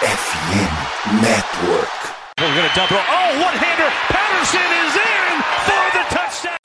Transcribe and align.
FM 0.00 1.20
Network. 1.20 1.92
We're 2.38 2.54
going 2.54 2.68
to 2.70 2.74
double. 2.74 2.96
Oh, 2.96 3.28
one-hander. 3.36 3.90
Patterson 4.08 4.70
is 4.80 4.96
in 4.96 5.42
for 5.66 5.84
the 5.92 6.04
touchdown. 6.08 6.56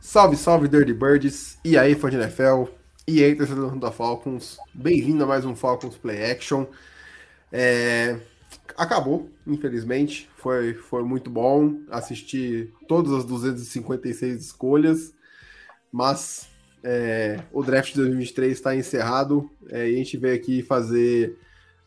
Salve, 0.00 0.36
salve, 0.36 0.66
Dirty 0.66 0.92
Birds. 0.92 1.56
E 1.64 1.78
aí, 1.78 1.94
fã 1.94 2.10
de 2.10 2.16
NFL. 2.16 2.64
E 3.06 3.22
aí, 3.22 3.36
torcedor 3.36 3.78
da 3.78 3.92
Falcons. 3.92 4.58
Bem-vindo 4.74 5.22
a 5.22 5.26
mais 5.28 5.44
um 5.44 5.54
Falcons 5.54 5.96
Play 5.96 6.28
Action. 6.28 6.66
É, 7.52 8.18
Acabou, 8.76 9.30
infelizmente. 9.46 10.28
Foi, 10.36 10.74
foi 10.74 11.04
muito 11.04 11.30
bom 11.30 11.78
assistir 11.92 12.74
todas 12.88 13.12
as 13.12 13.24
256 13.24 14.46
escolhas. 14.46 15.14
Mas 15.92 16.48
é, 16.82 17.40
o 17.52 17.62
draft 17.62 17.90
de 17.90 17.96
2023 17.96 18.52
está 18.52 18.74
encerrado. 18.74 19.50
É, 19.70 19.90
e 19.90 19.94
a 19.94 19.98
gente 19.98 20.16
veio 20.16 20.34
aqui 20.34 20.62
fazer. 20.62 21.38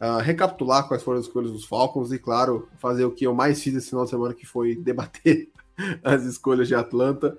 Uh, 0.02 0.22
recapitular 0.22 0.88
quais 0.88 1.04
foram 1.04 1.20
as 1.20 1.26
escolhas 1.26 1.52
dos 1.52 1.66
Falcons 1.66 2.14
e, 2.14 2.18
claro, 2.18 2.70
fazer 2.78 3.04
o 3.04 3.12
que 3.12 3.28
eu 3.28 3.36
mais 3.36 3.62
fiz 3.62 3.76
esse 3.76 3.90
final 3.90 4.06
de 4.06 4.10
semana, 4.10 4.34
que 4.34 4.46
foi 4.46 4.74
debater 4.74 5.50
as 6.02 6.24
escolhas 6.24 6.70
de 6.70 6.76
Atlanta. 6.76 7.38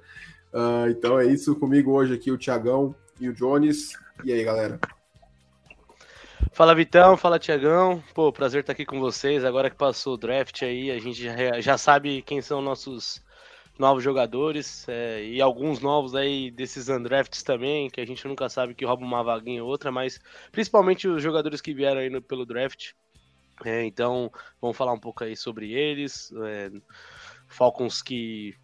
Uh, 0.52 0.90
então 0.90 1.18
é 1.18 1.24
isso. 1.26 1.56
Comigo 1.56 1.92
hoje 1.92 2.12
aqui 2.12 2.30
o 2.30 2.36
Tiagão 2.36 2.94
e 3.18 3.30
o 3.30 3.32
Jones. 3.32 3.92
E 4.24 4.30
aí, 4.30 4.44
galera? 4.44 4.78
Fala 6.52 6.74
Vitão, 6.74 7.16
fala 7.16 7.38
Tiagão. 7.38 8.02
Pô, 8.14 8.32
prazer 8.32 8.60
estar 8.60 8.72
aqui 8.72 8.84
com 8.84 9.00
vocês. 9.00 9.44
Agora 9.44 9.70
que 9.70 9.76
passou 9.76 10.14
o 10.14 10.18
draft 10.18 10.62
aí, 10.62 10.90
a 10.90 10.98
gente 10.98 11.22
já, 11.22 11.60
já 11.60 11.78
sabe 11.78 12.22
quem 12.22 12.42
são 12.42 12.60
nossos 12.60 13.22
novos 13.80 14.04
jogadores 14.04 14.86
é, 14.88 15.24
e 15.24 15.40
alguns 15.40 15.80
novos 15.80 16.14
aí 16.14 16.50
desses 16.50 16.88
undrafts 16.88 17.42
também, 17.42 17.88
que 17.88 18.00
a 18.00 18.06
gente 18.06 18.28
nunca 18.28 18.48
sabe 18.48 18.74
que 18.74 18.84
rouba 18.84 19.04
uma 19.04 19.24
vaguinha 19.24 19.64
ou 19.64 19.70
outra, 19.70 19.90
mas 19.90 20.20
principalmente 20.52 21.08
os 21.08 21.22
jogadores 21.22 21.60
que 21.60 21.74
vieram 21.74 22.00
aí 22.00 22.10
no, 22.10 22.22
pelo 22.22 22.46
draft. 22.46 22.92
É, 23.64 23.84
então, 23.84 24.30
vamos 24.60 24.76
falar 24.76 24.92
um 24.92 25.00
pouco 25.00 25.24
aí 25.24 25.36
sobre 25.36 25.72
eles. 25.72 26.32
É, 26.44 26.70
Falcons 27.48 28.02
que 28.02 28.54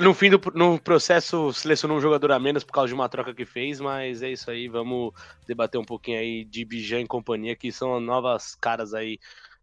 no 0.00 0.14
fim 0.14 0.30
do 0.30 0.40
no 0.54 0.80
processo 0.80 1.52
selecionou 1.52 1.98
um 1.98 2.00
jogador 2.00 2.32
a 2.32 2.38
menos 2.38 2.64
por 2.64 2.72
causa 2.72 2.88
de 2.88 2.94
uma 2.94 3.08
troca 3.08 3.34
que 3.34 3.44
fez, 3.44 3.78
mas 3.78 4.22
é 4.22 4.30
isso 4.30 4.50
aí, 4.50 4.68
vamos 4.68 5.12
debater 5.46 5.78
um 5.78 5.84
pouquinho 5.84 6.18
aí 6.18 6.44
de 6.44 6.64
Bijan 6.64 7.00
e 7.00 7.06
companhia, 7.06 7.54
que 7.54 7.70
são 7.70 8.00
novas 8.00 8.54
caras 8.54 8.94
aí 8.94 9.18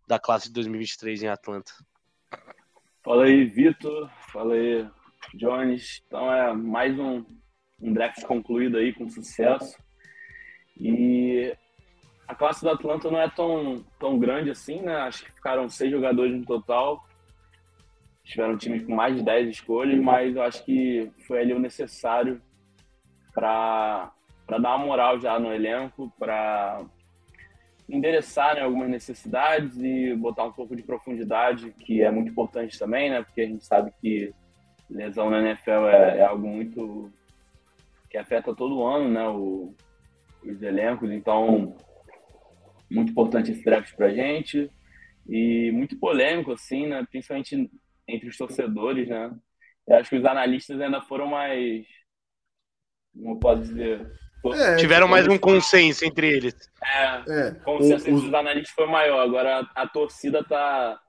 da 0.08 0.20
classe 0.20 0.48
de 0.48 0.54
2023 0.54 1.24
em 1.24 1.28
Atlanta. 1.28 1.72
Fala 3.04 3.26
aí, 3.26 3.46
Vitor. 3.46 4.10
Fala 4.34 4.56
aí, 4.56 4.86
Jones. 5.36 6.04
Então 6.08 6.34
é 6.34 6.54
mais 6.54 6.98
um, 7.00 7.24
um 7.80 7.94
draft 7.94 8.22
concluído 8.24 8.78
aí 8.78 8.92
com 8.92 9.10
sucesso. 9.10 9.78
E 10.78 11.56
a 12.28 12.36
classe 12.36 12.64
do 12.64 12.70
Atlanta 12.70 13.10
não 13.10 13.22
é 13.22 13.30
tão, 13.30 13.86
tão 14.00 14.20
grande 14.20 14.50
assim, 14.50 14.82
né? 14.82 14.96
Acho 14.98 15.24
que 15.24 15.32
ficaram 15.32 15.70
seis 15.70 15.92
jogadores 15.92 16.36
no 16.36 16.46
total 16.46 17.02
tiveram 18.24 18.58
times 18.58 18.86
com 18.86 18.96
mais 18.96 19.16
de 19.16 19.24
10 19.24 19.50
escolhas, 19.50 20.00
mas 20.00 20.36
eu 20.36 20.42
acho 20.42 20.64
que 20.64 21.12
foi 21.28 21.42
ali 21.42 21.54
o 21.54 21.60
necessário 21.60 22.42
para 23.34 24.12
dar 24.48 24.58
uma 24.58 24.78
moral 24.78 25.20
já 25.20 25.38
no 25.40 25.54
elenco, 25.54 26.12
para 26.18 26.86
endereçar 27.88 28.56
né, 28.56 28.62
algumas 28.62 28.90
necessidades 28.90 29.78
e 29.78 30.16
botar 30.16 30.46
um 30.46 30.52
pouco 30.52 30.76
de 30.76 30.84
profundidade, 30.84 31.72
que 31.72 32.02
é 32.02 32.10
muito 32.10 32.32
importante 32.32 32.80
também, 32.80 33.10
né? 33.10 33.22
Porque 33.24 33.42
a 33.42 33.48
gente 33.48 33.66
sabe 33.66 33.92
que 34.02 34.34
lesão 34.90 35.30
na 35.30 35.40
NFL 35.40 35.88
é, 35.88 36.20
é 36.20 36.24
algo 36.24 36.48
muito 36.48 37.12
que 38.10 38.18
afeta 38.18 38.56
todo 38.56 38.86
ano, 38.86 39.10
né? 39.10 39.28
O, 39.28 39.74
os 40.44 40.62
elencos, 40.62 41.12
então 41.12 41.76
muito 42.90 43.12
importante 43.12 43.52
esse 43.52 43.64
draft 43.64 43.96
para 43.96 44.14
gente 44.14 44.70
e 45.28 45.72
muito 45.72 45.98
polêmico 45.98 46.52
assim, 46.52 46.88
né? 46.88 47.06
Principalmente 47.10 47.70
entre 48.08 48.30
os 48.30 48.38
torcedores, 48.38 49.08
né? 49.08 49.34
Eu 49.88 49.98
acho 49.98 50.10
que 50.10 50.18
os 50.18 50.26
analistas 50.26 50.80
ainda 50.80 51.02
foram 51.02 51.28
mais. 51.28 51.86
Como 53.14 53.40
pode 53.40 53.62
dizer? 53.62 54.12
É, 54.52 54.76
Tiveram 54.76 55.08
mais 55.08 55.28
um 55.28 55.38
consenso 55.38 56.04
entre 56.04 56.28
eles. 56.28 56.56
É, 56.84 57.06
é. 57.28 57.50
o 57.50 57.64
consenso 57.64 58.10
entre 58.10 58.28
os 58.28 58.34
analistas 58.34 58.72
foi 58.76 58.88
maior. 58.88 59.20
Agora 59.20 59.68
a, 59.76 59.84
a 59.84 59.88
torcida 59.88 60.44
tá 60.44 61.00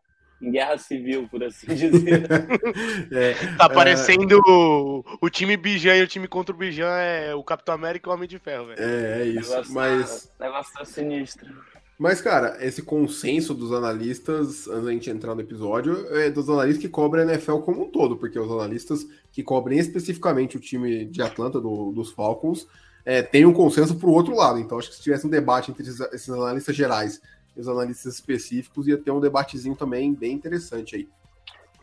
em 0.41 0.51
guerra 0.51 0.79
civil, 0.79 1.27
por 1.29 1.43
assim 1.43 1.67
dizer. 1.75 2.27
é, 3.11 3.35
tá 3.57 3.69
parecendo 3.69 4.35
é... 4.35 4.51
o, 4.51 5.05
o 5.21 5.31
time 5.31 5.57
Bijan 5.57 5.97
e 5.97 6.03
o 6.03 6.07
time 6.07 6.29
contra 6.29 6.55
o 6.55 6.59
Bijan 6.59 6.97
é 6.97 7.35
o 7.35 7.43
Capitão 7.43 7.75
América 7.75 8.09
e 8.09 8.11
o 8.11 8.15
Homem 8.15 8.29
de 8.29 8.39
Ferro, 8.39 8.67
velho. 8.67 8.81
É, 8.81 9.23
é 9.23 9.27
isso. 9.27 9.51
Negócio 9.51 9.75
mas. 9.75 10.33
Tá, 10.39 10.45
negócio 10.45 10.73
tá 10.75 10.85
sinistro. 10.85 11.49
Mas, 11.97 12.21
cara, 12.21 12.57
esse 12.61 12.83
consenso 12.83 13.55
dos 13.55 13.73
analistas, 13.73 14.67
antes 14.67 14.85
da 14.85 14.91
gente 14.91 15.11
entrar 15.11 15.35
no 15.35 15.41
episódio, 15.41 16.09
é 16.17 16.29
dos 16.29 16.51
analistas 16.51 16.83
que 16.83 16.89
cobrem 16.89 17.25
a 17.25 17.33
NFL 17.33 17.59
como 17.59 17.85
um 17.85 17.91
todo, 17.91 18.17
porque 18.17 18.39
os 18.39 18.51
analistas 18.51 19.07
que 19.31 19.45
cobrem 19.45 19.79
especificamente 19.79 20.57
o 20.57 20.61
time 20.61 21.05
de 21.05 21.23
Atlanta, 21.23 21.61
do, 21.61 21.93
dos 21.93 22.11
Falcons, 22.11 22.67
é, 23.05 23.23
tem 23.23 23.45
um 23.45 23.53
consenso 23.53 23.97
para 23.97 24.09
o 24.09 24.13
outro 24.13 24.35
lado. 24.35 24.59
Então, 24.59 24.79
acho 24.79 24.91
que 24.91 24.97
se 24.97 25.03
tivesse 25.03 25.27
um 25.27 25.31
debate 25.31 25.71
entre 25.71 25.83
esses, 25.83 26.31
analistas 26.31 26.75
gerais 26.75 27.21
e 27.57 27.61
os 27.61 27.69
analistas 27.69 28.15
específicos, 28.15 28.89
ia 28.89 28.97
ter 28.97 29.11
um 29.11 29.21
debatezinho 29.21 29.77
também 29.77 30.15
bem 30.15 30.33
interessante 30.33 30.97
aí. 30.97 31.09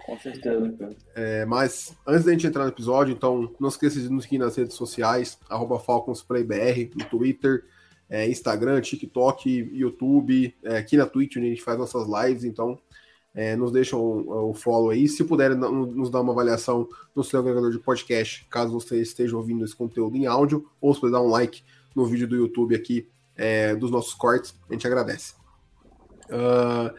Com 0.06 0.20
certeza, 0.20 0.74
cara. 0.80 0.96
É, 1.16 1.46
mas 1.46 1.96
antes 2.08 2.26
da 2.26 2.32
gente 2.32 2.48
entrar 2.48 2.64
no 2.64 2.70
episódio, 2.70 3.14
então 3.14 3.54
não 3.60 3.70
esqueça 3.70 4.00
de 4.00 4.10
nos 4.10 4.24
seguir 4.24 4.40
nas 4.40 4.56
redes 4.56 4.76
sociais, 4.76 5.38
arroba 5.48 5.80
FalconsPlayBR, 5.80 6.92
no 6.96 7.06
Twitter, 7.06 7.66
é, 8.10 8.28
Instagram, 8.28 8.82
TikTok, 8.82 9.48
YouTube, 9.72 10.54
é, 10.64 10.78
aqui 10.78 10.98
na 10.98 11.06
Twitch, 11.06 11.38
onde 11.38 11.46
a 11.46 11.50
gente 11.50 11.62
faz 11.62 11.78
nossas 11.78 12.08
lives, 12.08 12.44
então 12.44 12.80
é, 13.34 13.56
nos 13.56 13.72
deixam 13.72 14.00
o, 14.00 14.50
o, 14.50 14.54
follow 14.54 14.90
aí. 14.90 15.08
Se 15.08 15.24
puderem 15.24 15.58
nos 15.58 16.10
dar 16.10 16.22
uma 16.22 16.34
avaliação 16.34 16.88
no 17.16 17.24
seu 17.24 17.40
agregador 17.40 17.72
de 17.72 17.80
podcast, 17.80 18.46
caso 18.50 18.74
você 18.74 19.02
esteja 19.02 19.36
ouvindo 19.36 19.64
esse 19.64 19.76
conteúdo 19.76 20.18
em 20.18 20.26
áudio, 20.26 20.70
ou 20.80 20.94
se 20.94 21.00
puder 21.00 21.14
dar 21.14 21.22
um 21.22 21.30
like 21.30 21.64
no 21.96 22.06
vídeo 22.06 22.28
do 22.28 22.36
YouTube 22.36 22.76
aqui 22.76 23.08
é, 23.36 23.76
dos 23.76 23.92
nossos 23.92 24.14
cortes, 24.14 24.56
a 24.70 24.74
gente 24.74 24.86
agradece. 24.86 25.34
Uh, 26.30 26.94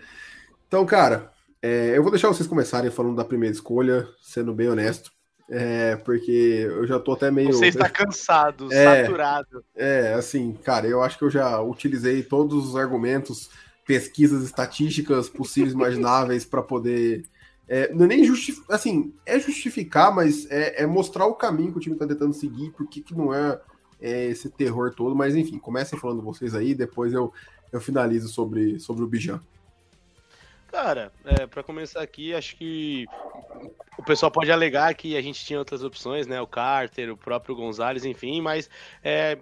então, 0.67 0.85
cara, 0.85 1.33
é, 1.61 1.97
eu 1.97 2.03
vou 2.03 2.11
deixar 2.11 2.29
vocês 2.29 2.49
começarem 2.49 2.91
falando 2.91 3.17
da 3.17 3.25
primeira 3.25 3.55
escolha, 3.55 4.09
sendo 4.21 4.55
bem 4.55 4.69
honesto. 4.69 5.11
É, 5.51 5.97
porque 5.97 6.67
eu 6.67 6.87
já 6.87 6.99
tô 6.99 7.13
até 7.13 7.31
meio. 7.31 7.53
Você 7.53 7.67
está 7.67 7.89
cansado, 7.91 8.73
é, 8.73 9.03
saturado. 9.05 9.63
É, 9.75 10.15
assim, 10.15 10.55
cara, 10.55 10.87
eu 10.87 11.03
acho 11.03 11.19
que 11.19 11.25
eu 11.25 11.31
já 11.31 11.61
utilizei 11.61 12.23
todos 12.23 12.67
os 12.67 12.77
argumentos, 12.77 13.51
pesquisas 13.85 14.43
estatísticas 14.45 15.29
possíveis, 15.29 15.75
imagináveis, 15.75 16.45
para 16.45 16.63
poder. 16.63 17.25
É, 17.69 17.93
não 17.93 18.05
é 18.05 18.09
nem 18.09 18.25
justificar, 18.25 18.77
assim, 18.77 19.15
é 19.25 19.39
justificar, 19.39 20.15
mas 20.15 20.51
é, 20.51 20.83
é, 20.83 20.87
mostrar 20.87 21.27
o 21.27 21.35
caminho 21.35 21.73
que 21.73 21.79
o 21.79 21.81
time 21.81 21.97
tá 21.97 22.07
tentando 22.07 22.35
seguir, 22.35 22.71
porque 22.73 23.01
que 23.01 23.15
não 23.15 23.33
é, 23.33 23.61
é, 24.01 24.27
esse 24.27 24.51
terror 24.51 24.93
todo, 24.95 25.15
mas 25.15 25.35
enfim, 25.35 25.59
comecem 25.59 25.99
falando 25.99 26.23
vocês 26.23 26.55
aí, 26.55 26.75
depois 26.75 27.13
eu, 27.13 27.33
eu 27.71 27.81
finalizo 27.81 28.29
sobre, 28.29 28.79
sobre 28.79 29.05
o 29.05 29.07
Bijan. 29.07 29.41
Cara, 30.71 31.13
é, 31.25 31.47
para 31.47 31.63
começar 31.63 32.03
aqui, 32.03 32.35
acho 32.35 32.57
que 32.57 33.07
o 33.99 34.03
pessoal 34.03 34.33
pode 34.33 34.51
alegar 34.51 34.95
que 34.95 35.17
a 35.17 35.21
gente 35.21 35.45
tinha 35.45 35.59
outras 35.59 35.85
opções, 35.85 36.27
né? 36.27 36.41
O 36.41 36.47
Carter, 36.47 37.13
o 37.13 37.17
próprio 37.17 37.55
Gonzalez, 37.55 38.07
enfim, 38.07 38.41
mas 38.41 38.71
é, 39.05 39.39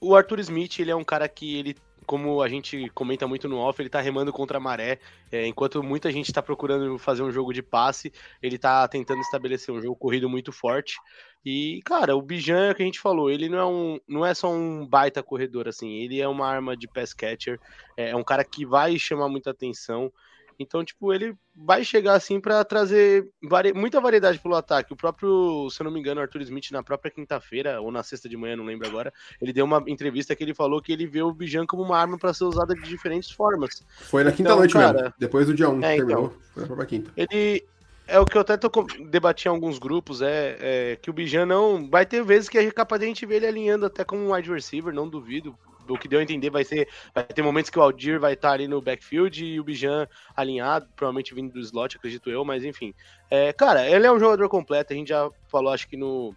o 0.00 0.16
Arthur 0.16 0.40
Smith, 0.40 0.78
ele 0.78 0.90
é 0.90 0.96
um 0.96 1.04
cara 1.04 1.28
que 1.28 1.58
ele 1.58 1.76
como 2.06 2.40
a 2.40 2.48
gente 2.48 2.88
comenta 2.94 3.26
muito 3.26 3.48
no 3.48 3.58
off, 3.58 3.80
ele 3.82 3.90
tá 3.90 4.00
remando 4.00 4.32
contra 4.32 4.58
a 4.58 4.60
maré. 4.60 4.98
É, 5.30 5.46
enquanto 5.46 5.82
muita 5.82 6.10
gente 6.10 6.32
tá 6.32 6.42
procurando 6.42 6.98
fazer 6.98 7.22
um 7.22 7.30
jogo 7.30 7.52
de 7.52 7.62
passe, 7.62 8.12
ele 8.42 8.56
tá 8.58 8.86
tentando 8.88 9.20
estabelecer 9.20 9.74
um 9.74 9.80
jogo 9.80 9.96
corrido 9.96 10.28
muito 10.28 10.52
forte. 10.52 10.96
E, 11.44 11.80
cara, 11.84 12.16
o 12.16 12.22
Bijan 12.22 12.66
é 12.66 12.70
o 12.72 12.74
que 12.74 12.82
a 12.82 12.86
gente 12.86 12.98
falou, 12.98 13.30
ele 13.30 13.48
não 13.48 13.58
é, 13.58 13.64
um, 13.66 14.00
não 14.08 14.26
é 14.26 14.34
só 14.34 14.50
um 14.50 14.84
baita 14.84 15.22
corredor, 15.22 15.68
assim, 15.68 15.92
ele 15.92 16.20
é 16.20 16.26
uma 16.26 16.44
arma 16.44 16.76
de 16.76 16.88
pass 16.88 17.14
catcher, 17.14 17.60
é, 17.96 18.10
é 18.10 18.16
um 18.16 18.24
cara 18.24 18.44
que 18.44 18.66
vai 18.66 18.98
chamar 18.98 19.28
muita 19.28 19.50
atenção. 19.50 20.12
Então, 20.58 20.84
tipo, 20.84 21.12
ele 21.12 21.34
vai 21.54 21.84
chegar 21.84 22.14
assim 22.14 22.40
para 22.40 22.64
trazer 22.64 23.28
vari... 23.42 23.72
muita 23.72 24.00
variedade 24.00 24.38
pelo 24.38 24.54
ataque. 24.54 24.92
O 24.92 24.96
próprio, 24.96 25.68
se 25.70 25.80
eu 25.80 25.84
não 25.84 25.90
me 25.90 26.00
engano, 26.00 26.20
Arthur 26.20 26.42
Smith, 26.42 26.70
na 26.70 26.82
própria 26.82 27.10
quinta-feira, 27.10 27.80
ou 27.80 27.90
na 27.90 28.02
sexta 28.02 28.28
de 28.28 28.36
manhã, 28.36 28.56
não 28.56 28.64
lembro 28.64 28.86
agora, 28.86 29.12
ele 29.40 29.52
deu 29.52 29.64
uma 29.64 29.82
entrevista 29.86 30.34
que 30.34 30.42
ele 30.42 30.54
falou 30.54 30.80
que 30.80 30.92
ele 30.92 31.06
vê 31.06 31.22
o 31.22 31.32
Bijan 31.32 31.66
como 31.66 31.82
uma 31.82 31.98
arma 31.98 32.18
para 32.18 32.32
ser 32.32 32.44
usada 32.44 32.74
de 32.74 32.82
diferentes 32.82 33.30
formas. 33.30 33.84
Foi 34.00 34.24
na 34.24 34.32
quinta-noite 34.32 34.76
então, 34.76 34.92
mesmo, 34.92 35.14
depois 35.18 35.46
do 35.46 35.54
dia 35.54 35.68
1, 35.68 35.72
um, 35.72 35.78
é, 35.82 35.96
terminou, 35.96 36.34
então, 36.54 36.66
foi 36.66 36.76
pra 36.76 36.86
quinta. 36.86 37.10
Ele, 37.16 37.64
é 38.06 38.20
o 38.20 38.24
que 38.24 38.36
eu 38.36 38.40
até 38.40 38.56
tô 38.56 38.70
debati 39.08 39.48
em 39.48 39.50
alguns 39.50 39.78
grupos, 39.78 40.22
é, 40.22 40.56
é, 40.60 40.96
que 40.96 41.10
o 41.10 41.12
Bijan 41.12 41.44
não. 41.44 41.88
Vai 41.88 42.06
ter 42.06 42.22
vezes 42.22 42.48
que 42.48 42.56
é 42.56 42.70
capaz 42.70 43.00
de 43.00 43.06
a 43.06 43.08
gente 43.08 43.26
ver 43.26 43.36
ele 43.36 43.46
alinhando 43.46 43.86
até 43.86 44.04
como 44.04 44.22
um 44.22 44.32
wide 44.32 44.50
receiver, 44.50 44.94
não 44.94 45.08
duvido 45.08 45.56
o 45.88 45.98
que 45.98 46.08
deu 46.08 46.20
a 46.20 46.22
entender 46.22 46.50
vai 46.50 46.64
ser. 46.64 46.88
Vai 47.14 47.24
ter 47.24 47.42
momentos 47.42 47.70
que 47.70 47.78
o 47.78 47.82
Aldir 47.82 48.18
vai 48.18 48.34
estar 48.34 48.52
ali 48.52 48.68
no 48.68 48.80
backfield 48.80 49.44
e 49.44 49.60
o 49.60 49.64
Bijan 49.64 50.06
alinhado, 50.34 50.88
provavelmente 50.94 51.34
vindo 51.34 51.52
do 51.52 51.60
slot, 51.60 51.96
acredito 51.96 52.30
eu, 52.30 52.44
mas 52.44 52.64
enfim. 52.64 52.94
É, 53.30 53.52
cara, 53.52 53.88
ele 53.88 54.06
é 54.06 54.12
um 54.12 54.18
jogador 54.18 54.48
completo, 54.48 54.92
a 54.92 54.96
gente 54.96 55.08
já 55.08 55.30
falou, 55.48 55.72
acho 55.72 55.88
que 55.88 55.96
no. 55.96 56.34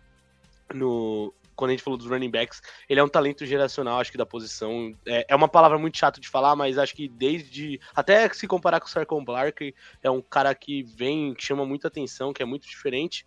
no 0.74 1.34
quando 1.56 1.72
a 1.72 1.74
gente 1.74 1.84
falou 1.84 1.98
dos 1.98 2.08
running 2.08 2.32
backs, 2.32 2.62
ele 2.88 3.02
é 3.02 3.04
um 3.04 3.10
talento 3.10 3.46
geracional, 3.46 4.00
acho 4.00 4.14
que 4.14 4.18
da 4.18 4.26
posição. 4.26 4.96
É, 5.06 5.26
é 5.28 5.36
uma 5.36 5.50
palavra 5.50 5.78
muito 5.78 5.98
chata 5.98 6.22
de 6.22 6.30
falar, 6.30 6.56
mas 6.56 6.78
acho 6.78 6.96
que 6.96 7.10
desde. 7.10 7.82
Até 7.94 8.30
se 8.30 8.48
comparar 8.48 8.80
com 8.80 8.88
o 8.88 8.90
Sarcon 8.90 9.26
Clark, 9.26 9.76
é 10.02 10.10
um 10.10 10.22
cara 10.22 10.56
que 10.56 10.84
vem, 10.84 11.34
que 11.34 11.44
chama 11.44 11.66
muita 11.66 11.90
atenção, 11.90 12.32
que 12.32 12.42
é 12.42 12.46
muito 12.46 12.66
diferente. 12.66 13.26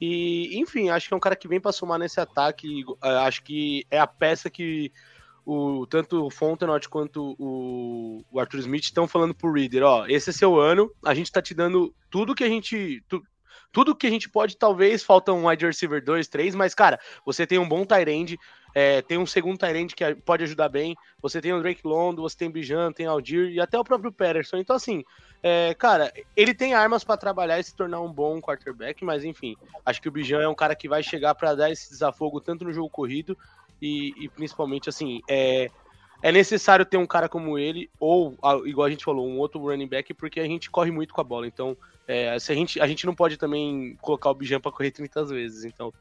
E, 0.00 0.58
enfim, 0.58 0.88
acho 0.90 1.08
que 1.08 1.14
é 1.14 1.16
um 1.16 1.20
cara 1.20 1.36
que 1.36 1.48
vem 1.48 1.60
para 1.60 1.72
somar 1.72 1.98
nesse 1.98 2.20
ataque. 2.20 2.84
É, 3.02 3.08
acho 3.18 3.42
que 3.42 3.86
é 3.90 3.98
a 3.98 4.06
peça 4.06 4.50
que 4.50 4.90
o, 5.44 5.86
tanto 5.86 6.24
o 6.24 6.30
Fontenot 6.30 6.88
quanto 6.88 7.36
o, 7.38 8.24
o 8.30 8.40
Arthur 8.40 8.60
Smith 8.60 8.84
estão 8.84 9.06
falando 9.06 9.34
pro 9.34 9.52
Reader, 9.52 9.82
ó, 9.82 10.06
esse 10.06 10.30
é 10.30 10.32
seu 10.32 10.58
ano, 10.58 10.90
a 11.04 11.14
gente 11.14 11.30
tá 11.30 11.42
te 11.42 11.54
dando 11.54 11.94
tudo 12.10 12.34
que 12.34 12.44
a 12.44 12.48
gente. 12.48 13.02
Tu, 13.08 13.22
tudo 13.70 13.94
que 13.94 14.06
a 14.06 14.10
gente 14.10 14.28
pode, 14.28 14.56
talvez, 14.56 15.02
falta 15.02 15.32
um 15.32 15.48
wide 15.48 15.66
receiver 15.66 16.02
2, 16.02 16.28
3, 16.28 16.54
mas, 16.54 16.76
cara, 16.76 16.98
você 17.26 17.44
tem 17.44 17.58
um 17.58 17.68
bom 17.68 17.84
tight 17.84 18.38
é, 18.74 19.02
tem 19.02 19.18
um 19.18 19.26
segundo 19.26 19.58
tight 19.58 19.94
que 19.94 20.14
pode 20.16 20.42
ajudar 20.44 20.68
bem, 20.68 20.96
você 21.22 21.40
tem 21.40 21.52
o 21.52 21.60
Drake 21.60 21.82
Londo, 21.84 22.22
você 22.22 22.36
tem 22.36 22.50
Bijan, 22.50 22.92
tem 22.92 23.06
Aldir 23.06 23.50
e 23.50 23.60
até 23.60 23.78
o 23.78 23.84
próprio 23.84 24.12
Patterson. 24.12 24.56
Então, 24.56 24.74
assim, 24.74 25.04
é, 25.42 25.74
cara, 25.74 26.12
ele 26.36 26.52
tem 26.52 26.74
armas 26.74 27.04
para 27.04 27.16
trabalhar 27.16 27.60
e 27.60 27.64
se 27.64 27.74
tornar 27.74 28.00
um 28.00 28.12
bom 28.12 28.40
quarterback, 28.40 29.04
mas, 29.04 29.24
enfim, 29.24 29.56
acho 29.86 30.02
que 30.02 30.08
o 30.08 30.12
Bijan 30.12 30.42
é 30.42 30.48
um 30.48 30.54
cara 30.54 30.74
que 30.74 30.88
vai 30.88 31.02
chegar 31.02 31.34
para 31.36 31.54
dar 31.54 31.70
esse 31.70 31.88
desafogo 31.88 32.40
tanto 32.40 32.64
no 32.64 32.72
jogo 32.72 32.90
corrido 32.90 33.38
e, 33.80 34.14
e 34.16 34.28
principalmente, 34.28 34.88
assim, 34.88 35.20
é, 35.28 35.70
é 36.22 36.32
necessário 36.32 36.86
ter 36.86 36.96
um 36.96 37.06
cara 37.06 37.28
como 37.28 37.58
ele, 37.58 37.90
ou, 38.00 38.36
igual 38.64 38.86
a 38.86 38.90
gente 38.90 39.04
falou, 39.04 39.28
um 39.28 39.38
outro 39.38 39.60
running 39.60 39.86
back, 39.86 40.14
porque 40.14 40.40
a 40.40 40.46
gente 40.46 40.70
corre 40.70 40.90
muito 40.90 41.12
com 41.12 41.20
a 41.20 41.24
bola. 41.24 41.46
Então, 41.46 41.76
é, 42.08 42.38
se 42.38 42.50
a, 42.50 42.54
gente, 42.54 42.80
a 42.80 42.86
gente 42.86 43.04
não 43.04 43.14
pode 43.14 43.36
também 43.36 43.96
colocar 44.00 44.30
o 44.30 44.34
Bijan 44.34 44.60
para 44.60 44.72
correr 44.72 44.90
30 44.90 45.24
vezes. 45.24 45.64
Então, 45.64 45.92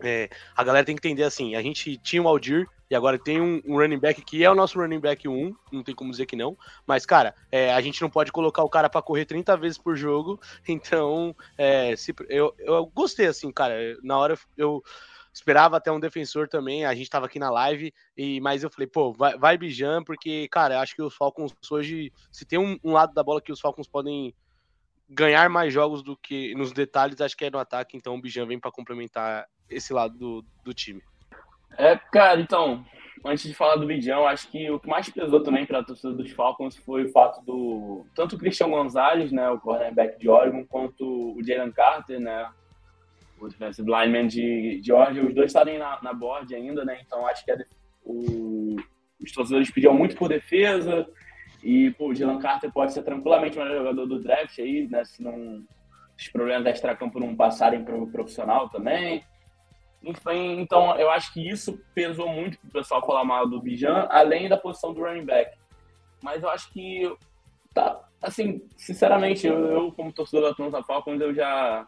é, 0.00 0.28
a 0.56 0.64
galera 0.64 0.84
tem 0.84 0.96
que 0.96 1.06
entender 1.06 1.22
assim: 1.22 1.54
a 1.54 1.62
gente 1.62 1.96
tinha 1.96 2.22
o 2.22 2.28
Aldir 2.28 2.66
e 2.90 2.94
agora 2.94 3.18
tem 3.18 3.40
um, 3.40 3.62
um, 3.64 3.78
running 3.78 3.98
back 3.98 4.20
que 4.20 4.44
é 4.44 4.50
o 4.50 4.54
nosso 4.54 4.78
running 4.78 5.00
back 5.00 5.26
1, 5.26 5.54
não 5.72 5.82
tem 5.82 5.94
como 5.94 6.10
dizer 6.10 6.26
que 6.26 6.36
não. 6.36 6.56
Mas, 6.86 7.06
cara, 7.06 7.34
é, 7.50 7.72
a 7.72 7.80
gente 7.80 8.02
não 8.02 8.10
pode 8.10 8.30
colocar 8.30 8.62
o 8.62 8.68
cara 8.68 8.90
para 8.90 9.00
correr 9.00 9.24
30 9.24 9.56
vezes 9.56 9.78
por 9.78 9.96
jogo. 9.96 10.38
Então, 10.68 11.34
é, 11.56 11.96
se, 11.96 12.14
eu, 12.28 12.54
eu 12.58 12.86
gostei, 12.94 13.26
assim, 13.26 13.50
cara. 13.50 13.74
Na 14.02 14.18
hora 14.18 14.38
eu 14.56 14.82
esperava 15.32 15.76
até 15.76 15.90
um 15.90 16.00
defensor 16.00 16.48
também. 16.48 16.84
A 16.84 16.94
gente 16.94 17.10
tava 17.10 17.26
aqui 17.26 17.38
na 17.38 17.50
live, 17.50 17.92
e 18.16 18.40
mas 18.40 18.62
eu 18.62 18.70
falei, 18.70 18.86
pô, 18.86 19.12
vai, 19.12 19.36
vai 19.38 19.56
Bijan, 19.56 20.02
porque, 20.04 20.48
cara, 20.48 20.80
acho 20.80 20.94
que 20.94 21.02
os 21.02 21.14
Falcons 21.14 21.54
hoje, 21.70 22.12
se 22.30 22.44
tem 22.44 22.58
um, 22.58 22.78
um 22.84 22.92
lado 22.92 23.14
da 23.14 23.22
bola 23.22 23.40
que 23.40 23.52
os 23.52 23.60
Falcons 23.60 23.88
podem 23.88 24.34
ganhar 25.08 25.48
mais 25.48 25.72
jogos 25.72 26.02
do 26.02 26.16
que 26.16 26.54
nos 26.54 26.72
detalhes, 26.72 27.20
acho 27.20 27.36
que 27.36 27.44
é 27.44 27.50
no 27.50 27.58
ataque, 27.58 27.96
então 27.96 28.14
o 28.14 28.20
Bijan 28.20 28.46
vem 28.46 28.58
para 28.58 28.70
complementar 28.70 29.46
esse 29.68 29.92
lado 29.92 30.16
do, 30.16 30.44
do 30.64 30.72
time. 30.72 31.02
É, 31.76 31.96
cara, 31.96 32.40
então, 32.40 32.84
antes 33.24 33.44
de 33.44 33.54
falar 33.54 33.76
do 33.76 33.86
Bijan, 33.86 34.20
acho 34.20 34.50
que 34.50 34.70
o 34.70 34.80
que 34.80 34.88
mais 34.88 35.08
pesou 35.08 35.42
também 35.42 35.66
para 35.66 35.80
a 35.80 35.84
torcida 35.84 36.12
dos 36.12 36.30
Falcons 36.30 36.76
foi 36.76 37.04
o 37.04 37.12
fato 37.12 37.42
do 37.44 38.06
tanto 38.14 38.36
o 38.36 38.38
Christian 38.38 38.70
Gonzalez, 38.70 39.32
né, 39.32 39.48
o 39.50 39.60
cornerback 39.60 40.18
de 40.18 40.28
Oregon, 40.28 40.64
quanto 40.66 41.04
o 41.04 41.42
Jalen 41.42 41.72
Carter, 41.72 42.20
né, 42.20 42.50
o 43.46 43.48
defensive 43.48 43.88
lineman 43.90 44.26
de 44.26 44.80
Georgia, 44.84 45.24
os 45.24 45.34
dois 45.34 45.46
estarem 45.46 45.78
na, 45.78 46.00
na 46.02 46.12
board 46.12 46.54
ainda, 46.54 46.84
né, 46.84 47.00
então 47.04 47.26
acho 47.26 47.44
que 47.44 47.50
é 47.50 47.64
o, 48.04 48.76
os 49.20 49.32
torcedores 49.32 49.70
pediam 49.70 49.94
muito 49.94 50.16
por 50.16 50.28
defesa, 50.28 51.06
e, 51.62 51.92
pô, 51.92 52.08
o 52.08 52.14
Dylan 52.14 52.40
Carter 52.40 52.72
pode 52.72 52.92
ser 52.92 53.02
tranquilamente 53.02 53.56
o 53.56 53.62
melhor 53.62 53.78
jogador 53.78 54.06
do 54.06 54.18
draft 54.20 54.58
aí, 54.58 54.88
né? 54.88 55.04
Se 55.04 55.22
não. 55.22 55.64
Os 56.18 56.28
problemas 56.28 56.64
da 56.64 56.70
extracampo 56.70 57.18
não 57.18 57.34
passarem 57.34 57.84
para 57.84 57.96
o 57.96 58.10
profissional 58.10 58.68
também. 58.68 59.24
Enfim, 60.02 60.60
então 60.60 60.96
eu 60.96 61.10
acho 61.10 61.32
que 61.32 61.48
isso 61.48 61.80
pesou 61.94 62.28
muito 62.28 62.58
para 62.58 62.68
o 62.68 62.72
pessoal 62.72 63.04
falar 63.04 63.24
mal 63.24 63.48
do 63.48 63.60
Bijan, 63.60 64.06
além 64.10 64.48
da 64.48 64.56
posição 64.56 64.92
do 64.92 65.00
running 65.00 65.24
back. 65.24 65.56
Mas 66.22 66.42
eu 66.42 66.50
acho 66.50 66.70
que 66.72 67.10
tá, 67.72 68.00
assim, 68.20 68.62
sinceramente, 68.76 69.46
eu, 69.46 69.64
eu 69.66 69.92
como 69.92 70.12
torcedor 70.12 70.44
da 70.44 70.50
Atlanta 70.50 70.82
Falcons, 70.82 71.20
eu 71.20 71.32
já 71.34 71.86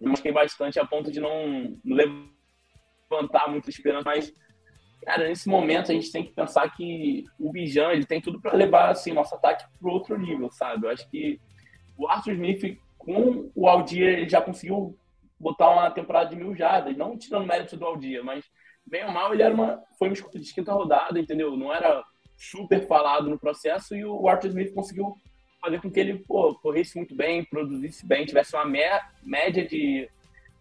me 0.00 0.32
bastante 0.32 0.78
a 0.78 0.86
ponto 0.86 1.10
de 1.10 1.20
não 1.20 1.78
levantar 1.84 3.48
muita 3.48 3.70
esperança, 3.70 4.04
mas 4.04 4.32
Cara, 5.06 5.28
nesse 5.28 5.48
momento 5.48 5.92
a 5.92 5.94
gente 5.94 6.10
tem 6.10 6.24
que 6.24 6.32
pensar 6.32 6.68
que 6.74 7.24
o 7.38 7.52
Bijan 7.52 7.92
ele 7.92 8.04
tem 8.04 8.20
tudo 8.20 8.40
para 8.40 8.56
levar 8.56 8.90
assim 8.90 9.12
nosso 9.12 9.36
ataque 9.36 9.64
para 9.78 9.92
outro 9.92 10.18
nível, 10.18 10.50
sabe? 10.50 10.84
Eu 10.84 10.90
acho 10.90 11.08
que 11.08 11.40
o 11.96 12.08
Arthur 12.08 12.32
Smith 12.32 12.76
com 12.98 13.48
o 13.54 13.68
Aldia 13.68 14.10
ele 14.10 14.28
já 14.28 14.40
conseguiu 14.40 14.98
botar 15.38 15.70
uma 15.70 15.92
temporada 15.92 16.30
de 16.30 16.34
mil 16.34 16.56
jardas, 16.56 16.96
não 16.96 17.16
tirando 17.16 17.46
mérito 17.46 17.76
do 17.76 17.84
Aldia, 17.84 18.24
mas 18.24 18.44
bem 18.84 19.04
ou 19.04 19.12
mal 19.12 19.32
ele 19.32 19.44
era 19.44 19.54
uma 19.54 19.80
foi 19.96 20.08
uma 20.08 20.14
de 20.14 20.52
quinta 20.52 20.72
rodada, 20.72 21.20
entendeu? 21.20 21.56
Não 21.56 21.72
era 21.72 22.02
super 22.36 22.84
falado 22.88 23.30
no 23.30 23.38
processo 23.38 23.94
e 23.94 24.04
o 24.04 24.28
Arthur 24.28 24.48
Smith 24.48 24.74
conseguiu 24.74 25.14
fazer 25.66 25.80
com 25.80 25.90
que 25.90 26.00
ele 26.00 26.18
pô, 26.18 26.54
corresse 26.54 26.96
muito 26.96 27.14
bem, 27.14 27.44
produzisse 27.44 28.06
bem, 28.06 28.24
tivesse 28.24 28.54
uma 28.56 28.64
média 29.22 29.66
de 29.66 30.08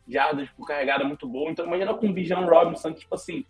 jardas 0.07 0.49
por 0.49 0.67
carregada 0.67 1.03
muito 1.03 1.27
boa. 1.27 1.49
Então 1.49 1.65
imagina 1.65 1.93
com 1.93 2.07
o 2.07 2.13
Bijan 2.13 2.45
Robinson, 2.45 2.93
tipo 2.93 3.15
assim, 3.15 3.45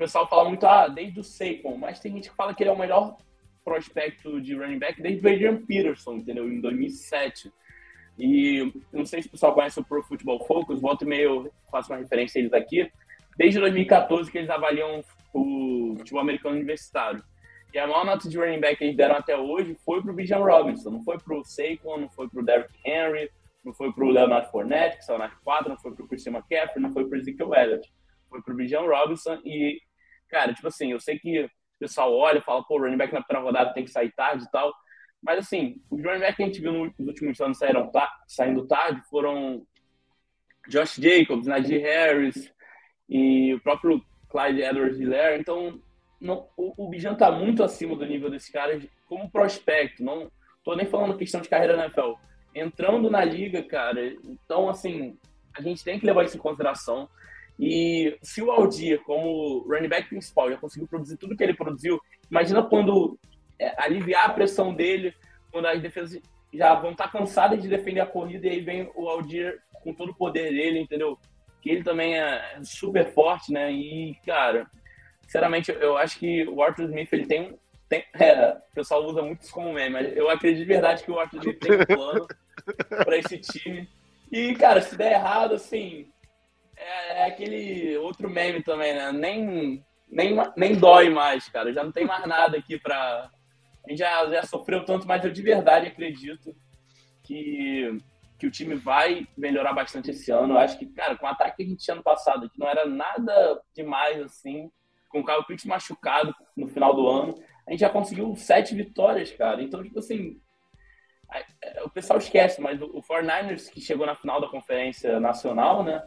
pessoal 0.00 0.26
fala 0.26 0.48
muito, 0.48 0.66
ah, 0.66 0.88
desde 0.88 1.20
o 1.20 1.24
Saquon, 1.24 1.76
mas 1.76 2.00
tem 2.00 2.12
gente 2.12 2.30
que 2.30 2.34
fala 2.34 2.54
que 2.54 2.62
ele 2.62 2.70
é 2.70 2.72
o 2.72 2.78
melhor 2.78 3.18
prospecto 3.62 4.40
de 4.40 4.54
running 4.54 4.78
back 4.78 5.00
desde 5.02 5.24
o 5.24 5.30
Adrian 5.30 5.56
Peterson, 5.66 6.14
entendeu? 6.14 6.50
Em 6.50 6.58
2007. 6.58 7.52
E 8.18 8.72
não 8.90 9.04
sei 9.04 9.20
se 9.20 9.28
o 9.28 9.30
pessoal 9.30 9.52
conhece 9.52 9.78
o 9.78 9.84
Pro 9.84 10.02
Football 10.02 10.46
Focus, 10.46 10.80
volta 10.80 11.04
e 11.04 11.06
meio 11.06 11.52
faço 11.70 11.92
uma 11.92 11.98
referência 11.98 12.38
a 12.38 12.40
eles 12.40 12.52
aqui. 12.54 12.90
Desde 13.36 13.60
2014 13.60 14.30
que 14.30 14.38
eles 14.38 14.50
avaliam 14.50 15.04
o 15.34 15.94
futebol 15.98 16.22
americano 16.22 16.56
universitário. 16.56 17.22
E 17.72 17.78
a 17.78 17.86
maior 17.86 18.04
nota 18.04 18.28
de 18.28 18.36
running 18.38 18.60
back 18.60 18.76
que 18.76 18.84
eles 18.84 18.96
deram 18.96 19.16
até 19.16 19.36
hoje 19.36 19.76
foi 19.84 20.02
pro 20.02 20.12
Bijan 20.12 20.38
Robinson, 20.38 20.90
não 20.90 21.02
foi 21.04 21.18
pro 21.18 21.44
Saquon, 21.44 21.98
não 21.98 22.08
foi 22.10 22.28
pro 22.28 22.44
Derrick 22.44 22.72
Henry, 22.84 23.30
não 23.64 23.72
foi 23.72 23.92
pro 23.92 24.08
Leonard 24.08 24.50
Fournette, 24.50 24.98
que 24.98 25.04
saiu 25.04 25.18
na 25.18 25.28
4, 25.28 25.68
não 25.68 25.78
foi 25.78 25.94
pro 25.94 26.08
Christian 26.08 26.32
McCaffrey, 26.32 26.82
não 26.82 26.92
foi 26.92 27.06
pro 27.06 27.18
Ezekiel 27.18 27.54
Elliott. 27.54 27.92
Foi 28.28 28.42
pro 28.42 28.54
Bijan 28.54 28.82
Robinson 28.82 29.40
e 29.44 29.80
cara, 30.30 30.54
tipo 30.54 30.68
assim, 30.68 30.92
eu 30.92 31.00
sei 31.00 31.18
que 31.18 31.42
o 31.42 31.50
pessoal 31.78 32.14
olha 32.14 32.38
e 32.38 32.42
fala, 32.42 32.62
pô, 32.64 32.78
running 32.78 32.96
back 32.96 33.12
na 33.12 33.22
primeira 33.22 33.44
rodada 33.44 33.74
tem 33.74 33.84
que 33.84 33.90
sair 33.90 34.12
tarde 34.12 34.44
e 34.44 34.50
tal. 34.50 34.72
Mas 35.22 35.38
assim, 35.40 35.76
os 35.90 36.02
running 36.02 36.20
backs 36.20 36.36
que 36.36 36.42
a 36.42 36.46
gente 36.46 36.60
viu 36.60 36.72
nos 36.72 37.08
últimos 37.08 37.40
anos 37.40 37.58
saíram 37.58 37.90
saindo 38.26 38.66
tarde 38.66 39.02
foram 39.10 39.66
Josh 40.68 40.96
Jacobs, 40.96 41.46
Najee 41.46 41.78
Harris 41.78 42.52
e 43.08 43.52
o 43.54 43.60
próprio 43.60 44.02
Clyde 44.28 44.62
Edwards-Helaire. 44.62 45.40
Então, 45.40 45.80
não, 46.20 46.46
o, 46.56 46.84
o 46.84 46.88
Bijan 46.88 47.14
tá 47.14 47.30
muito 47.30 47.62
acima 47.62 47.96
do 47.96 48.04
nível 48.04 48.30
desses 48.30 48.50
caras 48.50 48.86
como 49.08 49.30
prospecto. 49.30 50.04
Não 50.04 50.30
tô 50.62 50.74
nem 50.76 50.86
falando 50.86 51.16
questão 51.16 51.40
de 51.40 51.48
carreira 51.48 51.76
na 51.76 51.84
NFL. 51.84 52.14
Entrando 52.54 53.08
na 53.08 53.24
liga, 53.24 53.62
cara, 53.62 54.04
então 54.24 54.68
assim, 54.68 55.16
a 55.56 55.62
gente 55.62 55.82
tem 55.82 55.98
que 55.98 56.06
levar 56.06 56.24
isso 56.24 56.36
em 56.36 56.40
consideração. 56.40 57.08
E 57.58 58.18
se 58.22 58.42
o 58.42 58.50
Aldir, 58.50 59.02
como 59.04 59.64
running 59.68 59.88
back 59.88 60.08
principal, 60.08 60.50
já 60.50 60.56
conseguiu 60.56 60.88
produzir 60.88 61.16
tudo 61.16 61.36
que 61.36 61.42
ele 61.42 61.54
produziu, 61.54 62.00
imagina 62.30 62.62
quando 62.62 63.18
é, 63.58 63.74
aliviar 63.82 64.30
a 64.30 64.32
pressão 64.32 64.74
dele, 64.74 65.14
quando 65.52 65.66
as 65.66 65.80
defesas 65.80 66.20
já 66.52 66.74
vão 66.74 66.92
estar 66.92 67.12
cansadas 67.12 67.62
de 67.62 67.68
defender 67.68 68.00
a 68.00 68.06
corrida 68.06 68.46
e 68.46 68.50
aí 68.50 68.60
vem 68.60 68.90
o 68.94 69.08
Aldir 69.08 69.60
com 69.84 69.94
todo 69.94 70.10
o 70.10 70.14
poder 70.14 70.50
dele, 70.50 70.80
entendeu? 70.80 71.18
Que 71.62 71.70
ele 71.70 71.84
também 71.84 72.18
é 72.18 72.58
super 72.62 73.12
forte, 73.12 73.52
né? 73.52 73.70
E, 73.70 74.16
cara, 74.26 74.66
sinceramente, 75.30 75.70
eu 75.70 75.96
acho 75.96 76.18
que 76.18 76.44
o 76.48 76.60
Arthur 76.60 76.86
Smith, 76.86 77.12
ele 77.12 77.24
tem 77.24 77.56
tem, 77.88 78.04
é, 78.14 78.52
o 78.52 78.74
pessoal 78.74 79.04
usa 79.04 79.20
muito 79.20 79.42
isso 79.42 79.52
como 79.52 79.72
meme, 79.72 79.90
mas 79.90 80.16
eu 80.16 80.28
acredito 80.28 80.60
de 80.60 80.64
verdade 80.64 81.02
que 81.02 81.10
o 81.10 81.18
Arthur 81.18 81.38
Smith 81.38 81.58
tem 81.58 81.72
um 81.72 81.84
plano 81.84 82.26
para 83.04 83.16
esse 83.16 83.38
time. 83.38 83.88
E, 84.30 84.54
cara, 84.54 84.80
se 84.80 84.96
der 84.96 85.12
errado, 85.12 85.54
assim, 85.54 86.08
é, 86.76 87.22
é, 87.22 87.26
aquele 87.26 87.96
outro 87.98 88.30
meme 88.30 88.62
também, 88.62 88.94
né? 88.94 89.10
Nem, 89.10 89.84
nem, 90.08 90.36
nem 90.56 90.76
dói 90.76 91.10
mais, 91.10 91.48
cara. 91.48 91.72
Já 91.72 91.82
não 91.82 91.90
tem 91.90 92.04
mais 92.04 92.24
nada 92.26 92.58
aqui 92.58 92.78
pra. 92.78 93.28
A 93.84 93.90
gente 93.90 93.98
já, 93.98 94.24
já 94.28 94.42
sofreu 94.44 94.84
tanto, 94.84 95.06
mas 95.06 95.24
eu 95.24 95.32
de 95.32 95.42
verdade 95.42 95.88
acredito 95.88 96.54
que, 97.24 97.98
que 98.38 98.46
o 98.46 98.50
time 98.52 98.76
vai 98.76 99.26
melhorar 99.36 99.72
bastante 99.72 100.10
esse 100.10 100.30
ano. 100.30 100.54
Eu 100.54 100.58
acho 100.58 100.78
que, 100.78 100.86
cara, 100.86 101.16
com 101.16 101.26
o 101.26 101.28
ataque 101.28 101.56
que 101.56 101.62
a 101.64 101.66
gente 101.66 101.84
tinha 101.84 101.96
no 101.96 102.04
passado, 102.04 102.48
que 102.48 102.58
não 102.58 102.68
era 102.68 102.84
nada 102.86 103.60
demais 103.74 104.20
assim, 104.22 104.70
com 105.10 105.20
o 105.20 105.24
Kyle 105.24 105.44
Pitts 105.46 105.66
machucado 105.66 106.34
no 106.56 106.66
final 106.68 106.94
do 106.94 107.06
ano, 107.06 107.34
a 107.66 107.72
gente 107.72 107.80
já 107.80 107.90
conseguiu 107.90 108.34
sete 108.36 108.74
vitórias, 108.74 109.30
cara. 109.32 109.62
Então, 109.62 109.82
tipo 109.82 109.98
assim, 109.98 110.40
o 111.84 111.90
pessoal 111.90 112.18
esquece, 112.18 112.60
mas 112.60 112.80
o 112.80 113.02
49ers, 113.02 113.68
que 113.68 113.80
chegou 113.80 114.06
na 114.06 114.14
final 114.14 114.40
da 114.40 114.48
Conferência 114.48 115.20
Nacional, 115.20 115.84
né? 115.84 116.02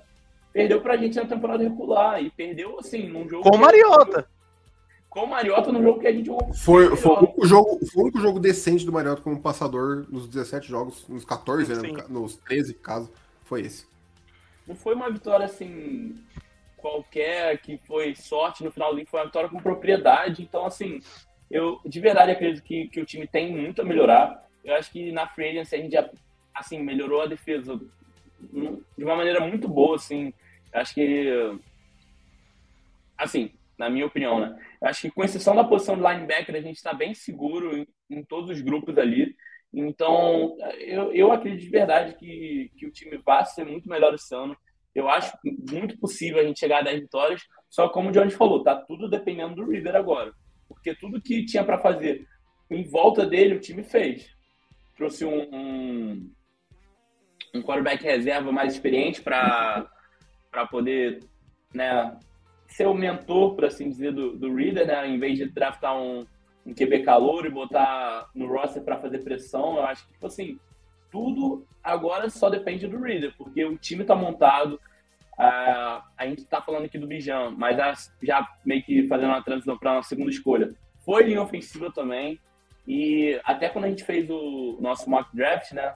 perdeu 0.54 0.80
pra 0.80 0.96
gente 0.96 1.16
na 1.16 1.26
temporada 1.26 1.64
regular. 1.64 2.24
E 2.24 2.30
perdeu, 2.30 2.80
assim, 2.80 3.10
num 3.10 3.28
jogo. 3.28 3.50
Com 3.50 3.58
o 3.58 3.60
Mariota. 3.60 4.30
Com 5.10 5.22
o 5.22 5.28
Mariota 5.28 5.72
no 5.72 5.82
jogo 5.82 6.00
que 6.00 6.08
a 6.08 6.12
gente 6.12 6.28
jogou. 6.28 6.54
Foi, 6.54 6.96
foi, 6.96 7.12
o 7.12 7.18
único 7.20 7.46
jogo, 7.46 7.86
foi 7.86 8.02
o 8.02 8.06
único 8.06 8.22
jogo 8.22 8.40
decente 8.40 8.86
do 8.86 8.94
Mariota 8.94 9.22
como 9.22 9.42
passador 9.42 10.06
nos 10.10 10.28
17 10.28 10.68
jogos, 10.68 11.08
nos 11.08 11.26
14, 11.26 11.76
né, 11.76 12.04
nos 12.10 12.38
13 12.38 12.76
casos. 12.76 13.10
Foi 13.44 13.62
esse. 13.62 13.86
Não 14.68 14.76
foi 14.76 14.96
uma 14.96 15.10
vitória 15.10 15.46
assim. 15.46 16.16
Qualquer 16.84 17.58
que 17.60 17.78
foi 17.78 18.14
sorte 18.14 18.62
no 18.62 18.70
final 18.70 18.94
do 18.94 19.06
foi 19.06 19.22
uma 19.22 19.28
vitória 19.28 19.50
com 19.50 19.58
propriedade. 19.58 20.44
Então, 20.44 20.66
assim, 20.66 21.00
eu 21.50 21.80
de 21.86 22.02
verdade 22.02 22.32
acredito 22.32 22.62
que, 22.62 22.90
que 22.90 23.00
o 23.00 23.06
time 23.06 23.26
tem 23.26 23.56
muito 23.56 23.82
a 23.82 23.86
melhorar. 23.86 24.46
Eu 24.66 24.76
acho 24.76 24.92
que 24.92 25.10
na 25.14 25.26
free 25.26 25.48
agency 25.48 25.76
a 25.76 25.78
gente 25.78 25.94
já, 25.94 26.10
assim, 26.54 26.84
melhorou 26.84 27.22
a 27.22 27.28
defesa 27.28 27.80
de 28.98 29.04
uma 29.04 29.16
maneira 29.16 29.40
muito 29.40 29.70
boa, 29.70 29.96
assim. 29.96 30.34
Eu 30.74 30.82
acho 30.82 30.94
que, 30.94 31.58
assim, 33.18 33.52
na 33.78 33.90
minha 33.90 34.06
opinião, 34.06 34.42
né? 34.42 34.60
Eu 34.82 34.90
acho 34.90 35.02
que 35.04 35.12
com 35.12 35.24
exceção 35.24 35.56
da 35.56 35.64
posição 35.64 35.96
de 35.96 36.02
linebacker, 36.02 36.54
a 36.54 36.62
gente 36.62 36.76
está 36.76 36.94
bem 36.94 37.14
seguro 37.14 37.78
em, 37.78 37.88
em, 38.10 38.24
todos 38.24 38.50
os 38.50 38.60
grupos 38.60 38.98
ali. 38.98 39.34
Então, 39.74 40.58
eu, 40.80 41.14
eu 41.14 41.32
acredito 41.32 41.64
de 41.64 41.70
verdade 41.70 42.16
que, 42.16 42.70
que 42.78 42.86
o 42.86 42.92
time 42.92 43.18
vai 43.20 43.46
ser 43.46 43.66
muito 43.66 43.88
melhor 43.88 44.14
esse 44.14 44.36
ano. 44.36 44.58
Eu 44.96 45.10
acho 45.10 45.36
muito 45.44 45.98
possível 45.98 46.40
a 46.40 46.44
gente 46.44 46.60
chegar 46.60 46.80
a 46.80 46.84
10 46.84 47.02
vitórias, 47.02 47.42
só 47.70 47.90
como 47.90 48.10
o 48.10 48.12
Johnny 48.12 48.32
falou, 48.32 48.64
tá 48.64 48.76
tudo 48.76 49.10
dependendo 49.10 49.56
do 49.56 49.66
River 49.66 49.96
agora. 49.96 50.32
Porque 50.68 50.94
tudo 50.96 51.22
que 51.22 51.46
tinha 51.46 51.64
para 51.64 51.80
fazer 51.80 52.28
em 52.70 52.84
volta 52.84 53.26
dele, 53.26 53.56
o 53.56 53.60
time 53.60 53.84
fez. 53.84 54.30
Trouxe 54.96 55.26
um, 55.26 55.50
um, 55.54 56.32
um 57.56 57.62
quarterback 57.62 58.04
reserva 58.04 58.52
mais 58.52 58.74
experiente 58.74 59.22
para 59.22 59.88
poder 60.70 61.20
né, 61.74 62.16
ser 62.68 62.88
o 62.88 62.94
mentor, 62.94 63.56
por 63.56 63.66
assim 63.66 63.90
dizer, 63.90 64.14
do, 64.14 64.38
do 64.38 64.54
Reader, 64.54 64.88
né? 64.88 65.08
Em 65.08 65.20
vez 65.20 65.38
de 65.38 65.46
draftar 65.46 65.96
um, 65.98 66.26
um 66.66 66.74
QB 66.74 67.04
calor 67.04 67.46
e 67.46 67.50
botar 67.50 68.30
no 68.34 68.48
roster 68.48 68.84
para 68.84 69.00
fazer 69.00 69.24
pressão, 69.24 69.78
eu 69.78 69.84
acho 69.86 70.06
que, 70.06 70.14
tipo 70.14 70.28
assim, 70.28 70.60
tudo 71.12 71.66
agora 71.84 72.30
só 72.30 72.50
depende 72.50 72.88
do 72.88 73.00
Reader, 73.00 73.34
porque 73.38 73.64
o 73.66 73.78
time 73.78 74.02
está 74.02 74.16
montado. 74.16 74.80
Uh, 75.34 76.02
a 76.16 76.26
gente 76.26 76.42
está 76.42 76.62
falando 76.62 76.86
aqui 76.86 76.98
do 76.98 77.08
Bijan, 77.08 77.52
mas 77.58 77.76
já, 77.76 77.94
já 78.22 78.48
meio 78.64 78.84
que 78.84 79.08
fazendo 79.08 79.30
uma 79.30 79.44
transição 79.44 79.78
para 79.78 79.94
uma 79.94 80.04
segunda 80.04 80.30
escolha. 80.30 80.74
Foi 81.04 81.24
linha 81.24 81.42
ofensiva 81.42 81.92
também. 81.92 82.40
E 82.88 83.40
até 83.44 83.70
quando 83.70 83.86
a 83.86 83.90
gente 83.90 84.04
fez 84.04 84.30
o 84.30 84.78
nosso 84.80 85.10
mock 85.10 85.36
draft, 85.36 85.72
né? 85.72 85.96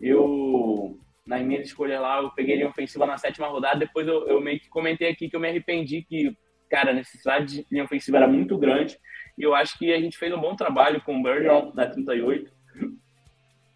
Eu, 0.00 0.98
na 1.26 1.38
minha 1.38 1.60
escolha 1.60 2.00
lá, 2.00 2.22
eu 2.22 2.30
peguei 2.30 2.56
linha 2.56 2.68
ofensiva 2.68 3.06
na 3.06 3.18
sétima 3.18 3.48
rodada. 3.48 3.80
Depois 3.80 4.06
eu, 4.06 4.26
eu 4.26 4.40
meio 4.40 4.58
que 4.58 4.68
comentei 4.68 5.10
aqui 5.10 5.28
que 5.28 5.36
eu 5.36 5.40
me 5.40 5.48
arrependi 5.48 6.02
que, 6.02 6.36
cara, 6.70 6.90
a 6.90 6.94
necessidade 6.94 7.46
de 7.46 7.66
linha 7.70 7.84
ofensiva 7.84 8.16
era 8.16 8.28
muito 8.28 8.56
grande. 8.56 8.98
E 9.36 9.42
eu 9.42 9.54
acho 9.54 9.78
que 9.78 9.92
a 9.92 10.00
gente 10.00 10.16
fez 10.16 10.32
um 10.32 10.40
bom 10.40 10.56
trabalho 10.56 11.00
com 11.02 11.18
o 11.18 11.22
Bergeron 11.22 11.72
na 11.74 11.86
38. 11.86 12.57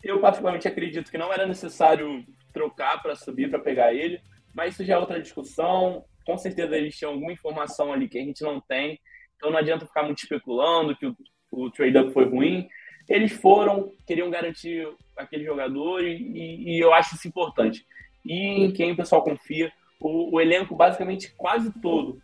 Eu, 0.03 0.21
particularmente, 0.21 0.67
acredito 0.67 1.11
que 1.11 1.19
não 1.19 1.33
era 1.33 1.47
necessário 1.47 2.25
trocar 2.53 3.01
para 3.03 3.15
subir, 3.15 3.49
para 3.49 3.61
pegar 3.61 3.95
ele, 3.95 4.21
mas 4.55 4.75
isso 4.75 4.85
já 4.85 4.95
é 4.95 4.99
outra 4.99 5.21
discussão. 5.21 6.05
Com 6.27 6.37
certeza 6.37 6.77
eles 6.77 6.97
tinham 6.97 7.13
alguma 7.13 7.33
informação 7.33 7.93
ali 7.93 8.09
que 8.09 8.19
a 8.19 8.23
gente 8.23 8.43
não 8.43 8.61
tem, 8.61 8.99
então 9.37 9.51
não 9.51 9.59
adianta 9.59 9.87
ficar 9.87 10.03
muito 10.03 10.23
especulando 10.23 10.97
que 10.97 11.07
o, 11.07 11.17
o 11.51 11.71
trade-up 11.71 12.13
foi 12.13 12.25
ruim. 12.25 12.69
Eles 13.09 13.33
foram, 13.33 13.93
queriam 14.07 14.31
garantir 14.31 14.87
aquele 15.17 15.45
jogador 15.45 16.05
e, 16.05 16.77
e, 16.77 16.81
eu 16.83 16.93
acho 16.93 17.17
isso 17.17 17.27
importante. 17.27 17.85
E 18.25 18.65
em 18.65 18.73
quem 18.73 18.93
o 18.93 18.97
pessoal 18.97 19.23
confia, 19.23 19.73
o, 20.01 20.37
o 20.37 20.41
elenco 20.41 20.77
basicamente 20.77 21.35
quase 21.37 21.73
todo 21.81 22.21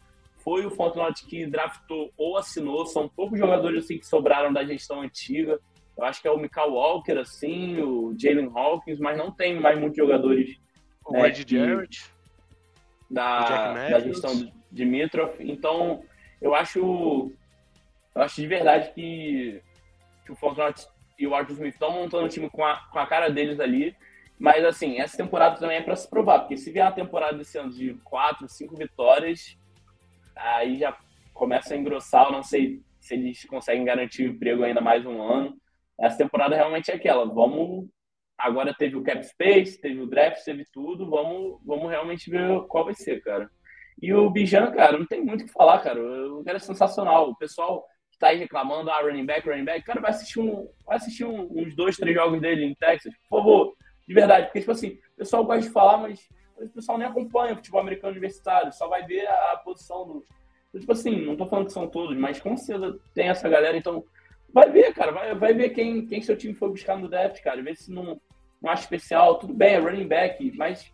foi 0.48 0.64
o 0.64 0.70
Fontenot 0.70 1.26
que 1.26 1.46
draftou 1.46 2.10
ou 2.16 2.38
assinou, 2.38 2.86
são 2.86 3.08
poucos 3.08 3.38
jogadores 3.38 3.84
assim 3.84 3.98
que 3.98 4.06
sobraram 4.06 4.50
da 4.50 4.64
gestão 4.64 5.02
antiga. 5.02 5.60
Eu 5.98 6.04
acho 6.04 6.22
que 6.22 6.28
é 6.28 6.30
o 6.30 6.38
Michael 6.38 6.74
Walker, 6.74 7.18
assim, 7.18 7.80
o 7.82 8.14
Jalen 8.16 8.52
Hawkins, 8.54 9.00
mas 9.00 9.18
não 9.18 9.32
tem 9.32 9.58
mais 9.58 9.76
muitos 9.76 9.96
jogadores. 9.96 10.56
O 11.04 11.12
né, 11.12 11.26
Ed 11.26 11.44
Jarrett. 11.44 12.08
Da, 13.10 13.72
da 13.72 14.00
gestão 14.00 14.52
de 14.70 14.84
Mitrov. 14.84 15.34
Então, 15.40 16.04
eu 16.40 16.54
acho. 16.54 17.32
Eu 18.14 18.22
acho 18.22 18.40
de 18.40 18.46
verdade 18.46 18.92
que, 18.94 19.60
que 20.24 20.30
o 20.30 20.36
Fortnite 20.36 20.86
e 21.18 21.26
o 21.26 21.34
Arthur 21.34 21.54
Smith 21.54 21.74
estão 21.74 21.90
montando 21.90 22.26
o 22.26 22.28
time 22.28 22.48
com 22.48 22.64
a, 22.64 22.76
com 22.92 22.98
a 23.00 23.06
cara 23.06 23.28
deles 23.28 23.58
ali. 23.58 23.96
Mas, 24.38 24.64
assim, 24.64 25.00
essa 25.00 25.16
temporada 25.16 25.58
também 25.58 25.78
é 25.78 25.82
para 25.82 25.96
se 25.96 26.08
provar, 26.08 26.40
porque 26.40 26.56
se 26.56 26.70
vier 26.70 26.84
uma 26.84 26.92
temporada 26.92 27.36
desse 27.36 27.58
ano 27.58 27.72
de 27.72 27.94
quatro, 28.04 28.48
cinco 28.48 28.76
vitórias, 28.76 29.58
aí 30.36 30.78
já 30.78 30.96
começa 31.34 31.74
a 31.74 31.76
engrossar. 31.76 32.26
Eu 32.26 32.32
não 32.32 32.42
sei 32.44 32.80
se 33.00 33.14
eles 33.14 33.44
conseguem 33.46 33.84
garantir 33.84 34.22
o 34.22 34.30
emprego 34.30 34.62
ainda 34.62 34.80
mais 34.80 35.04
um 35.04 35.20
ano 35.20 35.58
essa 36.00 36.18
temporada 36.18 36.54
realmente 36.54 36.90
é 36.90 36.94
aquela. 36.94 37.24
Vamos. 37.24 37.88
Agora 38.36 38.72
teve 38.72 38.96
o 38.96 39.02
cap 39.02 39.20
space, 39.26 39.80
teve 39.80 40.00
o 40.00 40.06
draft, 40.06 40.44
teve 40.44 40.64
tudo. 40.72 41.08
Vamos, 41.10 41.60
vamos 41.64 41.90
realmente 41.90 42.30
ver 42.30 42.62
qual 42.68 42.84
vai 42.84 42.94
ser, 42.94 43.20
cara. 43.22 43.50
E 44.00 44.14
o 44.14 44.30
Bijan, 44.30 44.70
cara, 44.70 44.96
não 44.96 45.06
tem 45.06 45.20
muito 45.20 45.42
o 45.42 45.46
que 45.46 45.52
falar, 45.52 45.80
cara. 45.80 46.00
O 46.00 46.44
cara 46.44 46.56
é 46.56 46.60
sensacional. 46.60 47.30
O 47.30 47.36
pessoal 47.36 47.84
que 48.12 48.18
tá 48.18 48.28
aí 48.28 48.38
reclamando, 48.38 48.90
ah, 48.90 49.00
running 49.00 49.26
back, 49.26 49.48
running 49.48 49.64
back, 49.64 49.84
cara, 49.84 50.00
vai 50.00 50.10
assistir, 50.10 50.40
um, 50.40 50.68
vai 50.86 50.96
assistir 50.96 51.24
um, 51.24 51.48
uns 51.50 51.74
dois, 51.74 51.96
três 51.96 52.14
jogos 52.14 52.40
dele 52.40 52.64
em 52.64 52.74
Texas, 52.74 53.12
por 53.28 53.38
favor. 53.38 53.74
De 54.06 54.14
verdade, 54.14 54.46
porque, 54.46 54.60
tipo 54.60 54.72
assim, 54.72 54.98
o 55.14 55.16
pessoal 55.18 55.44
gosta 55.44 55.62
de 55.62 55.70
falar, 55.70 55.98
mas 55.98 56.20
o 56.56 56.68
pessoal 56.70 56.96
nem 56.96 57.06
acompanha 57.06 57.52
o 57.52 57.56
futebol 57.56 57.80
americano 57.80 58.12
universitário, 58.12 58.72
só 58.72 58.88
vai 58.88 59.04
ver 59.04 59.26
a, 59.26 59.60
posição 59.64 60.06
do. 60.06 60.24
Tipo 60.78 60.92
assim, 60.92 61.24
não 61.24 61.36
tô 61.36 61.46
falando 61.46 61.66
que 61.66 61.72
são 61.72 61.88
todos, 61.88 62.16
mas 62.16 62.40
com 62.40 62.56
certeza 62.56 62.98
tem 63.14 63.28
essa 63.28 63.48
galera, 63.48 63.76
então 63.76 64.04
Vai 64.52 64.70
ver, 64.70 64.92
cara, 64.94 65.12
vai, 65.12 65.34
vai 65.34 65.54
ver 65.54 65.70
quem, 65.70 66.06
quem 66.06 66.22
seu 66.22 66.36
time 66.36 66.54
foi 66.54 66.70
buscar 66.70 66.96
no 66.96 67.08
draft, 67.08 67.40
cara. 67.42 67.62
Ver 67.62 67.76
se 67.76 67.92
não, 67.92 68.20
não 68.60 68.70
acha 68.70 68.82
especial. 68.82 69.38
Tudo 69.38 69.54
bem, 69.54 69.74
é 69.74 69.78
running 69.78 70.08
back, 70.08 70.52
mas 70.56 70.92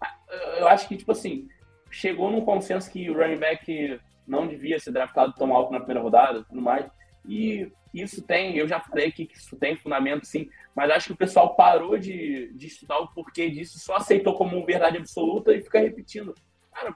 ah, 0.00 0.16
eu 0.58 0.68
acho 0.68 0.88
que, 0.88 0.96
tipo 0.96 1.12
assim, 1.12 1.48
chegou 1.90 2.30
num 2.30 2.44
consenso 2.44 2.90
que 2.90 3.10
o 3.10 3.14
running 3.14 3.38
back 3.38 4.00
não 4.26 4.46
devia 4.46 4.80
ser 4.80 4.90
draftado 4.90 5.34
tão 5.34 5.54
alto 5.54 5.72
na 5.72 5.78
primeira 5.78 6.00
rodada 6.00 6.44
tudo 6.44 6.60
mais. 6.60 6.86
E 7.26 7.70
isso 7.92 8.22
tem, 8.22 8.56
eu 8.56 8.66
já 8.66 8.80
falei 8.80 9.08
aqui 9.08 9.26
que 9.26 9.36
isso 9.36 9.56
tem 9.56 9.76
fundamento, 9.76 10.26
sim, 10.26 10.50
mas 10.74 10.90
acho 10.90 11.06
que 11.06 11.12
o 11.12 11.16
pessoal 11.16 11.54
parou 11.54 11.96
de, 11.96 12.52
de 12.54 12.66
estudar 12.66 12.98
o 12.98 13.08
porquê 13.08 13.48
disso, 13.48 13.78
só 13.78 13.96
aceitou 13.96 14.34
como 14.34 14.64
verdade 14.66 14.96
absoluta 14.96 15.54
e 15.54 15.62
fica 15.62 15.78
repetindo. 15.78 16.34
Cara, 16.72 16.94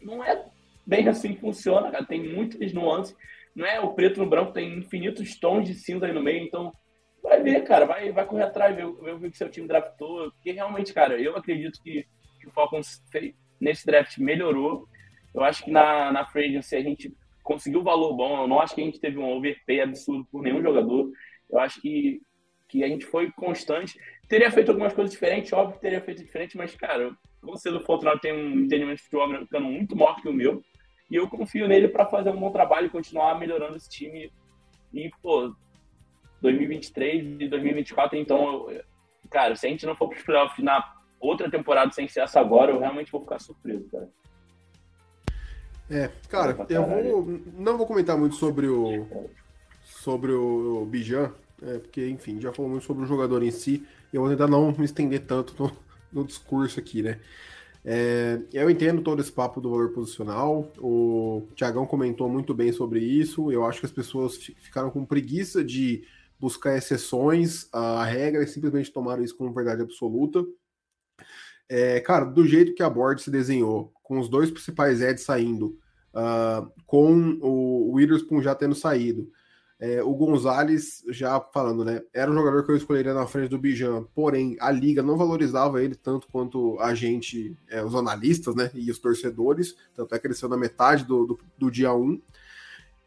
não 0.00 0.24
é 0.24 0.44
bem 0.86 1.06
assim 1.08 1.34
que 1.34 1.40
funciona, 1.40 1.90
cara. 1.90 2.04
Tem 2.04 2.22
muitas 2.34 2.72
nuances 2.72 3.14
não 3.54 3.66
é 3.66 3.80
o 3.80 3.92
preto 3.94 4.18
no 4.18 4.28
branco, 4.28 4.52
tem 4.52 4.78
infinitos 4.78 5.38
tons 5.38 5.66
de 5.66 5.74
cinza 5.74 6.06
aí 6.06 6.12
no 6.12 6.22
meio, 6.22 6.44
então 6.44 6.72
vai 7.22 7.42
ver, 7.42 7.62
cara, 7.62 7.86
vai, 7.86 8.10
vai 8.10 8.26
correr 8.26 8.44
atrás, 8.44 8.74
ver, 8.74 8.86
ver 8.92 9.14
o 9.14 9.30
que 9.30 9.36
seu 9.36 9.50
time 9.50 9.68
draftou, 9.68 10.30
porque 10.32 10.52
realmente, 10.52 10.92
cara, 10.92 11.20
eu 11.20 11.36
acredito 11.36 11.80
que, 11.82 12.06
que 12.40 12.48
o 12.48 12.50
Falcons 12.50 13.02
nesse 13.60 13.86
draft 13.86 14.18
melhorou. 14.18 14.88
Eu 15.32 15.42
acho 15.42 15.64
que 15.64 15.70
na, 15.70 16.12
na 16.12 16.26
free 16.26 16.56
a 16.56 16.60
gente 16.60 17.14
conseguiu 17.42 17.82
valor 17.82 18.14
bom, 18.14 18.42
eu 18.42 18.48
não 18.48 18.60
acho 18.60 18.74
que 18.74 18.80
a 18.80 18.84
gente 18.84 19.00
teve 19.00 19.18
um 19.18 19.36
overpay 19.36 19.80
absurdo 19.80 20.26
por 20.30 20.42
nenhum 20.42 20.62
jogador. 20.62 21.10
Eu 21.50 21.58
acho 21.58 21.80
que, 21.80 22.20
que 22.68 22.82
a 22.82 22.88
gente 22.88 23.06
foi 23.06 23.30
constante. 23.32 23.98
Teria 24.28 24.50
feito 24.50 24.70
algumas 24.70 24.92
coisas 24.92 25.12
diferentes, 25.12 25.52
óbvio 25.52 25.76
que 25.76 25.82
teria 25.82 26.00
feito 26.00 26.24
diferente, 26.24 26.56
mas, 26.56 26.74
cara, 26.74 27.14
você 27.40 27.70
do 27.70 27.80
Fortunato 27.80 28.20
tem 28.20 28.32
um 28.32 28.60
entendimento 28.60 28.96
de 28.96 29.02
futebol 29.04 29.26
americano 29.26 29.70
muito 29.70 29.96
maior 29.96 30.20
que 30.20 30.28
o 30.28 30.32
meu. 30.32 30.62
E 31.12 31.16
eu 31.16 31.28
confio 31.28 31.68
nele 31.68 31.88
para 31.88 32.06
fazer 32.06 32.30
um 32.30 32.40
bom 32.40 32.50
trabalho 32.50 32.86
e 32.86 32.90
continuar 32.90 33.38
melhorando 33.38 33.76
esse 33.76 33.86
time. 33.86 34.32
E, 34.94 35.10
pô, 35.20 35.54
2023 36.40 37.36
e 37.38 37.48
2024, 37.48 38.18
então, 38.18 38.70
eu, 38.70 38.82
cara, 39.28 39.54
se 39.54 39.66
a 39.66 39.68
gente 39.68 39.84
não 39.84 39.94
for 39.94 40.08
para 40.08 40.16
os 40.16 40.24
playoffs 40.24 40.64
na 40.64 40.82
outra 41.20 41.50
temporada 41.50 41.92
sem 41.92 42.08
ser 42.08 42.20
essa 42.20 42.40
agora, 42.40 42.72
eu 42.72 42.80
realmente 42.80 43.12
vou 43.12 43.20
ficar 43.20 43.38
surpreso, 43.38 43.86
cara. 43.90 44.08
É, 45.90 46.10
cara, 46.30 46.56
eu 46.70 46.86
vou, 46.86 47.40
não 47.58 47.76
vou 47.76 47.86
comentar 47.86 48.16
muito 48.16 48.36
sobre 48.36 48.66
o 48.66 49.06
sobre 49.82 50.32
o, 50.32 50.86
Bijan, 50.86 51.30
é, 51.60 51.78
porque, 51.78 52.08
enfim, 52.08 52.40
já 52.40 52.54
falou 52.54 52.70
muito 52.70 52.86
sobre 52.86 53.04
o 53.04 53.06
jogador 53.06 53.42
em 53.42 53.50
si, 53.50 53.86
e 54.10 54.16
eu 54.16 54.22
vou 54.22 54.30
tentar 54.30 54.48
não 54.48 54.72
me 54.72 54.86
estender 54.86 55.20
tanto 55.26 55.62
no, 55.62 55.76
no 56.10 56.26
discurso 56.26 56.80
aqui, 56.80 57.02
né? 57.02 57.20
É, 57.84 58.40
eu 58.52 58.70
entendo 58.70 59.02
todo 59.02 59.20
esse 59.20 59.32
papo 59.32 59.60
do 59.60 59.70
valor 59.70 59.92
posicional. 59.92 60.70
O 60.78 61.48
Tiagão 61.54 61.86
comentou 61.86 62.28
muito 62.28 62.54
bem 62.54 62.72
sobre 62.72 63.00
isso. 63.00 63.50
Eu 63.50 63.64
acho 63.64 63.80
que 63.80 63.86
as 63.86 63.92
pessoas 63.92 64.36
ficaram 64.36 64.90
com 64.90 65.04
preguiça 65.04 65.64
de 65.64 66.04
buscar 66.38 66.76
exceções 66.76 67.68
à 67.72 68.04
regra 68.04 68.42
e 68.42 68.46
simplesmente 68.46 68.92
tomaram 68.92 69.22
isso 69.22 69.36
como 69.36 69.52
verdade 69.52 69.82
absoluta. 69.82 70.44
É, 71.68 72.00
cara, 72.00 72.24
do 72.24 72.46
jeito 72.46 72.74
que 72.74 72.82
a 72.82 72.90
board 72.90 73.22
se 73.22 73.30
desenhou, 73.30 73.92
com 74.02 74.18
os 74.18 74.28
dois 74.28 74.50
principais 74.50 75.00
Eds 75.00 75.24
saindo, 75.24 75.78
uh, 76.12 76.70
com 76.86 77.38
o 77.40 77.92
Witherspoon 77.92 78.42
já 78.42 78.54
tendo 78.54 78.74
saído, 78.74 79.30
é, 79.82 80.00
o 80.00 80.14
Gonzalez, 80.14 81.02
já 81.08 81.40
falando, 81.40 81.84
né? 81.84 82.00
Era 82.14 82.30
um 82.30 82.34
jogador 82.34 82.64
que 82.64 82.70
eu 82.70 82.76
escolheria 82.76 83.12
na 83.12 83.26
frente 83.26 83.48
do 83.48 83.58
Bijan, 83.58 84.04
porém 84.14 84.56
a 84.60 84.70
liga 84.70 85.02
não 85.02 85.16
valorizava 85.16 85.82
ele 85.82 85.96
tanto 85.96 86.28
quanto 86.30 86.78
a 86.78 86.94
gente, 86.94 87.56
é, 87.68 87.82
os 87.82 87.92
analistas, 87.92 88.54
né? 88.54 88.70
E 88.74 88.88
os 88.92 89.00
torcedores. 89.00 89.74
Tanto 89.92 90.14
é 90.14 90.20
que 90.20 90.28
ele 90.28 90.36
na 90.48 90.56
metade 90.56 91.04
do, 91.04 91.26
do, 91.26 91.38
do 91.58 91.68
dia 91.68 91.92
1. 91.92 92.22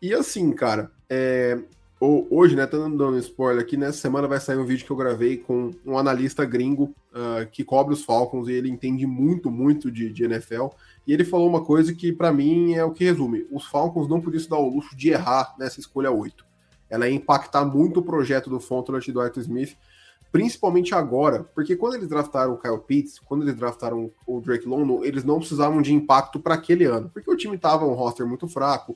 E 0.02 0.14
assim, 0.14 0.52
cara, 0.52 0.92
é, 1.10 1.58
hoje, 2.02 2.58
né, 2.58 2.66
tô 2.66 2.90
dando 2.90 3.18
spoiler 3.20 3.64
aqui, 3.64 3.78
nessa 3.78 4.00
semana 4.00 4.28
vai 4.28 4.42
sair 4.42 4.58
um 4.58 4.66
vídeo 4.66 4.86
que 4.86 4.92
eu 4.92 4.98
gravei 4.98 5.38
com 5.38 5.72
um 5.86 5.98
analista 5.98 6.44
gringo 6.44 6.94
uh, 7.14 7.50
que 7.54 7.64
cobre 7.64 7.94
os 7.94 8.04
Falcons 8.04 8.50
e 8.50 8.52
ele 8.52 8.70
entende 8.70 9.08
muito, 9.08 9.50
muito 9.50 9.90
de, 9.90 10.12
de 10.12 10.26
NFL. 10.26 10.68
E 11.08 11.14
ele 11.14 11.24
falou 11.24 11.48
uma 11.48 11.64
coisa 11.64 11.96
que 11.96 12.12
para 12.12 12.34
mim 12.34 12.74
é 12.74 12.84
o 12.84 12.92
que 12.92 13.06
resume: 13.06 13.48
os 13.50 13.66
Falcons 13.66 14.10
não 14.10 14.20
podiam 14.20 14.42
se 14.42 14.50
dar 14.50 14.58
o 14.58 14.68
luxo 14.68 14.94
de 14.94 15.12
errar 15.12 15.56
nessa 15.58 15.80
escolha 15.80 16.12
8. 16.12 16.55
Ela 16.90 17.08
ia 17.10 17.16
impactar 17.16 17.66
muito 17.66 18.00
o 18.00 18.04
projeto 18.04 18.50
do 18.50 18.60
Fontenot 18.60 19.10
e 19.10 19.14
do 19.14 19.22
Arthur 19.22 19.42
Smith, 19.42 19.76
principalmente 20.32 20.94
agora, 20.94 21.44
porque 21.56 21.76
quando 21.76 21.96
eles 21.96 22.10
draftaram 22.10 22.54
o 22.54 22.58
Kyle 22.58 22.80
Pitts, 22.80 23.20
quando 23.20 23.44
eles 23.44 23.56
draftaram 23.56 24.12
o 24.28 24.42
Drake 24.42 24.68
London, 24.68 25.04
eles 25.04 25.24
não 25.24 25.40
precisavam 25.40 25.82
de 25.82 25.94
impacto 25.94 26.40
para 26.40 26.56
aquele 26.56 26.84
ano, 26.84 27.10
porque 27.10 27.32
o 27.32 27.38
time 27.38 27.58
tava 27.58 27.86
um 27.86 27.94
roster 27.94 28.28
muito 28.28 28.48
fraco 28.48 28.96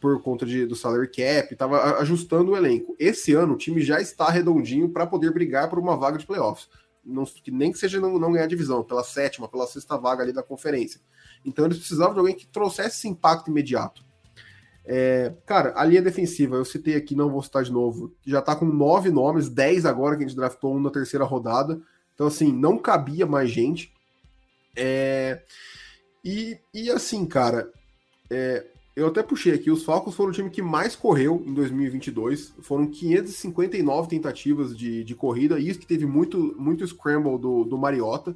por 0.00 0.22
conta 0.22 0.46
de, 0.46 0.64
do 0.64 0.74
salary 0.74 1.08
cap, 1.08 1.52
estava 1.52 1.98
ajustando 1.98 2.52
o 2.52 2.56
elenco. 2.56 2.96
Esse 2.98 3.34
ano 3.34 3.54
o 3.54 3.58
time 3.58 3.82
já 3.82 4.00
está 4.00 4.30
redondinho 4.30 4.88
para 4.88 5.06
poder 5.06 5.32
brigar 5.32 5.68
por 5.68 5.78
uma 5.78 5.96
vaga 5.96 6.18
de 6.18 6.26
playoffs. 6.26 6.68
Não, 7.04 7.24
que 7.24 7.50
nem 7.50 7.72
que 7.72 7.78
seja 7.78 8.00
não, 8.00 8.18
não 8.18 8.32
ganhar 8.32 8.46
divisão, 8.46 8.82
pela 8.82 9.02
sétima, 9.02 9.48
pela 9.48 9.66
sexta 9.66 9.96
vaga 9.96 10.22
ali 10.22 10.32
da 10.32 10.42
conferência. 10.42 11.00
Então 11.44 11.64
eles 11.64 11.78
precisavam 11.78 12.14
de 12.14 12.20
alguém 12.20 12.34
que 12.34 12.46
trouxesse 12.46 12.96
esse 12.96 13.08
impacto 13.08 13.50
imediato. 13.50 14.07
É, 14.90 15.34
cara, 15.44 15.74
a 15.76 15.84
linha 15.84 16.00
defensiva, 16.00 16.56
eu 16.56 16.64
citei 16.64 16.96
aqui, 16.96 17.14
não 17.14 17.28
vou 17.28 17.42
citar 17.42 17.62
de 17.62 17.70
novo, 17.70 18.10
já 18.26 18.40
tá 18.40 18.56
com 18.56 18.64
nove 18.64 19.10
nomes, 19.10 19.50
dez 19.50 19.84
agora 19.84 20.16
que 20.16 20.24
a 20.24 20.26
gente 20.26 20.36
draftou 20.36 20.74
um 20.74 20.80
na 20.80 20.88
terceira 20.88 21.26
rodada. 21.26 21.78
Então, 22.14 22.26
assim, 22.26 22.50
não 22.50 22.78
cabia 22.78 23.26
mais 23.26 23.50
gente. 23.50 23.92
É, 24.74 25.42
e, 26.24 26.58
e 26.72 26.90
assim, 26.90 27.26
cara, 27.26 27.70
é, 28.30 28.64
eu 28.96 29.08
até 29.08 29.22
puxei 29.22 29.52
aqui, 29.52 29.70
os 29.70 29.84
Falcons 29.84 30.14
foram 30.14 30.30
o 30.30 30.34
time 30.34 30.48
que 30.48 30.62
mais 30.62 30.96
correu 30.96 31.44
em 31.46 31.52
2022. 31.52 32.54
Foram 32.62 32.86
559 32.86 34.08
tentativas 34.08 34.74
de, 34.74 35.04
de 35.04 35.14
corrida, 35.14 35.60
isso 35.60 35.78
que 35.78 35.86
teve 35.86 36.06
muito, 36.06 36.56
muito 36.58 36.86
scramble 36.86 37.38
do, 37.38 37.62
do 37.62 37.76
Mariota. 37.76 38.34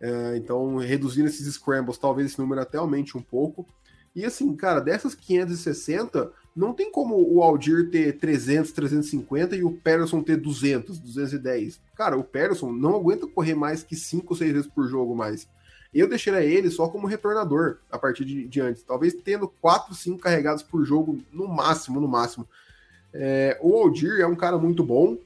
É, 0.00 0.36
então, 0.36 0.76
reduzindo 0.76 1.26
esses 1.26 1.52
scrambles, 1.54 1.98
talvez 1.98 2.30
esse 2.30 2.38
número 2.38 2.60
até 2.60 2.78
aumente 2.78 3.18
um 3.18 3.22
pouco. 3.22 3.66
E 4.14 4.24
assim, 4.24 4.54
cara, 4.54 4.80
dessas 4.80 5.14
560, 5.14 6.30
não 6.54 6.74
tem 6.74 6.90
como 6.90 7.16
o 7.16 7.42
Aldir 7.42 7.90
ter 7.90 8.18
300, 8.18 8.72
350 8.72 9.56
e 9.56 9.64
o 9.64 9.72
Patterson 9.72 10.22
ter 10.22 10.36
200, 10.36 10.98
210. 10.98 11.80
Cara, 11.96 12.16
o 12.16 12.24
Patterson 12.24 12.70
não 12.70 12.94
aguenta 12.94 13.26
correr 13.26 13.54
mais 13.54 13.82
que 13.82 13.96
5, 13.96 14.34
6 14.36 14.52
vezes 14.52 14.70
por 14.70 14.86
jogo 14.86 15.14
mais. 15.16 15.48
Eu 15.94 16.08
deixaria 16.08 16.42
ele 16.42 16.70
só 16.70 16.88
como 16.88 17.06
retornador 17.06 17.78
a 17.90 17.98
partir 17.98 18.24
de, 18.24 18.46
de 18.46 18.60
antes. 18.60 18.82
Talvez 18.82 19.14
tendo 19.14 19.48
4, 19.60 19.94
5 19.94 20.18
carregados 20.18 20.62
por 20.62 20.84
jogo, 20.84 21.18
no 21.32 21.48
máximo, 21.48 22.00
no 22.00 22.08
máximo. 22.08 22.46
É, 23.12 23.58
o 23.60 23.76
Aldir 23.76 24.20
é 24.20 24.26
um 24.26 24.36
cara 24.36 24.56
muito 24.56 24.82
bom, 24.82 25.18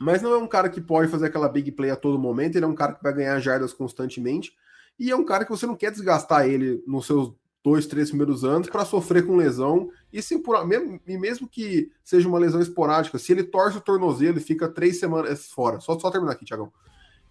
mas 0.00 0.22
não 0.22 0.32
é 0.32 0.36
um 0.36 0.46
cara 0.46 0.68
que 0.68 0.80
pode 0.80 1.10
fazer 1.10 1.26
aquela 1.26 1.48
big 1.48 1.72
play 1.72 1.90
a 1.90 1.96
todo 1.96 2.18
momento. 2.18 2.56
Ele 2.56 2.64
é 2.64 2.68
um 2.68 2.74
cara 2.74 2.92
que 2.92 3.02
vai 3.02 3.12
ganhar 3.12 3.38
jardas 3.40 3.72
constantemente. 3.72 4.52
E 4.98 5.10
é 5.10 5.16
um 5.16 5.24
cara 5.24 5.44
que 5.44 5.50
você 5.50 5.66
não 5.66 5.76
quer 5.76 5.90
desgastar 5.90 6.46
ele 6.46 6.82
nos 6.86 7.06
seus 7.06 7.32
dois, 7.66 7.84
três 7.84 8.10
primeiros 8.10 8.44
anos 8.44 8.68
para 8.68 8.84
sofrer 8.84 9.26
com 9.26 9.34
lesão. 9.34 9.90
E, 10.12 10.22
se 10.22 10.38
por, 10.38 10.64
mesmo, 10.64 11.00
e 11.04 11.18
mesmo 11.18 11.48
que 11.48 11.90
seja 12.04 12.28
uma 12.28 12.38
lesão 12.38 12.60
esporádica, 12.60 13.18
se 13.18 13.32
ele 13.32 13.42
torce 13.42 13.76
o 13.76 13.80
tornozelo 13.80 14.38
e 14.38 14.40
fica 14.40 14.68
três 14.68 15.00
semanas 15.00 15.46
fora, 15.50 15.80
só, 15.80 15.98
só 15.98 16.08
terminar 16.08 16.32
aqui, 16.32 16.44
Tiagão, 16.44 16.72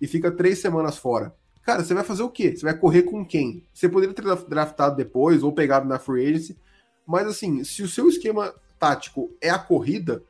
e 0.02 0.06
fica 0.06 0.30
três 0.30 0.60
semanas 0.60 0.98
fora, 0.98 1.34
Cara, 1.66 1.84
você 1.84 1.96
vai 1.96 2.04
fazer 2.04 2.22
o 2.22 2.30
quê? 2.30 2.56
Você 2.56 2.64
vai 2.64 2.78
correr 2.78 3.02
com 3.02 3.26
quem? 3.26 3.66
Você 3.74 3.90
poderia 3.90 4.14
ter 4.14 4.24
draftado 4.48 4.96
depois 4.96 5.42
ou 5.42 5.52
pegado 5.52 5.88
na 5.88 5.98
free 5.98 6.24
agency, 6.24 6.56
mas 7.08 7.26
assim, 7.26 7.64
se 7.64 7.82
o 7.82 7.88
seu 7.88 8.08
esquema 8.08 8.54
tático 8.80 9.32
é 9.42 9.50
a 9.50 9.58
corrida, 9.58 10.22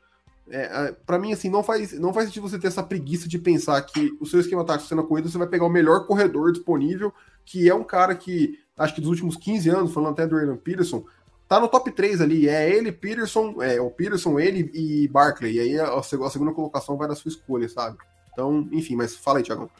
é, 0.48 0.92
para 1.04 1.18
mim 1.18 1.34
assim 1.34 1.50
não 1.50 1.62
faz 1.62 1.92
não 1.98 2.14
faz 2.14 2.28
sentido 2.28 2.48
você 2.48 2.58
ter 2.58 2.68
essa 2.68 2.82
preguiça 2.82 3.28
de 3.28 3.38
pensar 3.38 3.82
que 3.82 4.16
o 4.18 4.24
seu 4.24 4.40
esquema 4.40 4.64
tático 4.64 4.88
sendo 4.88 5.02
a 5.02 5.06
corrida, 5.06 5.28
você 5.28 5.36
vai 5.36 5.46
pegar 5.46 5.66
o 5.66 5.70
melhor 5.70 6.06
corredor 6.06 6.52
disponível, 6.52 7.12
que 7.44 7.68
é 7.68 7.74
um 7.74 7.84
cara 7.84 8.14
que 8.14 8.58
acho 8.76 8.94
que 8.94 9.00
dos 9.00 9.10
últimos 9.10 9.36
15 9.36 9.70
anos, 9.70 9.94
falando 9.94 10.12
até 10.12 10.26
do 10.26 10.36
Aaron 10.36 10.56
Peterson, 10.56 11.04
tá 11.48 11.60
no 11.60 11.68
top 11.68 11.90
3 11.90 12.20
ali, 12.20 12.48
é 12.48 12.68
ele, 12.68 12.92
Peterson, 12.92 13.62
é 13.62 13.80
o 13.80 13.90
Peterson, 13.90 14.38
ele 14.38 14.70
e 14.74 15.08
Barkley, 15.08 15.56
e 15.56 15.60
aí 15.60 15.80
a, 15.80 15.94
a 15.94 16.02
segunda 16.02 16.52
colocação 16.52 16.96
vai 16.96 17.08
da 17.08 17.14
sua 17.14 17.28
escolha, 17.28 17.68
sabe? 17.68 17.98
Então, 18.32 18.68
enfim, 18.70 18.96
mas 18.96 19.16
fala 19.16 19.38
aí, 19.38 19.44
Thiago. 19.44 19.70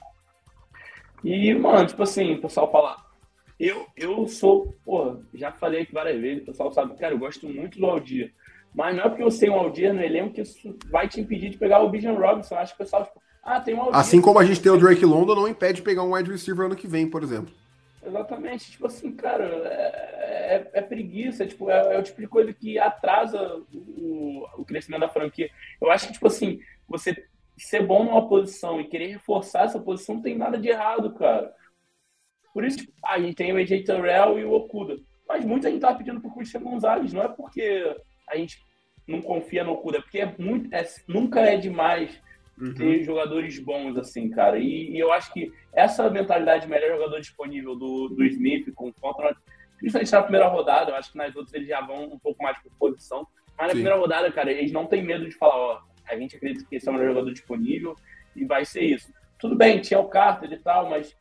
E, 1.23 1.55
mano, 1.55 1.87
tipo 1.87 2.03
assim, 2.03 2.35
o 2.35 2.40
pessoal 2.40 2.70
fala. 2.70 2.97
Eu, 3.59 3.87
eu 3.97 4.29
sou, 4.29 4.77
pô, 4.85 5.16
já 5.33 5.51
falei 5.51 5.83
aqui 5.83 5.92
várias 5.92 6.20
vezes, 6.20 6.42
o 6.42 6.47
pessoal 6.47 6.73
sabe, 6.73 6.94
cara, 6.97 7.14
eu 7.14 7.18
gosto 7.18 7.49
muito 7.49 7.79
do 7.79 7.87
Aldir. 7.87 8.33
Mas 8.75 8.94
não 8.94 9.05
é 9.05 9.09
porque 9.09 9.25
você 9.25 9.40
tem 9.40 9.51
um 9.51 9.59
Aldir 9.59 9.94
no 9.94 10.03
elenco 10.03 10.35
que 10.35 10.42
isso 10.42 10.77
vai 10.90 11.09
te 11.09 11.20
impedir 11.20 11.51
de 11.51 11.57
pegar 11.57 11.81
o 11.83 11.88
Bijan 11.88 12.12
Robinson. 12.12 12.57
Acho 12.57 12.77
que 12.77 12.83
o 12.83 12.85
pessoal, 12.85 13.05
tipo, 13.05 13.20
ah, 13.42 13.59
tem 13.61 13.75
um 13.75 13.81
Aldir. 13.81 13.97
Assim 13.97 14.20
como 14.20 14.38
a 14.38 14.44
gente 14.44 14.61
tem 14.61 14.70
o 14.70 14.77
Drake 14.77 15.05
London, 15.05 15.35
não 15.35 15.49
impede 15.49 15.77
de 15.77 15.83
pegar 15.83 16.03
um 16.03 16.14
wide 16.14 16.31
receiver 16.31 16.66
ano 16.66 16.77
que 16.77 16.87
vem, 16.87 17.09
por 17.09 17.23
exemplo. 17.23 17.53
Exatamente. 18.07 18.71
Tipo 18.71 18.87
assim, 18.87 19.12
cara, 19.12 19.45
é, 19.45 20.57
é, 20.57 20.71
é 20.75 20.83
preguiça, 20.83 21.47
tipo, 21.47 21.69
é, 21.71 21.95
é, 21.95 21.99
o 21.99 22.03
tipo 22.03 22.21
de 22.21 22.29
coisa 22.29 22.53
que 22.53 22.79
atrasa 22.79 23.61
o, 23.73 24.47
o 24.59 24.64
crescimento 24.64 25.01
da 25.01 25.09
franquia. 25.09 25.51
Eu 25.81 25.90
acho 25.90 26.07
que, 26.07 26.12
tipo 26.12 26.27
assim, 26.29 26.61
você 26.88 27.27
ser 27.59 27.85
bom 27.85 28.05
numa 28.05 28.29
posição 28.29 28.81
e 28.81 28.87
querer 28.87 29.09
reforçar 29.09 29.64
essa 29.64 29.81
posição 29.81 30.16
não 30.16 30.23
tem 30.23 30.37
nada 30.37 30.57
de 30.59 30.69
errado, 30.69 31.14
cara. 31.14 31.53
Por 32.55 32.64
isso, 32.64 32.79
tipo, 32.79 32.92
a 33.05 33.19
gente 33.19 33.35
tem 33.35 33.53
o 33.53 33.57
AJ 33.57 33.85
Terrell 33.85 34.38
e 34.38 34.45
o 34.45 34.53
Okuda. 34.53 34.99
Mas 35.29 35.45
muita 35.45 35.71
gente 35.71 35.81
tá 35.81 35.92
pedindo 35.92 36.21
pro 36.21 36.33
Christian 36.33 36.62
Gonzalez. 36.62 37.12
Não 37.12 37.23
é 37.23 37.29
porque 37.29 37.97
a 38.29 38.37
gente 38.37 38.62
não 39.07 39.21
confia 39.21 39.64
no 39.64 39.73
Okuda, 39.73 39.99
é 39.99 40.01
porque 40.01 40.21
é 40.21 40.35
muito, 40.38 40.73
é, 40.73 40.87
nunca 41.09 41.40
é 41.40 41.57
demais 41.57 42.21
uhum. 42.59 42.75
ter 42.75 43.03
jogadores 43.03 43.59
bons 43.59 43.97
assim, 43.97 44.31
cara. 44.31 44.59
E, 44.59 44.90
e, 44.90 44.99
eu 44.99 45.12
acho 45.12 45.33
que 45.33 45.53
essa 45.73 46.09
mentalidade 46.11 46.64
de 46.64 46.71
melhor 46.71 46.97
jogador 46.97 47.21
disponível 47.21 47.75
do, 47.77 48.09
do 48.09 48.25
Smith 48.25 48.73
com 48.75 48.88
o 48.88 48.92
Fontenot, 48.92 49.37
principalmente 49.79 50.12
na 50.12 50.23
primeira 50.23 50.49
rodada, 50.49 50.90
eu 50.90 50.97
acho 50.97 51.12
que 51.12 51.19
nas 51.19 51.35
outras 51.37 51.55
eles 51.55 51.69
já 51.69 51.81
vão 51.81 52.05
um 52.05 52.19
pouco 52.19 52.42
mais 52.42 52.59
por 52.59 52.73
posição. 52.79 53.27
Mas 53.57 53.69
na 53.69 53.73
Sim. 53.73 53.75
primeira 53.75 53.99
rodada, 53.99 54.31
cara, 54.33 54.53
eles 54.53 54.73
não 54.73 54.87
têm 54.87 55.03
medo 55.03 55.29
de 55.29 55.35
falar, 55.35 55.57
ó, 55.57 55.83
a 56.09 56.16
gente 56.16 56.37
acredita 56.37 56.64
que 56.69 56.77
esse 56.77 56.88
é 56.88 56.90
o 56.90 56.95
melhor 56.95 57.09
jogador 57.09 57.33
disponível 57.33 57.95
e 58.35 58.45
vai 58.45 58.64
ser 58.64 58.83
isso. 58.83 59.12
Tudo 59.38 59.57
bem, 59.57 59.81
tinha 59.81 59.99
o 59.99 60.09
Carter 60.09 60.53
e 60.53 60.59
tal, 60.59 60.88
mas 60.88 61.16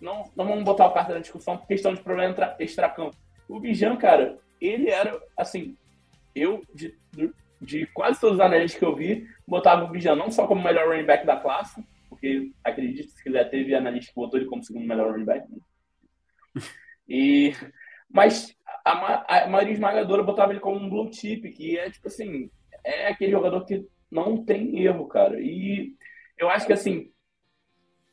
não, 0.00 0.30
não 0.36 0.46
vamos 0.46 0.64
botar 0.64 0.86
o 0.86 0.92
Carter 0.92 1.14
na 1.14 1.20
discussão 1.20 1.56
por 1.56 1.66
questão 1.66 1.94
de 1.94 2.02
problema 2.02 2.54
extra-campo. 2.58 3.16
O 3.48 3.60
Bijan, 3.60 3.96
cara, 3.96 4.38
ele 4.60 4.88
era, 4.88 5.20
assim, 5.36 5.76
eu, 6.34 6.62
de, 6.74 6.94
de 7.62 7.86
quase 7.86 8.20
todos 8.20 8.34
os 8.34 8.40
analistas 8.40 8.78
que 8.78 8.84
eu 8.84 8.94
vi, 8.94 9.26
botava 9.46 9.84
o 9.84 9.88
Bijan 9.88 10.16
não 10.16 10.30
só 10.30 10.46
como 10.46 10.62
melhor 10.62 10.88
running 10.88 11.06
back 11.06 11.24
da 11.24 11.36
classe, 11.36 11.82
porque 12.08 12.50
acredito, 12.64 13.10
se 13.10 13.22
quiser, 13.22 13.48
teve 13.48 13.74
analista 13.74 14.12
que 14.12 14.20
botou 14.20 14.38
ele 14.38 14.48
como 14.48 14.64
segundo 14.64 14.86
melhor 14.86 15.12
running 15.12 15.24
back. 15.24 15.50
Né? 15.50 15.58
E, 17.08 17.52
mas 18.08 18.56
a, 18.84 19.44
a 19.44 19.48
maioria 19.48 19.74
esmagadora 19.74 20.22
botava 20.22 20.52
ele 20.52 20.60
como 20.60 20.76
um 20.76 20.88
blue 20.88 21.12
chip, 21.12 21.50
que 21.50 21.76
é 21.76 21.90
tipo 21.90 22.06
assim, 22.06 22.48
é 22.84 23.08
aquele 23.08 23.32
jogador 23.32 23.64
que 23.66 23.84
não 24.10 24.42
tem 24.44 24.82
erro, 24.82 25.06
cara. 25.08 25.38
E 25.38 25.94
eu 26.38 26.48
acho 26.48 26.64
que 26.64 26.72
assim, 26.72 27.10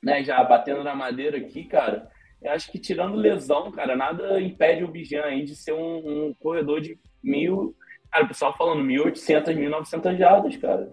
né, 0.01 0.23
já 0.23 0.43
batendo 0.43 0.83
na 0.83 0.95
madeira 0.95 1.37
aqui, 1.37 1.63
cara, 1.65 2.09
eu 2.41 2.51
acho 2.51 2.71
que 2.71 2.79
tirando 2.79 3.15
lesão, 3.15 3.71
cara, 3.71 3.95
nada 3.95 4.41
impede 4.41 4.83
o 4.83 4.87
Bijan 4.87 5.23
aí 5.23 5.43
de 5.43 5.55
ser 5.55 5.73
um, 5.73 6.27
um 6.29 6.33
corredor 6.33 6.81
de 6.81 6.97
mil. 7.21 7.75
Cara, 8.11 8.25
o 8.25 8.27
pessoal 8.27 8.55
falando 8.57 8.83
1.800, 8.83 9.55
1.900 9.55 10.17
jardas, 10.17 10.57
cara. 10.57 10.91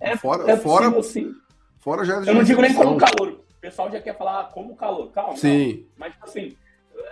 É, 0.00 0.16
fora, 0.16 0.50
é 0.50 0.56
fora, 0.56 0.98
assim. 0.98 1.32
Fora 1.80 2.04
já 2.04 2.14
Eu 2.14 2.34
não 2.34 2.42
digo 2.42 2.62
nem 2.62 2.74
como 2.74 2.96
calor. 2.96 3.32
O 3.32 3.60
pessoal 3.60 3.90
já 3.90 4.00
quer 4.00 4.16
falar 4.16 4.44
como 4.50 4.76
calor. 4.76 5.10
Calma. 5.10 5.36
Sim. 5.36 5.72
Calma. 5.72 5.88
Mas, 5.96 6.14
assim, 6.22 6.56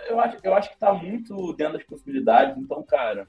eu 0.07 0.19
acho, 0.19 0.37
eu 0.43 0.53
acho 0.53 0.69
que 0.69 0.77
tá 0.77 0.93
muito 0.93 1.53
dentro 1.53 1.73
das 1.73 1.83
possibilidades. 1.83 2.57
Então, 2.57 2.83
cara, 2.83 3.27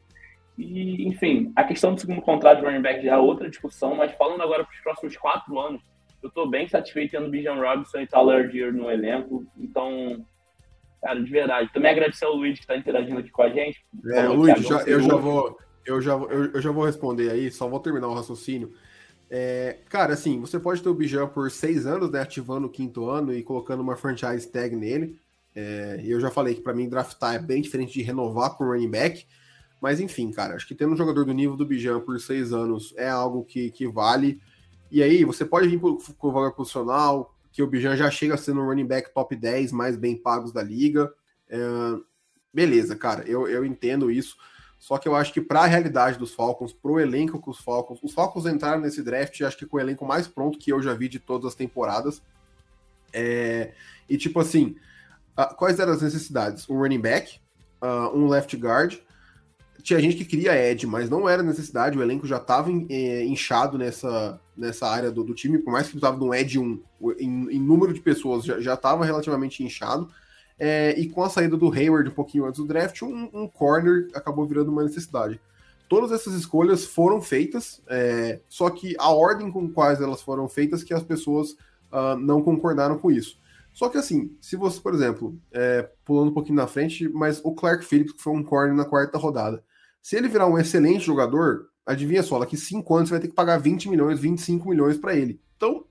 e, 0.56 1.06
enfim, 1.08 1.52
a 1.56 1.64
questão 1.64 1.94
do 1.94 2.00
segundo 2.00 2.22
contrato 2.22 2.60
de 2.60 2.64
running 2.64 2.82
back 2.82 3.04
já 3.04 3.14
é 3.14 3.18
outra 3.18 3.48
discussão, 3.48 3.94
mas 3.94 4.12
falando 4.12 4.42
agora 4.42 4.64
para 4.64 4.74
os 4.74 4.80
próximos 4.80 5.16
quatro 5.16 5.58
anos, 5.58 5.82
eu 6.22 6.28
estou 6.28 6.48
bem 6.48 6.68
satisfeito 6.68 7.10
tendo 7.10 7.28
Bijan 7.28 7.60
Robinson 7.60 7.98
e 7.98 8.06
Tyler 8.06 8.50
Deer 8.50 8.72
no 8.72 8.90
elenco. 8.90 9.44
Então, 9.58 10.24
cara, 11.02 11.20
de 11.20 11.30
verdade. 11.30 11.72
Também 11.72 11.90
agradecer 11.90 12.24
ao 12.24 12.34
Luiz 12.34 12.54
que 12.54 12.64
está 12.64 12.76
interagindo 12.76 13.18
aqui 13.18 13.30
com 13.30 13.42
a 13.42 13.50
gente. 13.50 13.84
É, 14.12 14.22
Luiz, 14.28 14.58
já, 14.60 14.82
eu, 14.84 15.00
já 15.00 15.16
vou, 15.16 15.58
eu, 15.86 16.00
já, 16.00 16.12
eu, 16.12 16.52
eu 16.52 16.60
já 16.60 16.70
vou 16.70 16.84
responder 16.84 17.30
aí, 17.30 17.50
só 17.50 17.68
vou 17.68 17.80
terminar 17.80 18.08
o 18.08 18.14
raciocínio. 18.14 18.72
É, 19.30 19.78
cara, 19.88 20.14
assim, 20.14 20.40
você 20.40 20.58
pode 20.58 20.82
ter 20.82 20.88
o 20.88 20.94
Bijan 20.94 21.26
por 21.26 21.50
seis 21.50 21.86
anos, 21.86 22.10
né, 22.10 22.20
ativando 22.20 22.66
o 22.66 22.70
quinto 22.70 23.08
ano 23.08 23.32
e 23.32 23.42
colocando 23.42 23.80
uma 23.80 23.96
franchise 23.96 24.48
tag 24.48 24.76
nele. 24.76 25.18
É, 25.54 26.00
eu 26.04 26.20
já 26.20 26.30
falei 26.30 26.54
que 26.54 26.60
para 26.60 26.74
mim 26.74 26.88
draftar 26.88 27.34
é 27.34 27.38
bem 27.38 27.62
diferente 27.62 27.92
de 27.92 28.02
renovar 28.02 28.56
com 28.56 28.64
running 28.64 28.90
back. 28.90 29.26
Mas 29.80 30.00
enfim, 30.00 30.30
cara, 30.30 30.54
acho 30.54 30.66
que 30.66 30.74
tendo 30.74 30.92
um 30.92 30.96
jogador 30.96 31.24
do 31.24 31.34
nível 31.34 31.56
do 31.56 31.66
Bijan 31.66 32.00
por 32.00 32.18
seis 32.20 32.52
anos 32.52 32.94
é 32.96 33.08
algo 33.08 33.44
que, 33.44 33.70
que 33.70 33.86
vale. 33.86 34.40
E 34.90 35.02
aí, 35.02 35.24
você 35.24 35.44
pode 35.44 35.68
vir 35.68 35.80
com 35.80 36.32
valor 36.32 36.52
posicional, 36.52 37.34
que 37.52 37.62
o 37.62 37.66
Bijan 37.66 37.96
já 37.96 38.10
chega 38.10 38.36
sendo 38.36 38.60
um 38.60 38.66
running 38.66 38.86
back 38.86 39.12
top 39.12 39.34
10 39.34 39.72
mais 39.72 39.96
bem 39.96 40.16
pagos 40.16 40.52
da 40.52 40.62
liga. 40.62 41.12
É, 41.48 41.58
beleza, 42.52 42.96
cara, 42.96 43.24
eu, 43.28 43.48
eu 43.48 43.64
entendo 43.64 44.10
isso. 44.10 44.36
Só 44.84 44.98
que 44.98 45.08
eu 45.08 45.16
acho 45.16 45.32
que 45.32 45.40
para 45.40 45.60
a 45.60 45.66
realidade 45.66 46.18
dos 46.18 46.34
Falcons, 46.34 46.70
para 46.70 46.92
o 46.92 47.00
elenco 47.00 47.40
que 47.40 47.48
os 47.48 47.58
Falcons, 47.58 47.98
os 48.02 48.12
Falcons 48.12 48.44
entraram 48.44 48.82
nesse 48.82 49.02
draft, 49.02 49.40
acho 49.40 49.56
que 49.56 49.64
com 49.64 49.78
o 49.78 49.80
elenco 49.80 50.04
mais 50.04 50.28
pronto 50.28 50.58
que 50.58 50.70
eu 50.70 50.82
já 50.82 50.92
vi 50.92 51.08
de 51.08 51.18
todas 51.18 51.46
as 51.46 51.54
temporadas. 51.54 52.20
É, 53.10 53.72
e 54.06 54.18
tipo 54.18 54.38
assim, 54.38 54.76
quais 55.56 55.78
eram 55.78 55.94
as 55.94 56.02
necessidades? 56.02 56.68
Um 56.68 56.76
running 56.76 57.00
back, 57.00 57.40
uh, 57.82 58.14
um 58.14 58.28
left 58.28 58.54
guard. 58.58 58.98
Tinha 59.82 59.98
gente 59.98 60.16
que 60.16 60.24
queria 60.26 60.54
Ed, 60.54 60.86
mas 60.86 61.08
não 61.08 61.26
era 61.26 61.42
necessidade, 61.42 61.96
o 61.96 62.02
elenco 62.02 62.26
já 62.26 62.36
estava 62.36 62.68
é, 62.90 63.24
inchado 63.24 63.78
nessa, 63.78 64.38
nessa 64.54 64.86
área 64.86 65.10
do, 65.10 65.24
do, 65.24 65.34
time, 65.34 65.56
por 65.56 65.72
mais 65.72 65.86
que 65.86 65.92
precisava 65.92 66.18
de 66.18 66.24
um 66.24 66.34
Ed 66.34 66.58
1, 66.58 66.82
em, 67.20 67.52
em 67.52 67.58
número 67.58 67.94
de 67.94 68.00
pessoas 68.00 68.44
já 68.44 68.74
estava 68.74 69.02
relativamente 69.02 69.64
inchado. 69.64 70.10
É, 70.58 70.94
e 70.98 71.08
com 71.08 71.22
a 71.22 71.30
saída 71.30 71.56
do 71.56 71.72
Hayward 71.72 72.08
um 72.10 72.14
pouquinho 72.14 72.44
antes 72.44 72.60
do 72.60 72.66
draft, 72.66 73.02
um, 73.02 73.28
um, 73.32 73.48
corner 73.48 74.08
acabou 74.14 74.46
virando 74.46 74.70
uma 74.70 74.84
necessidade. 74.84 75.40
Todas 75.88 76.12
essas 76.12 76.34
escolhas 76.34 76.84
foram 76.84 77.20
feitas, 77.20 77.82
é, 77.88 78.40
só 78.48 78.70
que 78.70 78.94
a 78.98 79.10
ordem 79.10 79.50
com 79.50 79.68
quais 79.68 80.00
elas 80.00 80.22
foram 80.22 80.48
feitas 80.48 80.82
que 80.82 80.94
as 80.94 81.02
pessoas 81.02 81.52
uh, 81.92 82.16
não 82.18 82.42
concordaram 82.42 82.98
com 82.98 83.10
isso. 83.10 83.38
Só 83.72 83.88
que 83.88 83.98
assim, 83.98 84.36
se 84.40 84.56
você, 84.56 84.80
por 84.80 84.94
exemplo, 84.94 85.36
é, 85.52 85.88
pulando 86.04 86.30
um 86.30 86.34
pouquinho 86.34 86.56
na 86.56 86.66
frente, 86.66 87.08
mas 87.08 87.40
o 87.44 87.52
Clark 87.52 87.84
Phillips, 87.84 88.12
que 88.12 88.22
foi 88.22 88.32
um 88.32 88.42
corner 88.42 88.74
na 88.74 88.84
quarta 88.84 89.18
rodada, 89.18 89.62
se 90.00 90.16
ele 90.16 90.28
virar 90.28 90.46
um 90.46 90.56
excelente 90.56 91.04
jogador, 91.04 91.68
adivinha 91.84 92.22
só, 92.22 92.38
daqui 92.38 92.56
5 92.56 92.94
anos 92.94 93.08
você 93.08 93.14
vai 93.14 93.20
ter 93.20 93.28
que 93.28 93.34
pagar 93.34 93.58
20 93.58 93.88
milhões, 93.88 94.20
25 94.20 94.68
milhões 94.68 94.96
para 94.96 95.16
ele. 95.16 95.40
Então, 95.56 95.84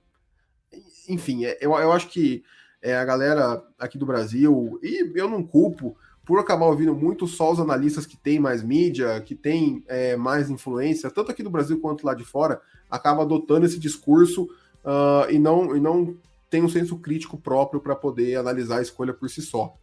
enfim, 1.08 1.44
é, 1.44 1.58
eu, 1.60 1.72
eu 1.72 1.92
acho 1.92 2.08
que 2.08 2.42
é, 2.84 2.94
a 2.94 3.04
galera 3.04 3.64
aqui 3.78 3.96
do 3.96 4.04
Brasil, 4.04 4.78
e 4.82 5.10
eu 5.14 5.26
não 5.26 5.42
culpo 5.42 5.96
por 6.22 6.38
acabar 6.38 6.66
ouvindo 6.66 6.94
muito 6.94 7.26
só 7.26 7.50
os 7.50 7.58
analistas 7.58 8.04
que 8.04 8.14
têm 8.14 8.38
mais 8.38 8.62
mídia, 8.62 9.18
que 9.22 9.34
têm 9.34 9.82
é, 9.88 10.16
mais 10.16 10.50
influência, 10.50 11.10
tanto 11.10 11.30
aqui 11.30 11.42
do 11.42 11.48
Brasil 11.48 11.80
quanto 11.80 12.04
lá 12.04 12.12
de 12.12 12.24
fora, 12.24 12.60
acaba 12.90 13.22
adotando 13.22 13.64
esse 13.64 13.78
discurso 13.78 14.44
uh, 14.84 15.30
e, 15.30 15.38
não, 15.38 15.74
e 15.74 15.80
não 15.80 16.14
tem 16.50 16.62
um 16.62 16.68
senso 16.68 16.98
crítico 16.98 17.38
próprio 17.38 17.80
para 17.80 17.96
poder 17.96 18.36
analisar 18.36 18.78
a 18.78 18.82
escolha 18.82 19.14
por 19.14 19.30
si 19.30 19.40
só. 19.40 19.74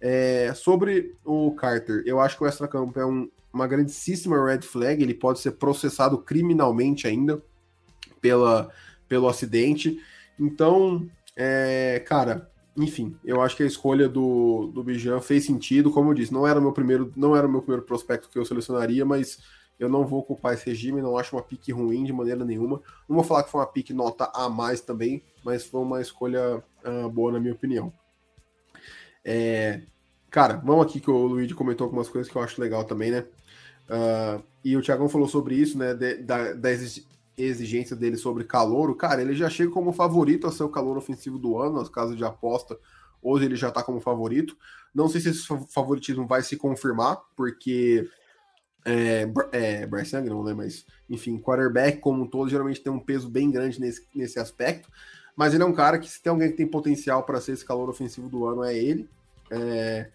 É, 0.00 0.52
sobre 0.54 1.14
o 1.26 1.52
Carter, 1.52 2.02
eu 2.06 2.18
acho 2.18 2.38
que 2.38 2.44
o 2.44 2.46
extracampo 2.46 2.98
é 2.98 3.04
um, 3.04 3.30
uma 3.52 3.66
grandíssima 3.66 4.42
red 4.42 4.62
flag, 4.62 5.02
ele 5.02 5.14
pode 5.14 5.40
ser 5.40 5.52
processado 5.52 6.16
criminalmente 6.16 7.06
ainda 7.06 7.42
pela, 8.22 8.70
pelo 9.06 9.28
acidente. 9.28 10.00
Então, 10.38 11.08
é, 11.40 12.00
cara, 12.00 12.50
enfim, 12.76 13.16
eu 13.24 13.40
acho 13.40 13.56
que 13.56 13.62
a 13.62 13.66
escolha 13.66 14.08
do, 14.08 14.72
do 14.74 14.82
Bijan 14.82 15.20
fez 15.20 15.44
sentido, 15.46 15.88
como 15.88 16.10
eu 16.10 16.14
disse, 16.14 16.32
não 16.32 16.44
era 16.44 16.60
meu 16.60 16.72
primeiro, 16.72 17.12
não 17.16 17.36
era 17.36 17.46
o 17.46 17.50
meu 17.50 17.62
primeiro 17.62 17.86
prospecto 17.86 18.28
que 18.28 18.36
eu 18.36 18.44
selecionaria, 18.44 19.04
mas 19.04 19.38
eu 19.78 19.88
não 19.88 20.04
vou 20.04 20.18
ocupar 20.18 20.54
esse 20.54 20.66
regime, 20.66 21.00
não 21.00 21.16
acho 21.16 21.36
uma 21.36 21.42
pique 21.42 21.70
ruim 21.70 22.02
de 22.02 22.12
maneira 22.12 22.44
nenhuma. 22.44 22.82
Não 23.08 23.14
vou 23.14 23.24
falar 23.24 23.44
que 23.44 23.52
foi 23.52 23.60
uma 23.60 23.68
pique 23.68 23.94
nota 23.94 24.28
a 24.34 24.48
mais 24.48 24.80
também, 24.80 25.22
mas 25.44 25.64
foi 25.64 25.80
uma 25.80 26.00
escolha 26.00 26.60
uh, 26.84 27.08
boa 27.08 27.30
na 27.30 27.38
minha 27.38 27.54
opinião. 27.54 27.92
É, 29.24 29.82
cara, 30.28 30.56
vamos 30.56 30.86
aqui 30.86 30.98
que 30.98 31.10
o 31.10 31.26
Luigi 31.26 31.54
comentou 31.54 31.84
algumas 31.84 32.08
coisas 32.08 32.30
que 32.30 32.36
eu 32.36 32.42
acho 32.42 32.60
legal 32.60 32.82
também, 32.82 33.12
né? 33.12 33.24
Uh, 33.88 34.42
e 34.64 34.76
o 34.76 34.82
Thiagão 34.82 35.08
falou 35.08 35.28
sobre 35.28 35.54
isso, 35.54 35.78
né? 35.78 35.94
De, 35.94 36.16
da, 36.16 36.52
da 36.52 36.70
exigência 37.38 37.94
dele 37.94 38.16
sobre 38.16 38.44
calor. 38.44 38.94
Cara, 38.96 39.22
ele 39.22 39.34
já 39.34 39.48
chega 39.48 39.70
como 39.70 39.92
favorito 39.92 40.46
a 40.46 40.52
ser 40.52 40.64
o 40.64 40.68
calor 40.68 40.96
ofensivo 40.96 41.38
do 41.38 41.58
ano, 41.58 41.78
nas 41.78 41.88
casas 41.88 42.16
de 42.16 42.24
aposta. 42.24 42.78
Hoje 43.22 43.44
ele 43.44 43.56
já 43.56 43.70
tá 43.70 43.82
como 43.82 44.00
favorito. 44.00 44.56
Não 44.94 45.08
sei 45.08 45.20
se 45.20 45.30
esse 45.30 45.46
favoritismo 45.72 46.26
vai 46.26 46.42
se 46.42 46.56
confirmar, 46.56 47.18
porque 47.36 48.08
é, 48.84 49.30
é, 49.52 49.86
Bryce 49.86 50.16
Young 50.16 50.28
não, 50.28 50.42
né? 50.42 50.54
Mas, 50.54 50.86
enfim, 51.08 51.38
quarterback 51.38 51.98
como 51.98 52.22
um 52.22 52.26
todo 52.26 52.48
geralmente 52.48 52.80
tem 52.80 52.92
um 52.92 53.00
peso 53.00 53.28
bem 53.28 53.50
grande 53.50 53.80
nesse, 53.80 54.06
nesse 54.14 54.38
aspecto. 54.38 54.90
Mas 55.36 55.54
ele 55.54 55.62
é 55.62 55.66
um 55.66 55.72
cara 55.72 55.98
que, 55.98 56.08
se 56.08 56.20
tem 56.22 56.30
alguém 56.30 56.50
que 56.50 56.56
tem 56.56 56.66
potencial 56.66 57.22
para 57.22 57.40
ser 57.40 57.52
esse 57.52 57.64
calor 57.64 57.88
ofensivo 57.88 58.28
do 58.28 58.44
ano, 58.46 58.64
é 58.64 58.76
ele. 58.76 59.08
É, 59.50 60.10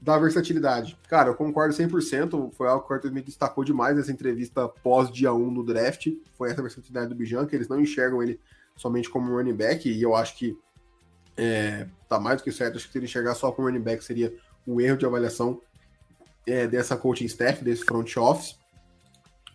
da 0.00 0.18
versatilidade. 0.18 0.98
Cara, 1.08 1.30
eu 1.30 1.34
concordo 1.34 1.74
100%. 1.74 2.52
Foi 2.52 2.68
algo 2.68 2.86
que 2.86 2.92
o 2.92 2.94
Arthur 2.94 3.08
Smith 3.08 3.26
destacou 3.26 3.64
demais 3.64 3.96
nessa 3.96 4.12
entrevista 4.12 4.68
pós-dia 4.68 5.32
1 5.32 5.50
no 5.50 5.64
draft. 5.64 6.08
Foi 6.36 6.50
essa 6.50 6.62
versatilidade 6.62 7.08
do 7.08 7.14
Bijan, 7.14 7.46
que 7.46 7.56
eles 7.56 7.68
não 7.68 7.80
enxergam 7.80 8.22
ele 8.22 8.40
somente 8.76 9.08
como 9.08 9.34
running 9.34 9.56
back. 9.56 9.90
E 9.90 10.02
eu 10.02 10.14
acho 10.14 10.36
que 10.36 10.56
é, 11.36 11.86
tá 12.08 12.20
mais 12.20 12.38
do 12.38 12.44
que 12.44 12.52
certo. 12.52 12.76
Acho 12.76 12.86
que 12.86 12.92
se 12.92 12.98
ele 12.98 13.06
enxergar 13.06 13.34
só 13.34 13.50
como 13.50 13.68
running 13.68 13.82
back 13.82 14.04
seria 14.04 14.34
um 14.66 14.80
erro 14.80 14.96
de 14.96 15.06
avaliação 15.06 15.60
é, 16.46 16.66
dessa 16.66 16.96
coaching 16.96 17.24
staff, 17.24 17.64
desse 17.64 17.84
front 17.84 18.16
office. 18.16 18.58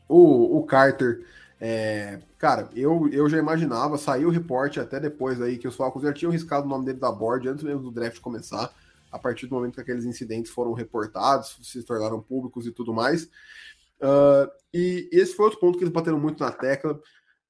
O, 0.07 0.57
o 0.57 0.63
Carter, 0.65 1.25
é, 1.59 2.19
cara, 2.37 2.69
eu, 2.75 3.07
eu 3.13 3.29
já 3.29 3.37
imaginava, 3.37 3.97
saiu 3.97 4.27
o 4.27 4.31
reporte 4.31 4.79
até 4.79 4.99
depois 4.99 5.41
aí 5.41 5.57
que 5.57 5.67
os 5.67 5.75
Falcons 5.75 6.03
já 6.03 6.11
tinham 6.11 6.31
riscado 6.31 6.65
o 6.65 6.69
nome 6.69 6.85
dele 6.85 6.99
da 6.99 7.11
board 7.11 7.47
antes 7.47 7.63
mesmo 7.63 7.83
do 7.83 7.91
draft 7.91 8.19
começar, 8.19 8.73
a 9.11 9.19
partir 9.19 9.47
do 9.47 9.55
momento 9.55 9.75
que 9.75 9.81
aqueles 9.81 10.05
incidentes 10.05 10.51
foram 10.51 10.73
reportados, 10.73 11.57
se 11.61 11.83
tornaram 11.83 12.21
públicos 12.21 12.65
e 12.65 12.71
tudo 12.71 12.93
mais. 12.93 13.25
Uh, 14.01 14.49
e 14.73 15.09
esse 15.11 15.35
foi 15.35 15.45
outro 15.45 15.59
ponto 15.59 15.77
que 15.77 15.83
eles 15.83 15.93
bateram 15.93 16.19
muito 16.19 16.43
na 16.43 16.51
tecla. 16.51 16.99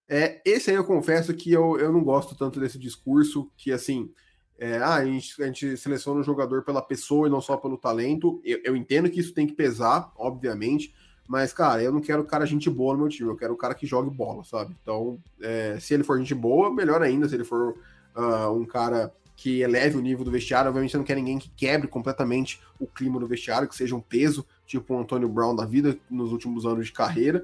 É, 0.10 0.42
esse 0.44 0.70
aí 0.70 0.76
eu 0.76 0.84
confesso 0.84 1.34
que 1.34 1.52
eu, 1.52 1.80
eu 1.80 1.92
não 1.92 2.04
gosto 2.04 2.36
tanto 2.36 2.60
desse 2.60 2.78
discurso, 2.78 3.50
que 3.56 3.72
assim, 3.72 4.12
é, 4.58 4.78
ah, 4.78 4.96
a, 4.96 5.06
gente, 5.06 5.42
a 5.42 5.46
gente 5.46 5.78
seleciona 5.78 6.20
o 6.20 6.24
jogador 6.24 6.64
pela 6.64 6.82
pessoa 6.82 7.28
e 7.28 7.32
não 7.32 7.40
só 7.40 7.56
pelo 7.56 7.78
talento. 7.78 8.42
Eu, 8.44 8.60
eu, 8.64 8.76
entendo 8.76 9.10
que 9.10 9.20
isso 9.20 9.34
tem 9.34 9.48
que 9.48 9.54
pesar, 9.54 10.12
obviamente, 10.18 10.94
mas, 11.28 11.54
cara, 11.54 11.82
eu 11.82 11.94
não 11.94 12.02
quero 12.02 12.26
cara 12.26 12.46
gente 12.46 12.70
boa 12.70 12.94
no 12.94 13.00
meu 13.00 13.10
time, 13.10 13.30
eu 13.30 13.38
quero 13.38 13.54
o 13.54 13.58
cara 13.58 13.74
que 13.74 13.88
jogue 13.88 14.10
bola, 14.10 14.44
sabe? 14.44 14.76
Então, 14.82 15.18
é, 15.42 15.80
se 15.80 15.94
ele 15.94 16.04
for 16.04 16.20
gente 16.20 16.36
boa, 16.36 16.74
melhor 16.74 17.02
ainda. 17.02 17.30
Se 17.30 17.36
ele 17.36 17.46
for 17.46 17.78
uh, 18.16 18.52
um 18.52 18.66
cara 18.66 19.14
que 19.42 19.62
eleve 19.62 19.98
o 19.98 20.02
nível 20.02 20.24
do 20.24 20.30
vestiário, 20.30 20.70
obviamente 20.70 20.92
você 20.92 20.98
não 20.98 21.04
quer 21.04 21.16
ninguém 21.16 21.40
que 21.40 21.50
quebre 21.58 21.88
completamente 21.88 22.62
o 22.80 22.86
clima 22.86 23.20
do 23.20 23.26
vestiário, 23.26 23.68
que 23.68 23.76
seja 23.76 23.96
um 23.96 24.00
peso, 24.00 24.46
tipo 24.68 24.94
o 24.94 25.00
Antônio 25.00 25.28
Brown 25.28 25.56
da 25.56 25.66
vida 25.66 25.98
nos 26.12 26.32
últimos 26.32 26.64
anos 26.64 26.86
de 26.86 26.92
carreira. 26.92 27.44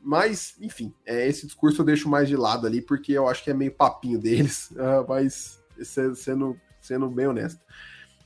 Mas, 0.00 0.56
enfim, 0.62 0.94
é, 1.04 1.28
esse 1.28 1.44
discurso 1.44 1.82
eu 1.82 1.84
deixo 1.84 2.08
mais 2.08 2.26
de 2.26 2.34
lado 2.34 2.66
ali, 2.66 2.80
porque 2.80 3.12
eu 3.12 3.28
acho 3.28 3.44
que 3.44 3.50
é 3.50 3.54
meio 3.54 3.70
papinho 3.70 4.18
deles, 4.18 4.70
uh, 4.70 5.04
mas 5.06 5.62
sendo, 5.82 6.58
sendo 6.80 7.10
bem 7.10 7.26
honesto. 7.26 7.60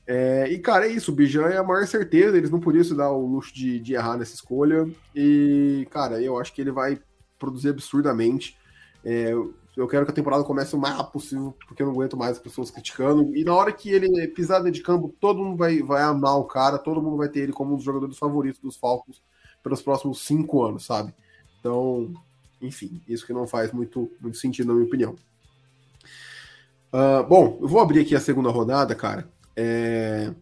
É, 0.07 0.49
e, 0.49 0.61
cara, 0.61 0.87
é 0.87 0.92
isso. 0.92 1.11
O 1.11 1.14
Bijan 1.14 1.49
é 1.49 1.57
a 1.57 1.64
maior 1.64 1.85
certeza. 1.88 2.37
Eles 2.37 2.51
não 2.51 2.61
podiam 2.61 2.85
se 2.85 2.94
dar 2.94 3.11
o 3.11 3.27
luxo 3.27 3.53
de, 3.53 3.81
de 3.81 3.94
errar 3.94 4.16
nessa 4.16 4.35
escolha. 4.35 4.88
E, 5.14 5.87
cara, 5.90 6.23
eu 6.23 6.38
acho 6.38 6.53
que 6.53 6.61
ele 6.61 6.70
vai 6.70 7.01
produzir 7.40 7.70
absurdamente. 7.70 8.57
É, 9.05 9.33
eu 9.76 9.87
quero 9.87 10.04
que 10.04 10.11
a 10.11 10.14
temporada 10.14 10.44
comece 10.44 10.74
o 10.74 10.78
mais 10.78 10.94
rápido 10.94 11.12
possível, 11.12 11.54
porque 11.66 11.83
eu 11.83 11.87
não 11.87 11.92
aguento 11.92 12.16
mais 12.16 12.33
as 12.33 12.38
pessoas 12.38 12.70
criticando. 12.70 13.35
E 13.35 13.44
na 13.44 13.54
hora 13.54 13.72
que 13.72 13.90
ele 13.90 14.28
pisar 14.28 14.59
dentro 14.59 14.72
de 14.72 14.83
campo, 14.83 15.14
todo 15.20 15.42
mundo 15.42 15.56
vai, 15.56 15.80
vai 15.80 16.02
amar 16.02 16.38
o 16.38 16.44
cara, 16.44 16.78
todo 16.78 17.02
mundo 17.02 17.16
vai 17.16 17.28
ter 17.28 17.40
ele 17.40 17.52
como 17.52 17.72
um 17.72 17.76
dos 17.76 17.85
jogadores 17.85 18.18
favoritos 18.18 18.61
dos 18.61 18.76
Falcons 18.76 19.22
pelos 19.62 19.80
próximos 19.80 20.24
cinco 20.24 20.64
anos, 20.64 20.85
sabe? 20.85 21.14
Então, 21.59 22.12
enfim, 22.61 23.00
isso 23.09 23.26
que 23.26 23.33
não 23.33 23.46
faz 23.46 23.72
muito, 23.72 24.11
muito 24.20 24.38
sentido, 24.38 24.68
na 24.68 24.74
minha 24.74 24.87
opinião. 24.87 25.14
Uh, 26.92 27.22
bom, 27.28 27.59
eu 27.61 27.68
vou 27.68 27.80
abrir 27.80 28.00
aqui 28.00 28.16
a 28.16 28.20
segunda 28.20 28.50
rodada, 28.50 28.94
cara, 28.94 29.28
é, 29.54 30.35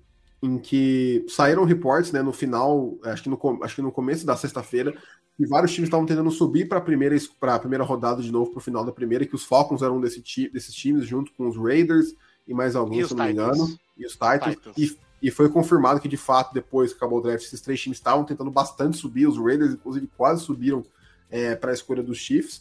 em 0.42 0.58
que 0.58 1.26
saíram 1.28 1.64
reportes, 1.64 2.10
né, 2.10 2.22
no 2.22 2.32
final, 2.32 2.96
acho 3.04 3.22
que 3.22 3.28
no, 3.28 3.38
acho 3.62 3.74
que 3.76 3.82
no 3.82 3.92
começo 3.92 4.24
da 4.24 4.36
sexta-feira, 4.36 4.96
que 5.38 5.46
vários 5.46 5.72
times 5.72 5.86
estavam 5.86 6.04
tentando 6.04 6.32
subir 6.32 6.68
para 6.68 6.78
a 6.78 6.80
primeira, 6.80 7.16
primeira 7.60 7.84
rodada 7.84 8.20
de 8.20 8.32
novo, 8.32 8.50
para 8.50 8.58
o 8.58 8.62
final 8.62 8.84
da 8.84 8.90
primeira, 8.90 9.24
que 9.24 9.36
os 9.36 9.44
Falcons 9.44 9.82
eram 9.82 9.98
um 9.98 10.00
desse 10.00 10.20
ti, 10.20 10.50
desses 10.52 10.74
times, 10.74 11.06
junto 11.06 11.32
com 11.34 11.46
os 11.46 11.56
Raiders 11.56 12.12
e 12.46 12.52
mais 12.52 12.74
alguém, 12.74 13.06
se 13.06 13.14
não 13.14 13.24
me 13.24 13.30
engano, 13.30 13.78
e 13.96 14.04
os 14.04 14.14
Titans, 14.14 14.56
Titans. 14.56 14.76
E, 14.76 14.98
e, 15.22 15.30
foi 15.30 15.48
confirmado 15.48 16.00
que, 16.00 16.08
de 16.08 16.16
fato, 16.16 16.52
depois 16.52 16.90
que 16.90 16.96
acabou 16.96 17.20
o 17.20 17.22
draft, 17.22 17.44
esses 17.44 17.60
três 17.60 17.80
times 17.80 17.98
estavam 17.98 18.24
tentando 18.24 18.50
bastante 18.50 18.96
subir, 18.96 19.28
os 19.28 19.38
Raiders, 19.38 19.74
inclusive, 19.74 20.10
quase 20.16 20.42
subiram 20.42 20.84
é, 21.30 21.54
para 21.54 21.70
a 21.70 21.74
escolha 21.74 22.02
dos 22.02 22.18
Chiefs, 22.18 22.60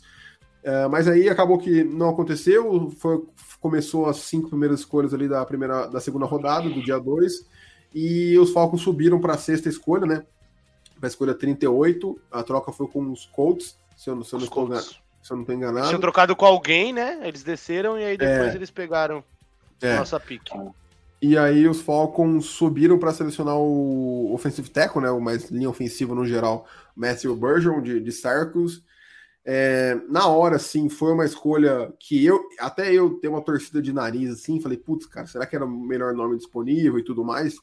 é, 0.61 0.87
mas 0.87 1.07
aí 1.07 1.27
acabou 1.29 1.57
que 1.57 1.83
não 1.83 2.09
aconteceu, 2.09 2.93
foi, 2.99 3.23
começou 3.59 4.05
as 4.05 4.17
cinco 4.17 4.49
primeiras 4.49 4.81
escolhas 4.81 5.15
ali 5.15 5.27
da 5.27 5.43
primeira, 5.43 5.87
da 5.87 5.99
segunda 5.99 6.27
rodada, 6.27 6.69
do 6.69 6.83
dia 6.83 6.99
2, 6.99 7.43
e 7.95 8.37
os 8.37 8.51
Falcons 8.51 8.81
subiram 8.81 9.19
para 9.19 9.33
a 9.33 9.37
sexta 9.37 9.67
escolha, 9.67 10.05
né? 10.05 10.23
Para 10.99 11.07
a 11.07 11.09
escolha 11.09 11.33
38, 11.33 12.19
a 12.31 12.43
troca 12.43 12.71
foi 12.71 12.87
com 12.87 13.11
os 13.11 13.25
Colts, 13.25 13.77
se 13.95 14.09
eu, 14.09 14.23
se 14.23 14.33
eu, 14.33 14.39
não, 14.39 14.45
estou, 14.45 14.75
se 14.75 15.31
eu 15.31 15.35
não 15.35 15.41
estou 15.41 15.55
enganado. 15.55 15.79
Eles 15.79 15.89
tinham 15.89 16.01
trocado 16.01 16.35
com 16.35 16.45
alguém, 16.45 16.91
né? 16.91 17.19
Eles 17.23 17.43
desceram 17.43 17.99
e 17.99 18.03
aí 18.03 18.17
depois 18.17 18.53
é, 18.53 18.55
eles 18.55 18.71
pegaram 18.71 19.23
é. 19.81 19.93
a 19.93 19.99
nossa 19.99 20.19
pique. 20.19 20.51
E 21.21 21.37
aí 21.37 21.67
os 21.67 21.81
Falcons 21.81 22.45
subiram 22.45 22.99
para 22.99 23.11
selecionar 23.11 23.57
o 23.57 24.33
offensive 24.33 24.69
tackle, 24.69 25.01
né? 25.01 25.09
O 25.09 25.19
mais 25.19 25.49
linha 25.49 25.69
ofensiva 25.69 26.13
no 26.13 26.25
geral, 26.25 26.67
Matthew 26.95 27.35
Burgeon 27.35 27.81
de, 27.81 27.99
de 27.99 28.11
Syracuse. 28.11 28.83
É, 29.49 29.95
na 30.09 30.27
hora, 30.27 30.59
sim, 30.59 30.89
foi 30.89 31.13
uma 31.13 31.25
escolha 31.25 31.93
que 31.99 32.23
eu, 32.23 32.43
até 32.59 32.93
eu 32.93 33.11
tenho 33.11 33.33
uma 33.33 33.41
torcida 33.41 33.81
de 33.81 33.93
nariz 33.93 34.29
assim, 34.29 34.59
falei, 34.59 34.77
putz, 34.77 35.05
cara, 35.05 35.25
será 35.25 35.45
que 35.45 35.55
era 35.55 35.63
o 35.63 35.69
melhor 35.69 36.13
nome 36.13 36.35
disponível 36.35 36.99
e 36.99 37.03
tudo 37.03 37.23
mais? 37.23 37.55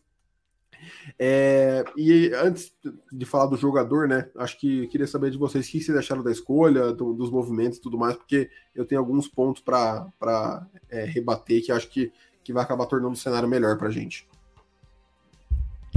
É, 1.18 1.84
e 1.96 2.30
antes 2.34 2.74
de 3.12 3.24
falar 3.24 3.46
do 3.46 3.56
jogador, 3.56 4.08
né? 4.08 4.28
Acho 4.36 4.58
que 4.58 4.86
queria 4.88 5.06
saber 5.06 5.30
de 5.30 5.38
vocês 5.38 5.66
o 5.66 5.70
que 5.70 5.80
vocês 5.80 5.96
acharam 5.96 6.22
da 6.22 6.30
escolha, 6.30 6.92
do, 6.92 7.12
dos 7.12 7.30
movimentos 7.30 7.78
e 7.78 7.82
tudo 7.82 7.98
mais, 7.98 8.16
porque 8.16 8.50
eu 8.74 8.84
tenho 8.84 9.00
alguns 9.00 9.28
pontos 9.28 9.62
para 9.62 10.66
é, 10.88 11.04
rebater 11.04 11.64
que 11.64 11.72
acho 11.72 11.88
que, 11.88 12.12
que 12.42 12.52
vai 12.52 12.62
acabar 12.62 12.86
tornando 12.86 13.14
o 13.14 13.16
cenário 13.16 13.48
melhor 13.48 13.78
pra 13.78 13.90
gente. 13.90 14.28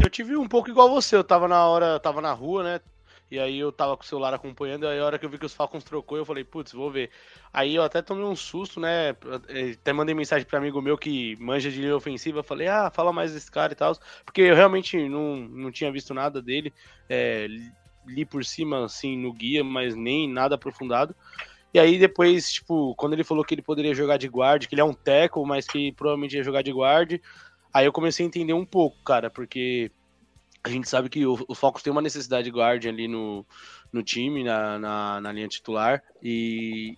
Eu 0.02 0.10
tive 0.10 0.38
um 0.38 0.48
pouco 0.48 0.70
igual 0.70 0.90
você, 0.90 1.16
eu 1.16 1.24
tava 1.24 1.48
na 1.48 1.66
hora, 1.66 2.00
tava 2.00 2.22
na 2.22 2.32
rua, 2.32 2.64
né? 2.64 2.82
E 3.30 3.38
aí 3.38 3.60
eu 3.60 3.72
tava 3.72 3.98
com 3.98 4.04
o 4.04 4.06
celular 4.06 4.34
acompanhando, 4.34 4.86
e 4.86 4.88
aí 4.88 5.00
a 5.00 5.06
hora 5.06 5.20
que 5.20 5.26
eu 5.26 5.30
vi 5.30 5.38
que 5.38 5.46
os 5.46 5.54
Falcons 5.54 5.84
trocou, 5.84 6.18
eu 6.18 6.26
falei, 6.26 6.46
putz, 6.46 6.72
vou 6.72 6.90
ver. 6.90 7.10
Aí 7.52 7.76
eu 7.76 7.84
até 7.84 8.02
tomei 8.02 8.24
um 8.24 8.36
susto, 8.36 8.80
né? 8.80 9.10
Até 9.74 9.92
mandei 9.92 10.16
mensagem 10.16 10.48
para 10.48 10.60
amigo 10.60 10.82
meu 10.82 10.98
que 10.98 11.36
manja 11.38 11.70
de 11.70 11.82
linha 11.82 11.96
ofensiva, 11.96 12.42
falei, 12.42 12.68
ah, 12.68 12.90
fala 12.90 13.12
mais 13.12 13.34
desse 13.34 13.52
cara 13.52 13.74
e 13.74 13.76
tal. 13.76 13.98
Porque 14.24 14.42
eu 14.42 14.56
realmente 14.56 14.98
não, 15.10 15.36
não 15.36 15.72
tinha 15.72 15.92
visto 15.92 16.14
nada 16.14 16.42
dele. 16.42 16.74
É, 17.10 17.48
li 18.06 18.26
por 18.26 18.46
cima, 18.46 18.86
assim, 18.86 19.18
no 19.18 19.34
guia, 19.34 19.64
mas 19.64 19.96
nem 19.96 20.30
nada 20.30 20.56
aprofundado. 20.56 21.14
E 21.74 21.80
aí 21.80 22.00
depois, 22.00 22.52
tipo, 22.54 22.96
quando 22.96 23.14
ele 23.14 23.24
falou 23.24 23.44
que 23.44 23.54
ele 23.54 23.62
poderia 23.62 23.94
jogar 23.94 24.18
de 24.18 24.28
guard, 24.28 24.66
que 24.66 24.74
ele 24.74 24.82
é 24.82 24.86
um 24.86 24.94
tackle, 24.94 25.46
mas 25.46 25.68
que 25.68 25.92
provavelmente 25.92 26.36
ia 26.36 26.44
jogar 26.44 26.62
de 26.62 26.72
guard, 26.72 27.20
aí 27.74 27.86
eu 27.86 27.92
comecei 27.92 28.26
a 28.26 28.28
entender 28.28 28.54
um 28.54 28.66
pouco, 28.66 28.98
cara, 29.04 29.30
porque 29.30 29.92
a 30.68 30.70
gente 30.70 30.90
sabe 30.90 31.10
que 31.10 31.26
o, 31.26 31.40
o 31.48 31.56
Falcons 31.56 31.82
tem 31.82 31.92
uma 31.92 32.02
necessidade 32.02 32.44
de 32.44 32.56
guard 32.56 32.86
ali 32.86 33.08
no, 33.08 33.46
no 33.92 34.04
time, 34.04 34.44
na, 34.44 34.78
na, 34.78 35.22
na 35.22 35.32
linha 35.32 35.48
titular, 35.48 36.04
e, 36.22 36.96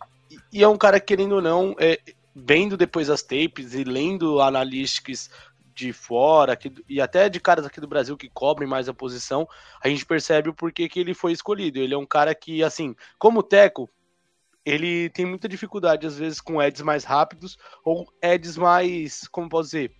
e 0.51 0.63
é 0.63 0.67
um 0.67 0.77
cara 0.77 0.99
que, 0.99 1.05
querendo 1.05 1.35
ou 1.35 1.41
não, 1.41 1.75
é, 1.79 1.99
vendo 2.35 2.75
depois 2.75 3.09
as 3.09 3.21
tapes 3.21 3.75
e 3.75 3.83
lendo 3.83 4.41
analytics 4.41 5.29
de 5.73 5.93
fora 5.93 6.53
aqui, 6.53 6.73
e 6.89 6.99
até 6.99 7.29
de 7.29 7.39
caras 7.39 7.65
aqui 7.65 7.79
do 7.79 7.87
Brasil 7.87 8.17
que 8.17 8.27
cobrem 8.27 8.67
mais 8.67 8.89
a 8.89 8.93
posição, 8.93 9.47
a 9.81 9.87
gente 9.87 10.05
percebe 10.05 10.49
o 10.49 10.53
porquê 10.53 10.89
que 10.89 10.99
ele 10.99 11.13
foi 11.13 11.31
escolhido. 11.31 11.79
Ele 11.79 11.93
é 11.93 11.97
um 11.97 12.07
cara 12.07 12.33
que, 12.33 12.63
assim, 12.63 12.95
como 13.19 13.43
Teco, 13.43 13.87
ele 14.65 15.09
tem 15.11 15.25
muita 15.25 15.47
dificuldade, 15.47 16.07
às 16.07 16.17
vezes, 16.17 16.41
com 16.41 16.61
eds 16.61 16.81
mais 16.81 17.03
rápidos 17.03 17.57
ou 17.85 18.11
eds 18.21 18.57
mais, 18.57 19.27
como 19.27 19.47
posso 19.47 19.69
dizer, 19.69 19.91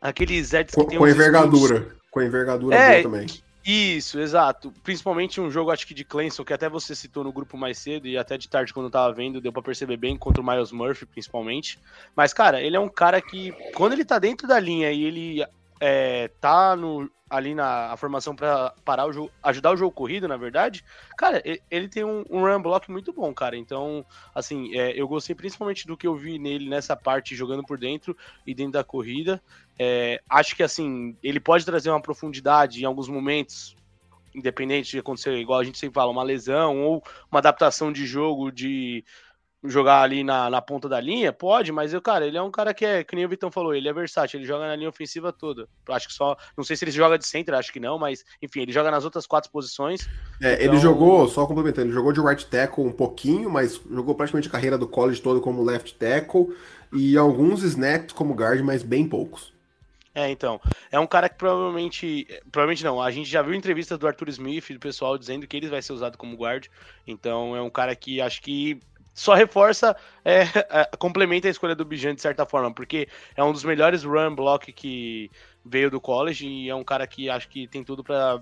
aqueles 0.00 0.52
eds 0.52 0.74
que 0.74 0.80
com, 0.80 0.86
tem 0.86 0.98
com 0.98 1.08
envergadura 1.08 1.97
com 2.18 2.24
a 2.24 2.26
envergadura 2.26 2.76
é, 2.76 3.02
também. 3.02 3.26
Isso, 3.64 4.18
exato. 4.18 4.72
Principalmente 4.82 5.40
um 5.40 5.50
jogo, 5.50 5.70
acho 5.70 5.86
que 5.86 5.94
de 5.94 6.04
Clemson, 6.04 6.44
que 6.44 6.52
até 6.52 6.68
você 6.68 6.94
citou 6.94 7.22
no 7.22 7.32
grupo 7.32 7.56
mais 7.56 7.78
cedo 7.78 8.08
e 8.08 8.16
até 8.16 8.38
de 8.38 8.48
tarde 8.48 8.72
quando 8.72 8.86
eu 8.86 8.90
tava 8.90 9.12
vendo, 9.12 9.40
deu 9.40 9.52
pra 9.52 9.62
perceber 9.62 9.96
bem 9.96 10.16
contra 10.16 10.42
o 10.42 10.46
Miles 10.46 10.72
Murphy, 10.72 11.06
principalmente. 11.06 11.78
Mas, 12.16 12.32
cara, 12.32 12.60
ele 12.62 12.76
é 12.76 12.80
um 12.80 12.88
cara 12.88 13.20
que, 13.20 13.52
quando 13.74 13.92
ele 13.92 14.04
tá 14.04 14.18
dentro 14.18 14.48
da 14.48 14.58
linha 14.58 14.90
e 14.90 15.04
ele 15.04 15.46
é, 15.80 16.30
tá 16.40 16.74
no, 16.74 17.10
ali 17.28 17.54
na 17.54 17.96
formação 17.96 18.34
para 18.34 18.72
parar 18.84 19.06
o 19.06 19.12
jogo, 19.12 19.30
ajudar 19.42 19.72
o 19.72 19.76
jogo 19.76 19.92
corrido, 19.92 20.26
na 20.26 20.36
verdade, 20.36 20.84
cara, 21.16 21.42
ele, 21.44 21.62
ele 21.70 21.88
tem 21.88 22.04
um, 22.04 22.24
um, 22.30 22.40
run 22.40 22.62
block 22.62 22.90
muito 22.90 23.12
bom, 23.12 23.32
cara. 23.34 23.56
Então, 23.56 24.04
assim, 24.34 24.74
é, 24.76 24.98
eu 24.98 25.06
gostei 25.06 25.34
principalmente 25.34 25.86
do 25.86 25.96
que 25.96 26.06
eu 26.06 26.16
vi 26.16 26.38
nele 26.38 26.68
nessa 26.68 26.96
parte 26.96 27.36
jogando 27.36 27.62
por 27.62 27.78
dentro 27.78 28.16
e 28.46 28.54
dentro 28.54 28.72
da 28.72 28.84
corrida. 28.84 29.42
É, 29.78 30.20
acho 30.28 30.56
que 30.56 30.62
assim, 30.62 31.16
ele 31.22 31.38
pode 31.38 31.64
trazer 31.64 31.90
uma 31.90 32.02
profundidade 32.02 32.82
em 32.82 32.84
alguns 32.84 33.08
momentos, 33.08 33.76
independente 34.34 34.90
de 34.90 34.98
acontecer, 34.98 35.36
igual 35.36 35.60
a 35.60 35.64
gente 35.64 35.78
sempre 35.78 35.94
fala, 35.94 36.10
uma 36.10 36.22
lesão 36.22 36.82
ou 36.82 37.02
uma 37.30 37.40
adaptação 37.40 37.92
de 37.92 38.06
jogo 38.06 38.50
de 38.50 39.04
jogar 39.64 40.02
ali 40.02 40.22
na, 40.22 40.48
na 40.48 40.60
ponta 40.60 40.88
da 40.88 41.00
linha? 41.00 41.32
Pode, 41.32 41.72
mas 41.72 41.92
eu, 41.92 42.00
cara, 42.00 42.26
ele 42.26 42.36
é 42.36 42.42
um 42.42 42.50
cara 42.50 42.72
que 42.72 42.84
é, 42.84 43.02
que 43.02 43.16
nem 43.16 43.24
o 43.24 43.28
Vitão 43.28 43.50
falou, 43.50 43.74
ele 43.74 43.88
é 43.88 43.92
versátil, 43.92 44.38
ele 44.38 44.46
joga 44.46 44.66
na 44.66 44.76
linha 44.76 44.88
ofensiva 44.88 45.32
toda. 45.32 45.68
Acho 45.88 46.08
que 46.08 46.14
só, 46.14 46.36
não 46.56 46.64
sei 46.64 46.76
se 46.76 46.84
ele 46.84 46.92
joga 46.92 47.18
de 47.18 47.26
center, 47.26 47.54
acho 47.54 47.72
que 47.72 47.80
não, 47.80 47.98
mas 47.98 48.24
enfim, 48.40 48.60
ele 48.60 48.72
joga 48.72 48.90
nas 48.90 49.04
outras 49.04 49.26
quatro 49.26 49.50
posições. 49.50 50.08
É, 50.40 50.54
então... 50.54 50.66
ele 50.66 50.78
jogou, 50.78 51.28
só 51.28 51.46
complementando, 51.46 51.88
ele 51.88 51.94
jogou 51.94 52.12
de 52.12 52.20
right 52.20 52.46
tackle 52.46 52.84
um 52.84 52.92
pouquinho, 52.92 53.50
mas 53.50 53.80
jogou 53.90 54.14
praticamente 54.14 54.48
a 54.48 54.52
carreira 54.52 54.78
do 54.78 54.86
college 54.86 55.20
todo 55.20 55.40
como 55.40 55.62
left 55.62 55.94
tackle 55.94 56.54
e 56.92 57.16
alguns 57.16 57.62
snaps 57.62 58.12
como 58.12 58.34
guard, 58.34 58.60
mas 58.62 58.82
bem 58.82 59.08
poucos. 59.08 59.52
É, 60.14 60.28
então. 60.30 60.60
É 60.90 60.98
um 60.98 61.06
cara 61.06 61.28
que 61.28 61.36
provavelmente. 61.36 62.26
Provavelmente 62.50 62.82
não. 62.82 63.00
A 63.00 63.10
gente 63.10 63.30
já 63.30 63.40
viu 63.40 63.54
entrevistas 63.54 63.96
do 63.96 64.06
Arthur 64.06 64.28
Smith 64.30 64.68
e 64.68 64.74
do 64.74 64.80
pessoal 64.80 65.16
dizendo 65.16 65.46
que 65.46 65.56
ele 65.56 65.68
vai 65.68 65.80
ser 65.80 65.92
usado 65.92 66.18
como 66.18 66.36
guard. 66.36 66.66
Então 67.06 67.54
é 67.54 67.62
um 67.62 67.70
cara 67.70 67.94
que 67.94 68.20
acho 68.20 68.42
que 68.42 68.80
só 69.18 69.34
reforça, 69.34 69.96
é, 70.24 70.42
é, 70.42 70.96
complementa 70.96 71.48
a 71.48 71.50
escolha 71.50 71.74
do 71.74 71.84
Bijan 71.84 72.14
de 72.14 72.22
certa 72.22 72.46
forma, 72.46 72.72
porque 72.72 73.08
é 73.34 73.42
um 73.42 73.52
dos 73.52 73.64
melhores 73.64 74.04
run 74.04 74.32
block 74.32 74.72
que 74.72 75.28
veio 75.64 75.90
do 75.90 76.00
college 76.00 76.46
e 76.46 76.68
é 76.68 76.74
um 76.74 76.84
cara 76.84 77.04
que 77.04 77.28
acho 77.28 77.48
que 77.48 77.66
tem 77.66 77.82
tudo 77.82 78.04
para 78.04 78.40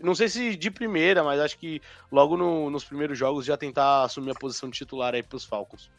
não 0.00 0.14
sei 0.14 0.28
se 0.30 0.56
de 0.56 0.70
primeira, 0.70 1.22
mas 1.22 1.38
acho 1.38 1.58
que 1.58 1.82
logo 2.10 2.38
no, 2.38 2.70
nos 2.70 2.84
primeiros 2.84 3.18
jogos 3.18 3.44
já 3.44 3.56
tentar 3.56 4.04
assumir 4.04 4.30
a 4.30 4.34
posição 4.34 4.70
de 4.70 4.78
titular 4.78 5.14
aí 5.14 5.22
para 5.22 5.36
os 5.36 5.44
Falcons. 5.44 5.90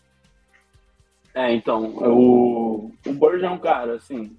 É, 1.33 1.53
então, 1.53 1.95
o, 1.97 2.91
o 3.05 3.29
é 3.43 3.49
um 3.49 3.59
cara, 3.59 3.93
assim, 3.93 4.35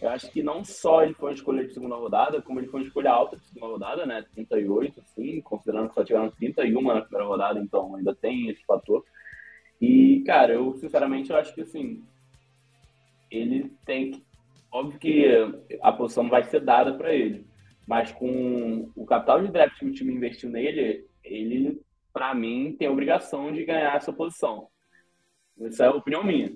eu 0.00 0.08
acho 0.08 0.30
que 0.30 0.42
não 0.42 0.64
só 0.64 1.02
ele 1.02 1.14
foi 1.14 1.30
uma 1.30 1.34
escolha 1.34 1.66
de 1.66 1.74
segunda 1.74 1.94
rodada, 1.94 2.40
como 2.40 2.58
ele 2.58 2.68
foi 2.68 2.80
uma 2.80 2.86
escolha 2.86 3.10
alta 3.10 3.36
de 3.36 3.44
segunda 3.46 3.66
rodada, 3.66 4.06
né? 4.06 4.24
38, 4.34 5.00
assim, 5.00 5.40
considerando 5.42 5.88
que 5.88 5.94
só 5.94 6.04
tiveram 6.04 6.30
31 6.30 6.80
na 6.80 7.02
primeira 7.02 7.26
rodada, 7.26 7.60
então 7.60 7.94
ainda 7.94 8.14
tem 8.14 8.48
esse 8.48 8.64
fator. 8.64 9.04
E, 9.80 10.22
cara, 10.26 10.54
eu 10.54 10.74
sinceramente 10.76 11.30
eu 11.30 11.36
acho 11.36 11.54
que 11.54 11.62
assim, 11.62 12.02
ele 13.30 13.70
tem 13.84 14.12
que. 14.12 14.24
Óbvio 14.72 14.98
que 15.00 15.26
a 15.82 15.92
posição 15.92 16.28
vai 16.28 16.44
ser 16.44 16.60
dada 16.60 16.94
para 16.94 17.12
ele, 17.12 17.44
mas 17.86 18.12
com 18.12 18.88
o 18.94 19.04
capital 19.04 19.42
de 19.42 19.50
draft 19.50 19.78
que 19.78 19.84
o 19.84 19.92
time 19.92 20.14
investiu 20.14 20.48
nele, 20.48 21.04
ele, 21.24 21.80
para 22.12 22.32
mim, 22.34 22.74
tem 22.78 22.86
a 22.86 22.92
obrigação 22.92 23.52
de 23.52 23.64
ganhar 23.64 23.96
essa 23.96 24.12
posição. 24.12 24.68
Essa 25.60 25.84
é 25.84 25.88
a 25.88 25.94
opinião 25.94 26.22
minha. 26.22 26.52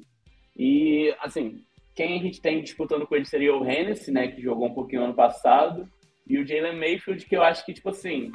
E, 0.57 1.15
assim, 1.21 1.65
quem 1.95 2.19
a 2.19 2.23
gente 2.23 2.41
tem 2.41 2.63
disputando 2.63 3.07
com 3.07 3.15
ele 3.15 3.25
seria 3.25 3.55
o 3.55 3.65
Hennessy, 3.65 4.11
né, 4.11 4.29
que 4.29 4.43
jogou 4.43 4.67
um 4.67 4.75
pouquinho 4.75 5.05
ano 5.05 5.15
passado, 5.15 5.89
e 6.27 6.39
o 6.39 6.47
Jalen 6.47 6.79
Mayfield, 6.79 7.25
que 7.25 7.37
eu 7.37 7.43
acho 7.43 7.65
que, 7.65 7.73
tipo 7.73 7.91
assim, 7.91 8.33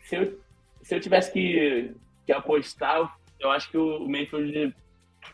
se 0.00 0.16
eu, 0.16 0.38
se 0.82 0.94
eu 0.94 1.00
tivesse 1.00 1.32
que, 1.32 1.94
que 2.26 2.32
apostar, 2.32 3.16
eu 3.40 3.50
acho 3.50 3.70
que 3.70 3.78
o 3.78 4.06
Mayfield, 4.08 4.74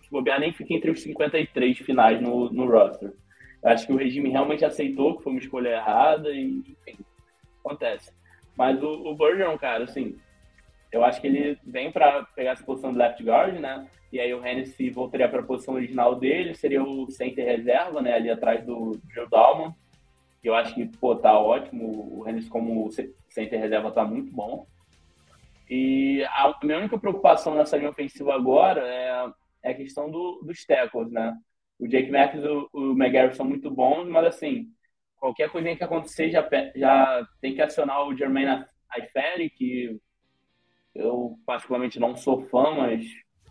se 0.03 0.11
bobear, 0.11 0.39
nem 0.39 0.53
fica 0.53 0.75
entre 0.75 0.91
os 0.91 1.03
53 1.03 1.79
finais 1.79 2.21
no, 2.21 2.51
no 2.53 2.71
roster. 2.71 3.13
Eu 3.63 3.71
acho 3.71 3.87
que 3.87 3.93
o 3.93 3.97
regime 3.97 4.31
realmente 4.31 4.65
aceitou 4.65 5.17
que 5.17 5.23
foi 5.23 5.33
uma 5.33 5.41
escolha 5.41 5.71
errada 5.71 6.31
e, 6.31 6.59
enfim, 6.87 7.05
acontece. 7.65 8.13
Mas 8.57 8.83
o, 8.83 8.89
o 8.89 9.15
Bergeron, 9.15 9.59
cara, 9.59 9.85
assim, 9.85 10.17
eu 10.93 11.05
acho 11.05 11.21
que 11.21 11.27
ele 11.27 11.59
vem 11.65 11.91
para 11.91 12.25
pegar 12.35 12.53
essa 12.53 12.65
posição 12.65 12.93
de 12.93 12.99
left 12.99 13.23
guard, 13.23 13.59
né? 13.59 13.87
E 14.13 14.19
aí 14.19 14.35
o 14.35 14.45
Hennessy 14.45 14.91
voltaria 14.91 15.29
para 15.29 15.41
a 15.41 15.45
posição 15.45 15.75
original 15.75 16.17
dele, 16.17 16.55
seria 16.55 16.83
o 16.83 17.09
center 17.11 17.47
reserva, 17.47 18.03
né? 18.03 18.15
Ali 18.15 18.31
atrás 18.31 18.65
do 18.65 19.01
Joe 19.15 19.29
Dalman. 19.31 19.75
Eu 20.43 20.55
acho 20.55 20.75
que, 20.75 20.87
pô, 20.99 21.15
tá 21.15 21.39
ótimo. 21.39 22.19
O 22.19 22.29
Hennessy 22.29 22.49
como 22.49 22.91
center 23.29 23.61
reserva 23.61 23.93
tá 23.93 24.05
muito 24.05 24.33
bom. 24.33 24.67
E 25.69 26.25
a 26.25 26.59
minha 26.65 26.79
única 26.79 26.99
preocupação 26.99 27.55
nessa 27.55 27.77
linha 27.77 27.91
ofensiva 27.91 28.35
agora 28.35 28.81
é, 28.83 29.33
é 29.63 29.71
a 29.71 29.75
questão 29.75 30.11
do, 30.11 30.41
dos 30.43 30.65
tackles, 30.67 31.13
né? 31.13 31.37
O 31.79 31.87
Jake 31.87 32.11
Matthews 32.11 32.45
e 32.45 32.49
o, 32.49 32.69
o 32.73 32.93
McGarry 32.93 33.35
são 33.37 33.47
muito 33.47 33.71
bons, 33.71 34.09
mas 34.09 34.27
assim, 34.27 34.67
qualquer 35.17 35.49
coisa 35.51 35.77
que 35.77 35.85
acontecer 35.85 36.31
já, 36.31 36.47
já 36.75 37.25
tem 37.41 37.55
que 37.55 37.63
acionar 37.63 38.05
o 38.05 38.17
Jermaine 38.17 38.65
Aiferi, 38.91 39.49
que 39.49 40.01
eu 40.95 41.39
particularmente 41.47 42.01
não 42.01 42.17
sou 42.17 42.43
fã, 42.49 42.75
mas 42.75 43.05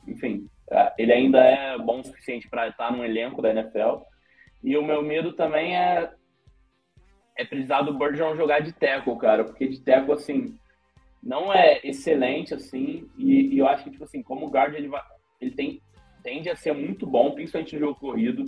enfim, 0.07 0.47
é, 0.71 0.93
ele 0.97 1.13
ainda 1.13 1.39
é 1.39 1.77
bom 1.77 1.99
o 1.99 2.03
suficiente 2.03 2.49
para 2.49 2.67
estar 2.67 2.91
no 2.91 3.03
elenco 3.03 3.41
da 3.41 3.51
NFL. 3.51 4.03
E 4.63 4.77
o 4.77 4.83
meu 4.83 5.01
medo 5.01 5.33
também 5.33 5.75
é 5.77 6.11
é 7.39 7.45
precisar 7.45 7.83
do 7.83 7.93
Burgeon 7.93 8.35
jogar 8.35 8.59
de 8.59 8.73
tackle, 8.73 9.17
cara, 9.17 9.45
porque 9.45 9.65
de 9.65 9.79
tackle, 9.79 10.11
assim, 10.11 10.59
não 11.23 11.53
é 11.53 11.79
excelente, 11.85 12.53
assim, 12.53 13.09
e, 13.17 13.55
e 13.55 13.57
eu 13.57 13.65
acho 13.65 13.85
que, 13.85 13.91
tipo 13.91 14.03
assim, 14.03 14.21
como 14.21 14.49
guard, 14.49 14.75
ele, 14.75 14.89
vai, 14.89 15.01
ele 15.39 15.51
tem, 15.51 15.81
tende 16.21 16.49
a 16.49 16.55
ser 16.57 16.73
muito 16.73 17.07
bom, 17.07 17.31
principalmente 17.31 17.75
no 17.75 17.79
jogo 17.79 17.99
corrido. 17.99 18.43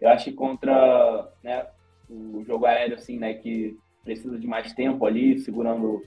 Eu 0.00 0.10
acho 0.10 0.26
que 0.26 0.32
contra 0.32 1.28
né, 1.42 1.66
o 2.08 2.44
jogo 2.44 2.66
aéreo, 2.66 2.94
assim, 2.94 3.18
né, 3.18 3.34
que 3.34 3.76
precisa 4.04 4.38
de 4.38 4.46
mais 4.46 4.72
tempo 4.72 5.04
ali, 5.04 5.38
segurando 5.40 6.00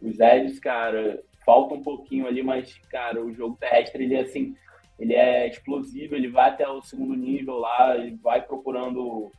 os 0.00 0.18
edges, 0.18 0.58
cara, 0.58 1.22
falta 1.46 1.74
um 1.74 1.82
pouquinho 1.82 2.26
ali, 2.26 2.42
mas, 2.42 2.76
cara, 2.90 3.24
o 3.24 3.32
jogo 3.32 3.56
terrestre, 3.56 4.04
ele 4.04 4.14
é 4.14 4.20
assim, 4.20 4.54
ele 4.98 5.14
é 5.14 5.48
explosivo, 5.48 6.14
ele 6.14 6.28
vai 6.28 6.50
até 6.50 6.68
o 6.68 6.82
segundo 6.82 7.14
nível 7.14 7.56
lá, 7.58 7.96
ele 7.96 8.16
vai 8.16 8.42
procurando 8.42 9.30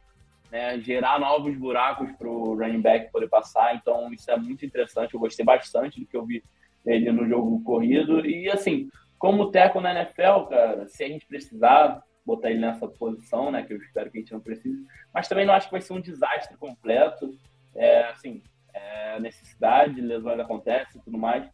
né, 0.49 0.79
gerar 0.79 1.19
novos 1.19 1.55
buracos 1.57 2.09
para 2.13 2.27
o 2.27 2.55
running 2.55 2.81
back 2.81 3.11
poder 3.11 3.27
passar, 3.27 3.75
então 3.75 4.11
isso 4.13 4.31
é 4.31 4.37
muito 4.37 4.65
interessante, 4.65 5.13
eu 5.13 5.19
gostei 5.19 5.45
bastante 5.45 5.99
do 5.99 6.07
que 6.07 6.15
eu 6.15 6.25
vi 6.25 6.41
dele 6.85 7.11
no 7.11 7.27
jogo 7.27 7.61
corrido, 7.63 8.25
e 8.25 8.49
assim, 8.49 8.89
como 9.19 9.51
teco 9.51 9.81
na 9.81 9.91
NFL, 9.93 10.47
cara, 10.49 10.87
se 10.87 11.03
a 11.03 11.07
gente 11.07 11.25
precisar, 11.25 12.01
botar 12.27 12.51
ele 12.51 12.59
nessa 12.59 12.87
posição, 12.87 13.49
né? 13.49 13.63
Que 13.63 13.73
eu 13.73 13.77
espero 13.77 14.11
que 14.11 14.17
a 14.17 14.21
gente 14.21 14.33
não 14.33 14.41
precise. 14.41 14.85
Mas 15.13 15.29
também 15.29 15.45
não 15.45 15.53
acho 15.53 15.67
que 15.67 15.71
vai 15.71 15.81
ser 15.81 15.93
um 15.93 16.01
desastre 16.01 16.57
completo. 16.57 17.31
É, 17.73 18.03
assim, 18.09 18.43
é, 18.73 19.19
necessidade, 19.19 20.01
lesões 20.01 20.39
acontecem 20.39 20.99
e 20.99 21.03
tudo 21.03 21.17
mais. 21.17 21.49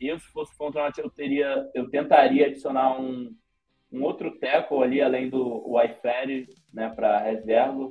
Eu, 0.00 0.18
se 0.18 0.26
fosse 0.26 0.56
contra 0.56 0.90
eu 0.98 1.10
teria, 1.10 1.68
eu 1.74 1.88
tentaria 1.88 2.46
adicionar 2.46 2.98
um, 3.00 3.34
um 3.92 4.02
outro 4.02 4.30
tackle 4.38 4.82
ali, 4.82 5.00
além 5.00 5.30
do 5.30 5.68
Wi-Fi, 5.70 6.48
né, 6.72 6.90
para 6.94 7.20
reserva. 7.20 7.90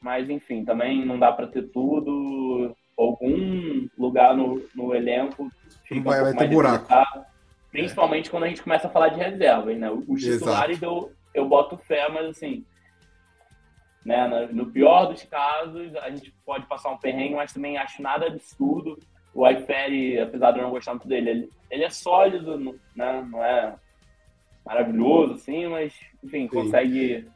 Mas, 0.00 0.28
enfim, 0.28 0.64
também 0.64 1.04
não 1.04 1.18
dá 1.18 1.32
para 1.32 1.46
ter 1.46 1.62
tudo. 1.70 2.76
Algum 2.96 3.88
lugar 3.98 4.36
no, 4.36 4.62
no 4.74 4.94
elenco 4.94 5.50
fica 5.84 6.10
vai, 6.10 6.20
um 6.20 6.24
vai 6.24 6.34
ter 6.34 6.48
buraco. 6.48 6.86
Principalmente 7.70 8.28
é. 8.28 8.30
quando 8.30 8.44
a 8.44 8.48
gente 8.48 8.62
começa 8.62 8.86
a 8.86 8.90
falar 8.90 9.08
de 9.08 9.18
reserva. 9.18 9.72
Né? 9.74 9.90
Os 9.90 10.22
titulares 10.22 10.80
eu, 10.80 11.10
eu 11.32 11.48
boto 11.48 11.76
fé, 11.76 12.08
mas 12.08 12.26
assim, 12.26 12.64
né, 14.04 14.48
no 14.52 14.66
pior 14.66 15.06
dos 15.06 15.22
casos, 15.24 15.94
a 15.96 16.10
gente 16.10 16.30
pode 16.44 16.66
passar 16.66 16.90
um 16.90 16.98
perrengue, 16.98 17.34
mas 17.34 17.52
também 17.52 17.78
acho 17.78 18.02
nada 18.02 18.26
absurdo. 18.26 18.98
O 19.34 19.48
iFerry, 19.48 20.20
apesar 20.20 20.52
de 20.52 20.58
eu 20.58 20.64
não 20.64 20.70
gostar 20.70 20.92
muito 20.92 21.08
dele, 21.08 21.30
ele, 21.30 21.50
ele 21.70 21.84
é 21.84 21.90
sólido, 21.90 22.56
né? 22.94 23.28
não 23.30 23.44
é 23.44 23.74
maravilhoso, 24.64 25.34
assim, 25.34 25.66
mas, 25.66 25.92
enfim, 26.22 26.42
Sim. 26.42 26.48
consegue 26.48 27.28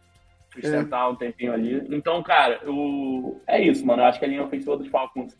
sustentar 0.54 1.06
é. 1.06 1.08
um 1.08 1.16
tempinho 1.16 1.52
ali. 1.52 1.86
Então, 1.90 2.22
cara, 2.22 2.60
o... 2.70 3.40
é 3.46 3.60
isso, 3.60 3.84
mano. 3.84 4.02
Eu 4.02 4.06
acho 4.06 4.18
que 4.18 4.24
a 4.24 4.28
linha 4.28 4.44
ofensiva 4.44 4.76
dos 4.76 4.88
Falcons 4.88 5.36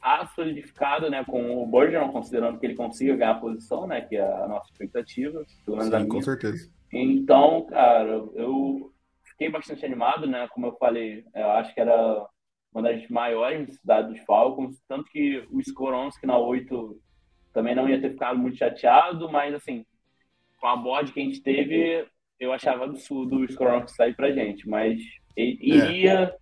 a 0.00 0.26
solidificado, 0.26 1.10
né, 1.10 1.24
com 1.24 1.62
o 1.62 1.66
Burgeon, 1.66 2.10
considerando 2.10 2.58
que 2.58 2.66
ele 2.66 2.76
consiga 2.76 3.16
ganhar 3.16 3.32
a 3.32 3.40
posição, 3.40 3.86
né, 3.86 4.00
que 4.00 4.16
é 4.16 4.22
a 4.22 4.46
nossa 4.46 4.70
expectativa, 4.70 5.44
pelo 5.64 5.76
menos 5.76 5.90
Sim, 5.90 5.96
a 5.96 5.98
minha. 5.98 6.10
com 6.10 6.22
certeza. 6.22 6.70
Então, 6.92 7.66
cara, 7.66 8.22
eu 8.34 8.92
fiquei 9.24 9.50
bastante 9.50 9.84
animado, 9.84 10.26
né, 10.26 10.48
como 10.48 10.66
eu 10.66 10.76
falei, 10.76 11.24
eu 11.34 11.50
acho 11.50 11.74
que 11.74 11.80
era 11.80 12.26
uma 12.78 12.82
das 12.82 13.08
maiores 13.08 13.60
necessidades 13.60 14.12
dos 14.12 14.24
Falcons, 14.24 14.76
tanto 14.88 15.10
que 15.10 15.44
o 15.50 15.60
Skoronski 15.60 16.26
na 16.26 16.38
8 16.38 17.00
também 17.52 17.74
não 17.74 17.88
ia 17.88 18.00
ter 18.00 18.10
ficado 18.10 18.38
muito 18.38 18.56
chateado, 18.56 19.30
mas, 19.30 19.52
assim, 19.52 19.84
com 20.60 20.66
a 20.68 20.76
board 20.76 21.12
que 21.12 21.20
a 21.20 21.24
gente 21.24 21.42
teve, 21.42 22.06
eu 22.38 22.52
achava 22.52 22.84
absurdo 22.84 23.38
o 23.38 23.44
Skoronski 23.44 23.96
sair 23.96 24.14
pra 24.14 24.30
gente, 24.30 24.68
mas 24.68 25.00
iria 25.36 26.12
é. 26.22 26.36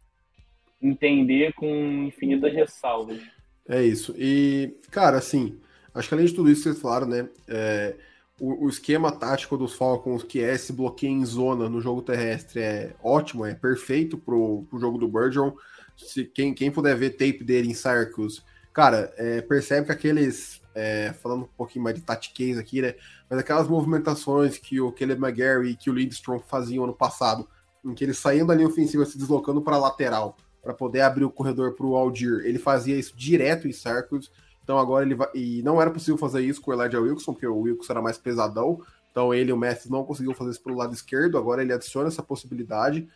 entender 0.87 1.55
com 1.55 1.67
infinitas 2.07 2.53
ressalvas. 2.53 3.21
É 3.67 3.83
isso. 3.83 4.15
E, 4.19 4.79
cara, 4.91 5.17
assim, 5.17 5.59
acho 5.95 6.09
que 6.09 6.15
além 6.15 6.27
de 6.27 6.35
tudo 6.35 6.51
isso 6.51 6.63
que 6.63 6.69
vocês 6.69 6.83
falaram, 6.83 7.07
né? 7.07 7.29
É, 7.49 7.97
o, 8.39 8.67
o, 8.67 8.69
esquema 8.69 9.11
tático 9.11 9.57
dos 9.57 9.75
Falcons, 9.75 10.23
que 10.23 10.43
é 10.43 10.55
esse 10.55 10.73
bloqueio 10.73 11.13
em 11.13 11.25
zona 11.25 11.69
no 11.69 11.81
jogo 11.81 12.03
terrestre, 12.03 12.61
é 12.61 12.95
ótimo, 13.03 13.47
é 13.47 13.55
perfeito 13.55 14.19
pro, 14.19 14.67
pro 14.69 14.79
jogo 14.79 14.99
do 14.99 15.09
Burgeon. 15.09 15.53
Se 15.97 16.25
quem, 16.25 16.53
quem 16.55 16.71
puder 16.71 16.97
ver 16.97 17.11
tape 17.11 17.43
dele 17.43 17.71
em 17.71 17.75
Circus, 17.75 18.45
cara, 18.73 19.13
é, 19.17 19.41
percebe 19.41 19.87
que 19.87 19.93
aqueles. 19.93 20.61
É, 20.75 21.15
falando 21.23 21.45
um 21.45 21.49
pouquinho 21.57 21.83
mais 21.83 21.97
de 21.97 22.03
tatiquez 22.03 22.59
aqui, 22.59 22.83
né? 22.83 22.95
Mas 23.31 23.39
aquelas 23.39 23.67
movimentações 23.67 24.59
que 24.59 24.79
o 24.79 24.93
Caleb 24.93 25.25
McGarry 25.25 25.71
e 25.71 25.77
que 25.77 25.89
o 25.89 25.95
Lindstrom 25.95 26.39
faziam 26.39 26.85
ano 26.85 26.93
passado, 26.93 27.49
em 27.83 27.95
que 27.95 28.05
eles 28.05 28.19
saíam 28.19 28.47
da 28.47 28.55
linha 28.55 28.69
ofensiva 28.69 29.07
se 29.07 29.17
deslocando 29.17 29.63
para 29.63 29.77
a 29.77 29.79
lateral 29.79 30.37
para 30.67 30.75
poder 30.75 31.03
abrir 31.03 31.25
o 31.25 31.31
corredor 31.31 31.75
para 31.75 31.87
o 31.87 31.97
Aldir. 31.97 32.41
Ele 32.45 32.59
fazia 32.59 32.97
isso 32.97 33.17
direto 33.17 33.69
em 33.69 33.73
Circus. 33.73 34.33
Então 34.65 34.79
agora 34.79 35.07
ele 35.07 35.15
vai. 35.15 35.29
E 35.33 35.63
não 35.63 35.81
era 35.81 35.93
possível 35.93 36.19
fazer 36.19 36.43
isso 36.43 36.61
com 36.61 36.73
o 36.73 36.75
Elijah 36.75 37.01
Wilson, 37.01 37.33
porque 37.33 37.47
o 37.47 37.61
Wilson 37.61 37.93
era 37.93 38.03
mais 38.03 38.19
pesadão. 38.19 38.83
Então 39.13 39.33
ele 39.33 39.51
e 39.51 39.53
o 39.53 39.57
Matthews 39.57 39.89
não 39.89 40.05
conseguiu 40.05 40.35
fazer 40.35 40.51
isso 40.51 40.63
pelo 40.63 40.77
lado 40.77 40.93
esquerdo. 40.93 41.39
Agora 41.39 41.63
ele 41.63 41.73
adiciona 41.73 42.09
essa 42.09 42.23
possibilidade. 42.23 43.09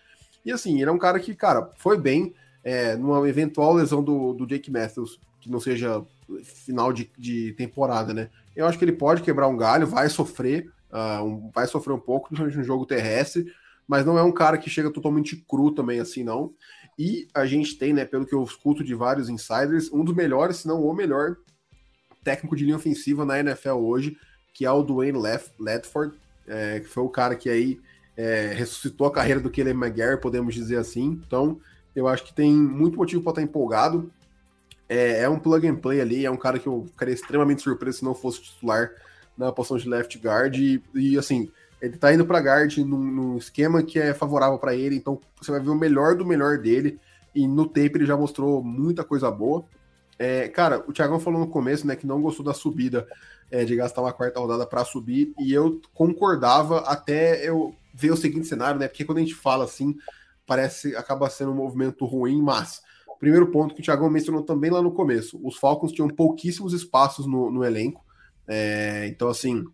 E 0.44 0.52
assim, 0.52 0.80
ele 0.80 0.88
é 0.88 0.92
um 0.92 0.98
cara 0.98 1.18
que, 1.18 1.34
cara, 1.34 1.70
foi 1.76 1.98
bem 1.98 2.32
é, 2.62 2.96
numa 2.96 3.26
eventual 3.28 3.74
lesão 3.74 4.02
do, 4.02 4.32
do 4.34 4.46
Jake 4.46 4.70
Matthews, 4.70 5.18
que 5.40 5.50
não 5.50 5.60
seja 5.60 6.04
final 6.44 6.92
de, 6.92 7.10
de 7.18 7.52
temporada, 7.52 8.12
né? 8.12 8.30
Eu 8.54 8.66
acho 8.66 8.78
que 8.78 8.84
ele 8.84 8.92
pode 8.92 9.22
quebrar 9.22 9.48
um 9.48 9.56
galho, 9.56 9.86
vai 9.86 10.08
sofrer, 10.08 10.70
uh, 10.92 11.24
um, 11.24 11.50
vai 11.50 11.66
sofrer 11.66 11.92
um 11.92 11.98
pouco, 11.98 12.28
principalmente 12.28 12.58
no 12.58 12.64
jogo 12.64 12.86
terrestre, 12.86 13.52
mas 13.86 14.04
não 14.04 14.18
é 14.18 14.22
um 14.22 14.32
cara 14.32 14.58
que 14.58 14.70
chega 14.70 14.90
totalmente 14.90 15.36
cru 15.48 15.72
também, 15.72 15.98
assim, 15.98 16.22
não. 16.22 16.52
E 16.98 17.26
a 17.34 17.46
gente 17.46 17.76
tem, 17.76 17.92
né, 17.92 18.04
pelo 18.04 18.26
que 18.26 18.34
eu 18.34 18.42
escuto 18.44 18.84
de 18.84 18.94
vários 18.94 19.28
insiders, 19.28 19.90
um 19.92 20.04
dos 20.04 20.14
melhores, 20.14 20.58
se 20.58 20.68
não 20.68 20.82
o 20.82 20.94
melhor 20.94 21.36
técnico 22.22 22.54
de 22.54 22.64
linha 22.64 22.76
ofensiva 22.76 23.24
na 23.24 23.40
NFL 23.40 23.70
hoje, 23.70 24.16
que 24.52 24.66
é 24.66 24.70
o 24.70 24.82
Dwayne 24.82 25.18
Ledford, 25.58 26.14
é, 26.46 26.80
que 26.80 26.88
foi 26.88 27.02
o 27.02 27.08
cara 27.08 27.34
que 27.34 27.48
aí 27.48 27.80
é, 28.16 28.52
ressuscitou 28.54 29.06
a 29.06 29.12
carreira 29.12 29.40
do 29.40 29.50
Kelly 29.50 29.70
McGarry, 29.70 30.20
podemos 30.20 30.54
dizer 30.54 30.76
assim. 30.76 31.20
Então, 31.26 31.58
eu 31.94 32.08
acho 32.08 32.24
que 32.24 32.34
tem 32.34 32.52
muito 32.52 32.96
motivo 32.96 33.22
para 33.22 33.32
estar 33.32 33.42
empolgado. 33.42 34.10
É, 34.88 35.22
é, 35.22 35.28
um 35.28 35.38
plug 35.38 35.66
and 35.66 35.76
play 35.76 36.00
ali, 36.00 36.26
é 36.26 36.30
um 36.30 36.36
cara 36.36 36.58
que 36.58 36.66
eu 36.66 36.84
ficaria 36.86 37.14
extremamente 37.14 37.62
surpreso 37.62 37.98
se 37.98 38.04
não 38.04 38.14
fosse 38.14 38.42
titular 38.42 38.90
na 39.36 39.52
posição 39.52 39.76
de 39.76 39.88
left 39.88 40.18
guard. 40.18 40.56
E, 40.56 40.82
e 40.94 41.16
assim, 41.16 41.50
ele 41.80 41.96
tá 41.96 42.12
indo 42.12 42.26
para 42.26 42.40
guard 42.40 42.76
num, 42.78 42.98
num, 42.98 43.36
esquema 43.36 43.82
que 43.82 43.98
é 43.98 44.12
favorável 44.12 44.58
para 44.58 44.74
ele, 44.74 44.96
então 44.96 45.20
você 45.40 45.50
vai 45.50 45.60
ver 45.60 45.70
o 45.70 45.74
melhor 45.74 46.16
do 46.16 46.26
melhor 46.26 46.58
dele. 46.58 46.98
E 47.34 47.46
no 47.46 47.66
tape 47.66 47.92
ele 47.94 48.06
já 48.06 48.16
mostrou 48.16 48.62
muita 48.62 49.04
coisa 49.04 49.30
boa. 49.30 49.64
É, 50.18 50.48
cara, 50.48 50.84
o 50.86 50.92
Thiagão 50.92 51.20
falou 51.20 51.40
no 51.40 51.46
começo, 51.46 51.86
né, 51.86 51.96
que 51.96 52.06
não 52.06 52.20
gostou 52.20 52.44
da 52.44 52.52
subida 52.52 53.06
é, 53.50 53.64
de 53.64 53.74
gastar 53.74 54.02
uma 54.02 54.12
quarta 54.12 54.38
rodada 54.38 54.66
para 54.66 54.84
subir, 54.84 55.32
e 55.38 55.52
eu 55.52 55.80
concordava 55.94 56.80
até 56.80 57.48
eu 57.48 57.74
ver 57.94 58.10
o 58.12 58.16
seguinte 58.16 58.46
cenário, 58.46 58.78
né? 58.78 58.86
Porque 58.86 59.04
quando 59.04 59.18
a 59.18 59.22
gente 59.22 59.34
fala 59.34 59.64
assim, 59.64 59.96
parece 60.50 60.96
acaba 60.96 61.30
sendo 61.30 61.52
um 61.52 61.54
movimento 61.54 62.04
ruim, 62.04 62.42
mas 62.42 62.82
primeiro 63.20 63.50
ponto 63.52 63.74
que 63.74 63.80
o 63.80 63.84
Thiagão 63.84 64.10
mencionou 64.10 64.42
também 64.42 64.70
lá 64.70 64.82
no 64.82 64.90
começo, 64.90 65.38
os 65.46 65.56
Falcons 65.56 65.92
tinham 65.92 66.08
pouquíssimos 66.08 66.72
espaços 66.72 67.26
no, 67.26 67.50
no 67.50 67.62
elenco. 67.62 68.04
É, 68.48 69.06
então, 69.06 69.28
assim, 69.28 69.64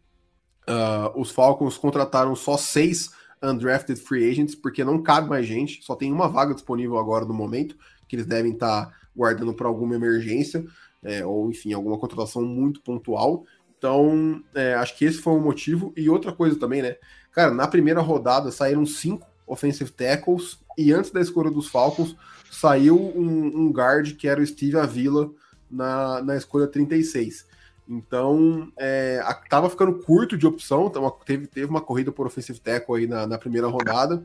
Uh, 0.69 1.21
os 1.21 1.31
Falcons 1.31 1.79
contrataram 1.79 2.35
só 2.35 2.57
seis 2.57 3.11
undrafted 3.41 4.01
free 4.01 4.29
agents, 4.29 4.57
porque 4.57 4.83
não 4.83 5.01
cabe 5.01 5.29
mais 5.29 5.47
gente, 5.47 5.85
só 5.85 5.95
tem 5.95 6.13
uma 6.13 6.29
vaga 6.29 6.55
disponível 6.55 6.99
agora 6.99 7.25
no 7.25 7.33
momento, 7.33 7.77
que 8.09 8.17
eles 8.17 8.27
devem 8.27 8.53
estar 8.53 8.87
tá 8.87 8.93
guardando 9.15 9.55
para 9.55 9.69
alguma 9.69 9.95
emergência, 9.95 10.65
é, 11.05 11.25
ou 11.25 11.49
enfim, 11.51 11.73
alguma 11.73 11.99
contratação 11.99 12.43
muito 12.43 12.83
pontual. 12.83 13.45
Então, 13.79 14.43
é, 14.55 14.75
acho 14.75 14.97
que 14.97 15.05
esse 15.05 15.19
foi 15.19 15.35
o 15.35 15.41
motivo. 15.41 15.93
E 15.97 16.11
outra 16.11 16.33
coisa 16.33 16.59
também, 16.59 16.83
né? 16.83 16.97
Cara, 17.31 17.53
na 17.53 17.69
primeira 17.69 18.01
rodada 18.01 18.51
saíram 18.51 18.85
cinco 18.85 19.29
offensive 19.47 19.91
tackles, 19.91 20.59
e 20.77 20.93
antes 20.93 21.11
da 21.11 21.21
escolha 21.21 21.51
dos 21.51 21.69
Falcons, 21.69 22.17
saiu 22.51 22.97
um, 22.97 23.67
um 23.67 23.71
guard 23.71 24.15
que 24.17 24.29
era 24.29 24.41
o 24.41 24.47
Steve 24.47 24.79
Avila 24.79 25.31
na, 25.71 26.23
na 26.23 26.37
escolha 26.37 26.67
36. 26.67 27.47
Então, 27.89 28.69
é, 28.77 29.21
tava 29.49 29.71
ficando 29.71 29.95
curto 30.01 30.37
de 30.37 30.47
opção, 30.47 30.87
então 30.87 31.09
teve, 31.25 31.47
teve 31.47 31.67
uma 31.67 31.81
corrida 31.81 32.11
por 32.11 32.27
offensive 32.27 32.59
tackle 32.59 32.97
aí 32.97 33.07
na, 33.07 33.27
na 33.27 33.39
primeira 33.39 33.69
rodada. 33.69 34.25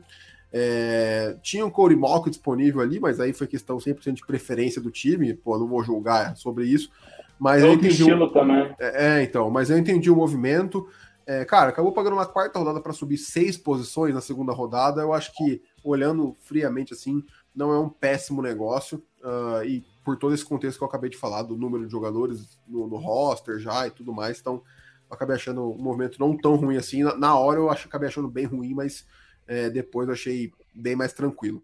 É, 0.52 1.36
tinha 1.42 1.64
um 1.64 1.70
Corey 1.70 1.96
Malco 1.96 2.28
disponível 2.28 2.80
ali, 2.80 3.00
mas 3.00 3.20
aí 3.20 3.32
foi 3.32 3.46
questão 3.46 3.78
100% 3.78 4.14
de 4.14 4.26
preferência 4.26 4.82
do 4.82 4.90
time, 4.90 5.32
pô, 5.32 5.58
não 5.58 5.68
vou 5.68 5.82
julgar 5.82 6.36
sobre 6.36 6.66
isso. 6.66 6.90
Mas 7.38 7.62
eu, 7.62 7.68
eu 7.68 7.74
entendi. 7.74 8.02
Estilo 8.02 8.26
o, 8.26 8.30
também. 8.30 8.74
É, 8.78 9.20
é, 9.20 9.22
então, 9.22 9.48
mas 9.50 9.70
eu 9.70 9.78
entendi 9.78 10.10
o 10.10 10.16
movimento. 10.16 10.86
É, 11.32 11.46
cara, 11.46 11.70
acabou 11.70 11.92
pagando 11.92 12.12
uma 12.14 12.26
quarta 12.26 12.58
rodada 12.58 12.78
para 12.80 12.92
subir 12.92 13.16
seis 13.16 13.56
posições 13.56 14.14
na 14.14 14.20
segunda 14.20 14.52
rodada. 14.52 15.00
Eu 15.00 15.14
acho 15.14 15.34
que, 15.34 15.62
olhando 15.82 16.36
friamente 16.42 16.92
assim, 16.92 17.24
não 17.54 17.72
é 17.72 17.78
um 17.78 17.88
péssimo 17.88 18.42
negócio. 18.42 19.02
Uh, 19.22 19.64
e 19.64 19.84
por 20.04 20.18
todo 20.18 20.34
esse 20.34 20.44
contexto 20.44 20.76
que 20.76 20.84
eu 20.84 20.88
acabei 20.88 21.08
de 21.08 21.16
falar, 21.16 21.42
do 21.42 21.56
número 21.56 21.86
de 21.86 21.92
jogadores 21.92 22.58
no, 22.68 22.86
no 22.86 22.96
roster 22.96 23.58
já 23.58 23.86
e 23.86 23.90
tudo 23.90 24.12
mais, 24.12 24.40
então 24.40 24.62
acabei 25.08 25.36
achando 25.36 25.70
o 25.70 25.78
movimento 25.78 26.18
não 26.20 26.36
tão 26.36 26.56
ruim 26.56 26.76
assim. 26.76 27.02
Na, 27.02 27.16
na 27.16 27.38
hora 27.38 27.58
eu 27.58 27.70
acho, 27.70 27.88
acabei 27.88 28.08
achando 28.08 28.28
bem 28.28 28.44
ruim, 28.44 28.74
mas 28.74 29.06
é, 29.46 29.70
depois 29.70 30.08
eu 30.08 30.14
achei 30.14 30.52
bem 30.74 30.96
mais 30.96 31.14
tranquilo. 31.14 31.62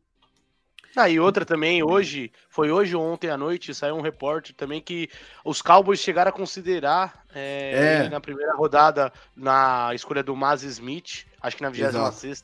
Ah, 0.97 1.09
e 1.09 1.21
outra 1.21 1.45
também, 1.45 1.83
hoje, 1.83 2.33
foi 2.49 2.71
hoje 2.71 2.97
ou 2.97 3.03
ontem 3.03 3.31
à 3.31 3.37
noite, 3.37 3.75
saiu 3.75 3.95
um 3.95 4.01
repórter 4.01 4.55
também 4.55 4.81
que 4.81 5.09
os 5.45 5.63
Cowboys 5.63 6.01
chegaram 6.01 6.31
a 6.31 6.33
considerar 6.33 7.25
é, 7.35 8.05
é. 8.05 8.09
na 8.09 8.21
primeira 8.21 8.55
rodada, 8.55 9.13
na 9.37 9.91
escolha 9.95 10.23
do 10.23 10.35
Maz 10.35 10.63
Smith, 10.63 11.27
acho 11.41 11.57
que 11.57 11.63
na 11.63 11.71
26 11.71 12.43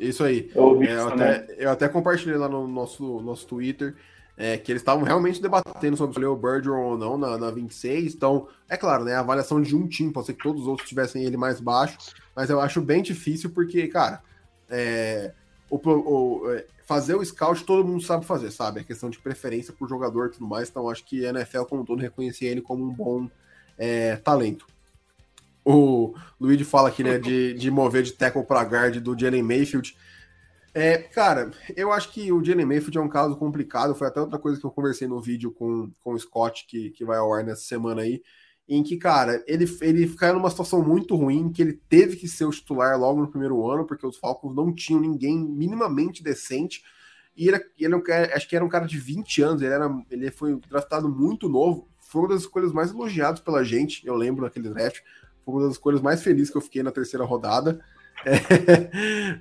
Isso 0.00 0.24
aí. 0.24 0.50
Eu, 0.54 0.82
é, 0.82 0.92
eu, 0.92 1.08
até, 1.08 1.56
eu, 1.58 1.70
até, 1.70 1.88
compartilhei 1.88 2.36
lá 2.36 2.48
no 2.48 2.66
nosso, 2.66 3.20
nosso 3.20 3.46
Twitter 3.46 3.94
é, 4.36 4.56
que 4.56 4.72
eles 4.72 4.82
estavam 4.82 5.04
realmente 5.04 5.40
debatendo 5.40 5.96
sobre 5.96 6.12
escolher 6.12 6.26
o 6.26 6.36
Bergeron 6.36 6.82
ou 6.82 6.98
não 6.98 7.18
na, 7.18 7.36
na 7.36 7.50
26. 7.50 8.14
Então, 8.14 8.48
é 8.68 8.76
claro, 8.76 9.04
né? 9.04 9.14
A 9.14 9.20
avaliação 9.20 9.60
de 9.60 9.76
um 9.76 9.86
time, 9.86 10.12
pode 10.12 10.26
ser 10.26 10.34
que 10.34 10.42
todos 10.42 10.62
os 10.62 10.68
outros 10.68 10.88
tivessem 10.88 11.24
ele 11.24 11.36
mais 11.36 11.60
baixo, 11.60 11.98
mas 12.34 12.50
eu 12.50 12.60
acho 12.60 12.80
bem 12.80 13.02
difícil 13.02 13.50
porque, 13.50 13.86
cara, 13.88 14.22
é, 14.68 15.32
o, 15.70 15.76
o, 15.76 16.50
é, 16.50 16.64
fazer 16.92 17.14
o 17.14 17.24
scout 17.24 17.64
todo 17.64 17.86
mundo 17.86 18.02
sabe 18.02 18.26
fazer, 18.26 18.50
sabe? 18.50 18.80
É 18.80 18.84
questão 18.84 19.08
de 19.08 19.18
preferência 19.18 19.72
por 19.72 19.88
jogador 19.88 20.26
e 20.26 20.32
tudo 20.32 20.46
mais. 20.46 20.68
Então, 20.68 20.90
acho 20.90 21.02
que 21.04 21.24
a 21.24 21.30
NFL, 21.30 21.62
como 21.62 21.82
um 21.82 21.84
todo, 21.86 22.02
reconhecia 22.02 22.50
ele 22.50 22.60
como 22.60 22.84
um 22.84 22.92
bom 22.92 23.30
é, 23.78 24.16
talento. 24.16 24.66
O 25.64 26.14
Luigi 26.38 26.64
fala 26.64 26.88
aqui, 26.90 27.02
né, 27.02 27.18
de, 27.18 27.54
de 27.54 27.70
mover 27.70 28.02
de 28.02 28.12
tackle 28.12 28.44
para 28.44 28.60
guard 28.62 28.98
do 28.98 29.18
Jalen 29.18 29.42
Mayfield. 29.42 29.96
É, 30.74 30.98
cara, 30.98 31.50
eu 31.74 31.90
acho 31.92 32.10
que 32.10 32.30
o 32.30 32.44
Jalen 32.44 32.66
Mayfield 32.66 32.98
é 32.98 33.00
um 33.00 33.08
caso 33.08 33.36
complicado. 33.36 33.94
Foi 33.94 34.06
até 34.08 34.20
outra 34.20 34.38
coisa 34.38 34.60
que 34.60 34.66
eu 34.66 34.70
conversei 34.70 35.08
no 35.08 35.20
vídeo 35.20 35.50
com, 35.50 35.90
com 36.04 36.12
o 36.12 36.18
Scott, 36.18 36.66
que, 36.68 36.90
que 36.90 37.06
vai 37.06 37.16
ao 37.16 37.32
ar 37.32 37.42
nessa 37.42 37.62
semana 37.62 38.02
aí, 38.02 38.22
em 38.76 38.82
que, 38.82 38.96
cara, 38.96 39.42
ele, 39.46 39.66
ele 39.82 40.08
caiu 40.14 40.34
numa 40.34 40.48
situação 40.48 40.82
muito 40.82 41.14
ruim, 41.14 41.52
que 41.52 41.60
ele 41.60 41.74
teve 41.88 42.16
que 42.16 42.26
ser 42.26 42.44
o 42.44 42.50
titular 42.50 42.98
logo 42.98 43.20
no 43.20 43.28
primeiro 43.28 43.68
ano, 43.68 43.84
porque 43.84 44.06
os 44.06 44.16
Falcons 44.16 44.54
não 44.54 44.72
tinham 44.72 45.00
ninguém 45.00 45.36
minimamente 45.38 46.22
decente. 46.22 46.82
E 47.36 47.48
ele, 47.48 47.60
ele 47.78 47.94
é 48.08 48.34
acho 48.34 48.48
que 48.48 48.56
era 48.56 48.64
um 48.64 48.68
cara 48.68 48.86
de 48.86 48.98
20 48.98 49.42
anos, 49.42 49.62
ele, 49.62 49.74
era, 49.74 49.90
ele 50.10 50.30
foi 50.30 50.58
draftado 50.70 51.08
muito 51.08 51.48
novo. 51.48 51.86
Foi 51.98 52.22
uma 52.22 52.28
das 52.28 52.42
escolhas 52.42 52.72
mais 52.72 52.90
elogiadas 52.90 53.40
pela 53.40 53.62
gente, 53.62 54.06
eu 54.06 54.14
lembro 54.14 54.44
naquele 54.44 54.70
draft. 54.70 55.00
Foi 55.44 55.54
uma 55.54 55.64
das 55.64 55.72
escolhas 55.72 56.00
mais 56.00 56.22
felizes 56.22 56.50
que 56.50 56.56
eu 56.56 56.62
fiquei 56.62 56.82
na 56.82 56.90
terceira 56.90 57.24
rodada. 57.24 57.80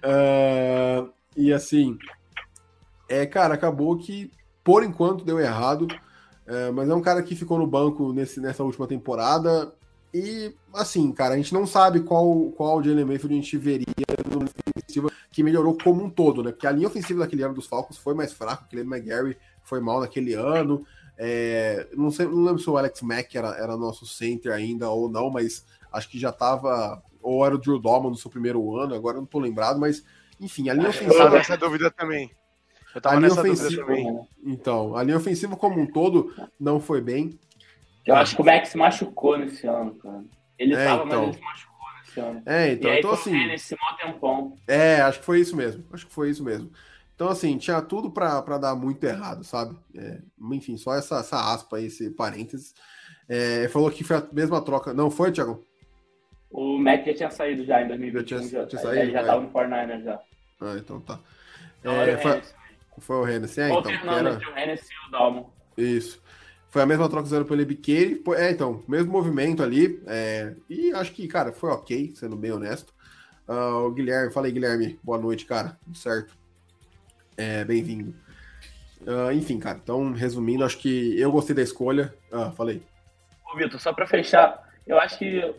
É, 0.03 0.99
uh, 0.99 1.13
e 1.37 1.53
assim, 1.53 1.97
é, 3.07 3.25
cara, 3.25 3.53
acabou 3.53 3.95
que 3.97 4.31
por 4.63 4.83
enquanto 4.83 5.25
deu 5.25 5.39
errado. 5.39 5.87
É, 6.51 6.69
mas 6.69 6.89
é 6.89 6.93
um 6.93 7.01
cara 7.01 7.23
que 7.23 7.33
ficou 7.33 7.57
no 7.57 7.65
banco 7.65 8.11
nesse, 8.11 8.41
nessa 8.41 8.61
última 8.61 8.85
temporada. 8.85 9.73
E, 10.13 10.53
assim, 10.73 11.09
cara, 11.13 11.35
a 11.35 11.37
gente 11.37 11.53
não 11.53 11.65
sabe 11.65 12.01
qual, 12.01 12.51
qual 12.51 12.83
Jalen 12.83 13.05
Mayfield 13.05 13.33
a 13.33 13.41
gente 13.41 13.57
veria 13.57 13.85
no 14.29 14.43
ofensiva 14.77 15.09
que 15.31 15.41
melhorou 15.41 15.77
como 15.81 16.03
um 16.03 16.09
todo, 16.09 16.43
né? 16.43 16.51
Porque 16.51 16.67
a 16.67 16.71
linha 16.71 16.89
ofensiva 16.89 17.21
daquele 17.21 17.43
ano 17.43 17.53
dos 17.53 17.67
Falcons 17.67 17.97
foi 17.97 18.13
mais 18.13 18.33
fraca, 18.33 18.65
o 18.65 18.69
Cleve 18.69 18.89
McGarry 18.89 19.37
foi 19.63 19.79
mal 19.79 20.01
naquele 20.01 20.33
ano. 20.33 20.85
É, 21.17 21.87
não, 21.95 22.11
sei, 22.11 22.25
não 22.25 22.43
lembro 22.43 22.59
se 22.59 22.69
o 22.69 22.77
Alex 22.77 23.01
Mack 23.01 23.33
era, 23.33 23.55
era 23.55 23.77
nosso 23.77 24.05
center 24.05 24.51
ainda 24.51 24.89
ou 24.89 25.09
não, 25.09 25.29
mas 25.29 25.65
acho 25.93 26.09
que 26.09 26.19
já 26.19 26.33
tava. 26.33 27.01
Ou 27.21 27.45
era 27.45 27.55
o 27.55 27.57
Drew 27.57 27.79
Dolman 27.79 28.09
no 28.09 28.17
seu 28.17 28.29
primeiro 28.29 28.75
ano, 28.75 28.93
agora 28.93 29.17
não 29.17 29.25
tô 29.25 29.39
lembrado, 29.39 29.79
mas 29.79 30.03
enfim, 30.37 30.67
a 30.69 30.73
linha 30.73 30.89
ofensiva. 30.89 31.23
Eu 31.23 31.37
essa 31.37 31.55
dúvida 31.55 31.89
também. 31.89 32.29
Eu 32.93 33.01
tava 33.01 33.15
a 33.15 33.19
linha 33.19 33.31
ofensiva, 33.31 33.85
também. 33.85 34.19
Então, 34.43 34.95
a 34.95 35.03
linha 35.03 35.17
ofensiva 35.17 35.55
como 35.55 35.79
um 35.79 35.85
todo 35.85 36.33
não 36.59 36.79
foi 36.79 37.01
bem. 37.01 37.39
Eu 38.05 38.15
acho 38.15 38.35
que 38.35 38.41
o 38.41 38.45
Max 38.45 38.69
se 38.69 38.77
machucou 38.77 39.37
nesse 39.37 39.67
ano, 39.67 39.95
cara. 39.95 40.23
Ele 40.57 40.73
é, 40.73 40.85
tava, 40.85 41.05
então. 41.05 41.27
mas 41.27 41.35
ele 41.35 41.37
se 41.37 41.43
machucou 41.43 41.87
nesse 41.99 42.19
ano. 42.19 42.43
É, 42.45 42.71
então, 42.73 42.89
e 42.89 42.93
aí, 42.93 42.99
então 42.99 43.11
assim. 43.11 43.47
Nesse 43.47 43.75
mó 43.75 43.93
tempão. 43.93 44.57
É, 44.67 45.01
acho 45.01 45.19
que 45.19 45.25
foi 45.25 45.39
isso 45.39 45.55
mesmo. 45.55 45.83
Acho 45.93 46.07
que 46.07 46.13
foi 46.13 46.29
isso 46.29 46.43
mesmo. 46.43 46.71
Então, 47.15 47.29
assim, 47.29 47.57
tinha 47.57 47.81
tudo 47.81 48.09
para 48.09 48.57
dar 48.57 48.75
muito 48.75 49.03
errado, 49.03 49.43
sabe? 49.43 49.77
É, 49.95 50.19
enfim, 50.51 50.75
só 50.75 50.95
essa, 50.95 51.19
essa 51.19 51.53
aspa 51.53 51.77
aí, 51.77 51.85
esse 51.85 52.09
parênteses. 52.09 52.73
É, 53.29 53.67
falou 53.69 53.91
que 53.91 54.03
foi 54.03 54.17
a 54.17 54.27
mesma 54.33 54.59
troca. 54.61 54.93
Não 54.93 55.11
foi, 55.11 55.31
Thiago? 55.31 55.65
O 56.49 56.77
Mac 56.77 57.05
já 57.05 57.13
tinha 57.13 57.31
saído 57.31 57.63
já 57.63 57.81
em 57.81 57.87
2021. 57.87 58.21
Já 58.21 58.47
tinha, 58.47 58.61
já, 58.61 58.67
tinha 58.67 58.81
saído, 58.81 59.01
ele 59.03 59.11
já 59.11 59.21
estava 59.21 59.41
no 59.41 59.49
49ers 59.51 60.03
já. 60.03 60.19
Ah, 60.59 60.75
então 60.77 60.99
tá. 60.99 61.19
É, 61.83 62.17
foi, 62.17 62.41
foi, 62.99 63.15
o 63.15 63.27
Hennessy, 63.27 63.61
é, 63.61 63.69
então. 63.69 63.91
O 63.91 64.11
era... 64.11 64.37
o 64.37 64.57
Hennessy 64.57 64.89
e 64.91 65.07
o 65.07 65.11
Dalmon. 65.11 65.45
Isso. 65.77 66.21
Foi 66.69 66.81
a 66.81 66.85
mesma 66.85 67.09
troca 67.09 67.25
usando 67.25 67.45
pelo 67.45 67.61
Ebiqueire. 67.61 68.23
É, 68.37 68.51
então, 68.51 68.83
mesmo 68.87 69.11
movimento 69.11 69.61
ali. 69.61 70.01
É, 70.07 70.55
e 70.69 70.91
acho 70.93 71.11
que, 71.11 71.27
cara, 71.27 71.51
foi 71.51 71.69
ok, 71.69 72.13
sendo 72.15 72.35
bem 72.35 72.51
honesto. 72.51 72.93
Uh, 73.47 73.87
o 73.87 73.91
Guilherme, 73.91 74.31
falei, 74.31 74.51
Guilherme, 74.51 74.97
boa 75.03 75.17
noite, 75.17 75.45
cara. 75.45 75.77
Tudo 75.83 75.97
certo. 75.97 76.33
É, 77.35 77.65
bem-vindo. 77.65 78.15
Uh, 79.01 79.31
enfim, 79.33 79.59
cara, 79.59 79.79
então, 79.83 80.13
resumindo, 80.13 80.63
acho 80.63 80.77
que 80.77 81.19
eu 81.19 81.31
gostei 81.31 81.55
da 81.55 81.61
escolha. 81.61 82.13
Ah, 82.31 82.51
falei. 82.51 82.81
Ô, 83.51 83.57
Vitor, 83.57 83.79
só 83.79 83.91
para 83.91 84.07
fechar, 84.07 84.69
eu 84.87 84.97
acho 84.99 85.17
que 85.17 85.53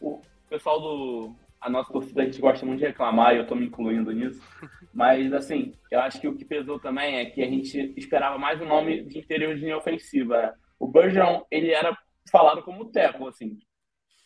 o 0.00 0.20
pessoal 0.48 0.80
do. 0.80 1.34
A 1.62 1.70
nossa 1.70 1.92
torcida, 1.92 2.22
a 2.22 2.24
gente 2.24 2.40
gosta 2.40 2.66
muito 2.66 2.80
de 2.80 2.86
reclamar 2.86 3.34
e 3.34 3.38
eu 3.38 3.46
tô 3.46 3.54
me 3.54 3.66
incluindo 3.66 4.10
nisso. 4.10 4.42
Mas, 4.92 5.32
assim, 5.32 5.74
eu 5.90 6.00
acho 6.00 6.20
que 6.20 6.26
o 6.26 6.36
que 6.36 6.44
pesou 6.44 6.80
também 6.80 7.18
é 7.18 7.26
que 7.26 7.40
a 7.40 7.48
gente 7.48 7.94
esperava 7.96 8.36
mais 8.36 8.60
um 8.60 8.66
nome 8.66 9.04
de 9.04 9.18
interior 9.20 9.54
de 9.54 9.60
linha 9.60 9.78
ofensiva. 9.78 10.42
Né? 10.42 10.54
O 10.78 10.88
Bergeron, 10.88 11.46
ele 11.50 11.70
era 11.70 11.96
falado 12.30 12.62
como 12.62 12.90
teco, 12.90 13.28
assim. 13.28 13.58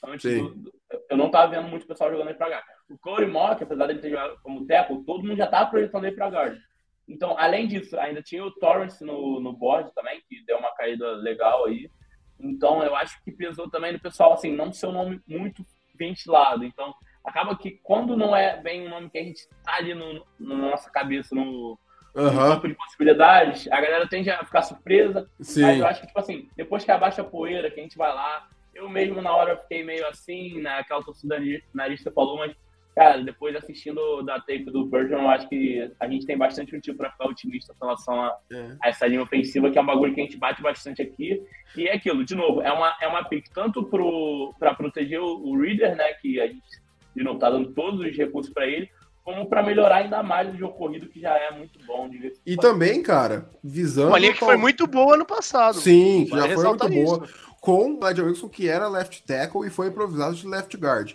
Antes 0.02 0.38
do, 0.38 0.72
eu 1.10 1.16
não 1.16 1.30
tava 1.30 1.52
vendo 1.52 1.68
muito 1.68 1.86
pessoal 1.86 2.10
jogando 2.10 2.28
ele 2.28 2.38
pra 2.38 2.48
guard. 2.48 2.64
O 2.88 2.98
Corey 2.98 3.28
Mock, 3.28 3.62
apesar 3.62 3.86
dele 3.86 3.98
ter 3.98 4.10
jogado 4.10 4.38
como 4.42 4.66
teco, 4.66 5.04
todo 5.04 5.22
mundo 5.22 5.36
já 5.36 5.46
tava 5.46 5.70
projetando 5.70 6.04
ele 6.04 6.16
pra 6.16 6.30
guard. 6.30 6.58
Então, 7.08 7.38
além 7.38 7.68
disso, 7.68 7.98
ainda 7.98 8.22
tinha 8.22 8.44
o 8.44 8.50
Torrance 8.50 9.04
no, 9.04 9.40
no 9.40 9.52
board 9.52 9.92
também, 9.94 10.20
que 10.28 10.44
deu 10.44 10.58
uma 10.58 10.74
caída 10.74 11.12
legal 11.12 11.66
aí. 11.66 11.88
Então, 12.38 12.82
eu 12.82 12.94
acho 12.96 13.22
que 13.22 13.30
pesou 13.30 13.70
também 13.70 13.92
no 13.92 14.00
pessoal, 14.00 14.32
assim, 14.32 14.54
não 14.54 14.72
ser 14.72 14.86
um 14.86 14.92
nome 14.92 15.20
muito 15.26 15.64
ventilado. 15.96 16.64
Então, 16.64 16.94
acaba 17.26 17.56
que 17.56 17.72
quando 17.82 18.16
não 18.16 18.34
é 18.34 18.60
bem 18.60 18.86
um 18.86 18.90
nome 18.90 19.10
que 19.10 19.18
a 19.18 19.22
gente 19.22 19.48
tá 19.64 19.74
ali 19.74 19.94
no, 19.94 20.24
no 20.38 20.56
na 20.56 20.70
nossa 20.70 20.90
cabeça, 20.90 21.34
no, 21.34 21.78
uhum. 22.14 22.24
no, 22.30 22.32
campo 22.32 22.68
de 22.68 22.74
possibilidades, 22.74 23.66
a 23.70 23.80
galera 23.80 24.08
tende 24.08 24.30
a 24.30 24.44
ficar 24.44 24.62
surpresa. 24.62 25.28
Sim. 25.40 25.62
Mas 25.62 25.78
eu 25.78 25.86
acho 25.86 26.00
que, 26.00 26.06
tipo 26.06 26.20
assim, 26.20 26.48
depois 26.56 26.84
que 26.84 26.90
abaixa 26.90 27.22
a 27.22 27.24
poeira, 27.24 27.70
que 27.70 27.80
a 27.80 27.82
gente 27.82 27.98
vai 27.98 28.14
lá, 28.14 28.48
eu 28.74 28.88
mesmo 28.88 29.20
na 29.20 29.34
hora 29.34 29.56
fiquei 29.56 29.82
meio 29.82 30.06
assim, 30.06 30.60
naquela 30.60 31.00
né, 31.00 31.06
torcida 31.06 31.36
narista 31.74 32.10
falou, 32.10 32.38
mas 32.38 32.54
Cara, 32.96 33.22
depois 33.22 33.54
assistindo 33.54 34.22
da 34.22 34.38
tape 34.38 34.70
do 34.70 34.88
Virgin, 34.88 35.12
eu 35.12 35.28
acho 35.28 35.46
que 35.50 35.92
a 36.00 36.08
gente 36.08 36.24
tem 36.24 36.38
bastante 36.38 36.74
motivo 36.74 36.96
para 36.96 37.10
ficar 37.10 37.26
otimista 37.26 37.74
em 37.74 37.76
relação 37.78 38.22
a, 38.22 38.34
é. 38.50 38.76
a, 38.82 38.88
essa 38.88 39.06
linha 39.06 39.22
ofensiva, 39.22 39.70
que 39.70 39.76
é 39.76 39.82
um 39.82 39.86
bagulho 39.86 40.14
que 40.14 40.20
a 40.22 40.24
gente 40.24 40.38
bate 40.38 40.62
bastante 40.62 41.02
aqui. 41.02 41.42
E 41.76 41.86
é 41.86 41.94
aquilo, 41.94 42.24
de 42.24 42.34
novo, 42.34 42.62
é 42.62 42.72
uma, 42.72 42.96
é 43.02 43.06
uma 43.06 43.22
pick 43.22 43.50
tanto 43.52 43.84
para 44.58 44.74
proteger 44.74 45.20
o, 45.20 45.26
o, 45.26 45.60
Reader, 45.60 45.94
né, 45.94 46.14
que 46.14 46.40
a 46.40 46.46
gente, 46.46 46.62
de 47.16 47.24
novo, 47.24 47.38
tá 47.38 47.50
dando 47.50 47.72
todos 47.72 48.00
os 48.00 48.16
recursos 48.16 48.52
para 48.52 48.66
ele, 48.66 48.88
como 49.24 49.48
para 49.48 49.62
melhorar 49.62 49.96
ainda 49.96 50.22
mais 50.22 50.54
o 50.54 50.56
jogo 50.56 50.74
corrido, 50.74 51.08
que 51.08 51.18
já 51.18 51.34
é 51.34 51.50
muito 51.50 51.78
bom. 51.84 52.08
E 52.44 52.56
também, 52.56 53.02
cara, 53.02 53.50
visando. 53.64 54.08
Uma 54.08 54.18
linha 54.18 54.32
que 54.32 54.38
foi 54.38 54.56
muito 54.56 54.86
boa 54.86 55.14
ano 55.14 55.24
passado. 55.24 55.78
Sim, 55.78 56.26
já 56.26 56.48
foi 56.54 56.64
muito 56.64 56.88
boa. 56.88 57.24
Isso. 57.24 57.46
Com 57.60 57.92
o 57.92 57.96
Glad 57.96 58.18
Wilson, 58.20 58.48
que 58.48 58.68
era 58.68 58.88
left 58.88 59.24
tackle 59.24 59.66
e 59.66 59.70
foi 59.70 59.88
improvisado 59.88 60.36
de 60.36 60.46
left 60.46 60.76
guard. 60.76 61.14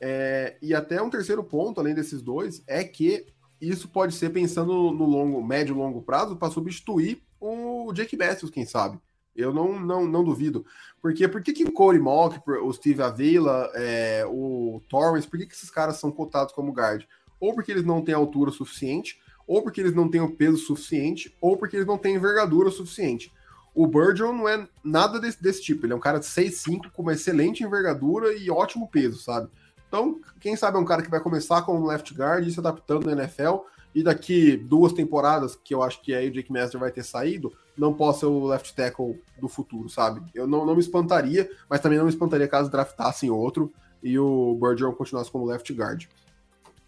É, 0.00 0.56
e 0.62 0.74
até 0.74 1.02
um 1.02 1.10
terceiro 1.10 1.44
ponto, 1.44 1.80
além 1.80 1.94
desses 1.94 2.22
dois, 2.22 2.62
é 2.66 2.82
que 2.82 3.26
isso 3.60 3.88
pode 3.88 4.14
ser 4.14 4.30
pensando 4.30 4.72
no 4.90 5.04
longo, 5.04 5.44
médio 5.44 5.74
e 5.74 5.78
longo 5.78 6.00
prazo 6.00 6.36
para 6.36 6.50
substituir 6.50 7.22
o 7.38 7.92
Jake 7.92 8.16
Matthews, 8.16 8.50
quem 8.50 8.64
sabe. 8.64 8.98
Eu 9.34 9.52
não, 9.52 9.80
não, 9.80 10.06
não 10.06 10.22
duvido. 10.22 10.64
Porque 11.00 11.26
por 11.26 11.42
que, 11.42 11.52
que 11.52 11.64
o 11.64 11.72
Corey 11.72 12.00
Mock, 12.00 12.38
o 12.48 12.72
Steve 12.72 13.02
Avila, 13.02 13.70
é, 13.74 14.24
o 14.26 14.82
Torres, 14.88 15.26
por 15.26 15.38
que, 15.38 15.46
que 15.46 15.54
esses 15.54 15.70
caras 15.70 15.96
são 15.96 16.10
cotados 16.10 16.52
como 16.52 16.72
guard? 16.72 17.04
Ou 17.40 17.54
porque 17.54 17.72
eles 17.72 17.84
não 17.84 18.02
têm 18.02 18.14
altura 18.14 18.50
suficiente, 18.50 19.20
ou 19.46 19.62
porque 19.62 19.80
eles 19.80 19.94
não 19.94 20.08
têm 20.08 20.20
o 20.20 20.36
peso 20.36 20.58
suficiente, 20.58 21.36
ou 21.40 21.56
porque 21.56 21.76
eles 21.76 21.86
não 21.86 21.98
têm 21.98 22.14
envergadura 22.14 22.70
suficiente. 22.70 23.32
O 23.74 23.86
Burgeon 23.86 24.32
não 24.32 24.48
é 24.48 24.68
nada 24.84 25.18
desse, 25.18 25.42
desse 25.42 25.62
tipo. 25.62 25.86
Ele 25.86 25.94
é 25.94 25.96
um 25.96 26.00
cara 26.00 26.20
de 26.20 26.26
6'5", 26.26 26.90
com 26.92 27.02
uma 27.02 27.14
excelente 27.14 27.64
envergadura 27.64 28.32
e 28.34 28.50
ótimo 28.50 28.88
peso, 28.88 29.18
sabe? 29.18 29.48
Então, 29.88 30.20
quem 30.40 30.56
sabe 30.56 30.76
é 30.76 30.80
um 30.80 30.84
cara 30.84 31.02
que 31.02 31.10
vai 31.10 31.20
começar 31.20 31.62
como 31.62 31.86
left 31.86 32.14
guard 32.14 32.46
e 32.46 32.50
se 32.50 32.60
adaptando 32.60 33.06
na 33.06 33.12
NFL, 33.12 33.56
e 33.94 34.02
daqui 34.02 34.56
duas 34.56 34.92
temporadas, 34.92 35.56
que 35.56 35.74
eu 35.74 35.82
acho 35.82 36.00
que 36.02 36.14
aí 36.14 36.28
o 36.28 36.32
Jake 36.32 36.52
Master 36.52 36.80
vai 36.80 36.90
ter 36.90 37.02
saído, 37.02 37.52
não 37.76 37.92
possa 37.92 38.20
ser 38.20 38.26
o 38.26 38.46
left 38.46 38.74
tackle 38.74 39.20
do 39.40 39.48
futuro, 39.48 39.88
sabe? 39.88 40.22
Eu 40.34 40.46
não, 40.46 40.64
não 40.64 40.74
me 40.74 40.80
espantaria, 40.80 41.48
mas 41.68 41.80
também 41.80 41.98
não 41.98 42.04
me 42.04 42.10
espantaria 42.10 42.48
caso 42.48 42.70
draftassem 42.70 43.30
outro 43.30 43.72
e 44.02 44.18
o 44.18 44.58
Bergeron 44.60 44.92
continuasse 44.92 45.30
como 45.30 45.46
left 45.46 45.72
guard. 45.72 46.04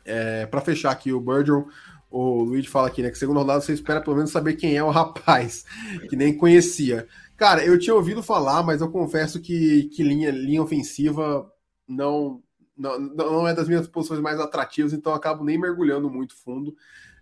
É, 0.04 0.46
para 0.46 0.60
fechar 0.60 0.90
aqui 0.90 1.12
o 1.12 1.20
Bergeron, 1.20 1.66
o 2.10 2.42
Luigi 2.42 2.68
fala 2.68 2.88
aqui, 2.88 3.02
né, 3.02 3.10
que 3.10 3.18
segundo 3.18 3.38
rodada 3.38 3.60
você 3.60 3.72
espera 3.72 4.00
pelo 4.00 4.16
menos 4.16 4.30
saber 4.30 4.54
quem 4.54 4.76
é 4.76 4.84
o 4.84 4.90
rapaz, 4.90 5.64
que 6.08 6.16
nem 6.16 6.36
conhecia. 6.36 7.06
Cara, 7.36 7.64
eu 7.64 7.78
tinha 7.78 7.94
ouvido 7.94 8.22
falar, 8.22 8.62
mas 8.62 8.80
eu 8.80 8.90
confesso 8.90 9.40
que, 9.40 9.84
que 9.84 10.02
linha, 10.02 10.30
linha 10.30 10.62
ofensiva 10.62 11.50
não 11.88 12.40
não, 12.76 12.98
não 12.98 13.48
é 13.48 13.54
das 13.54 13.68
minhas 13.68 13.86
posições 13.86 14.20
mais 14.20 14.38
atrativas, 14.40 14.92
então 14.92 15.12
eu 15.12 15.16
acabo 15.16 15.44
nem 15.44 15.58
mergulhando 15.58 16.10
muito 16.10 16.36
fundo. 16.36 16.76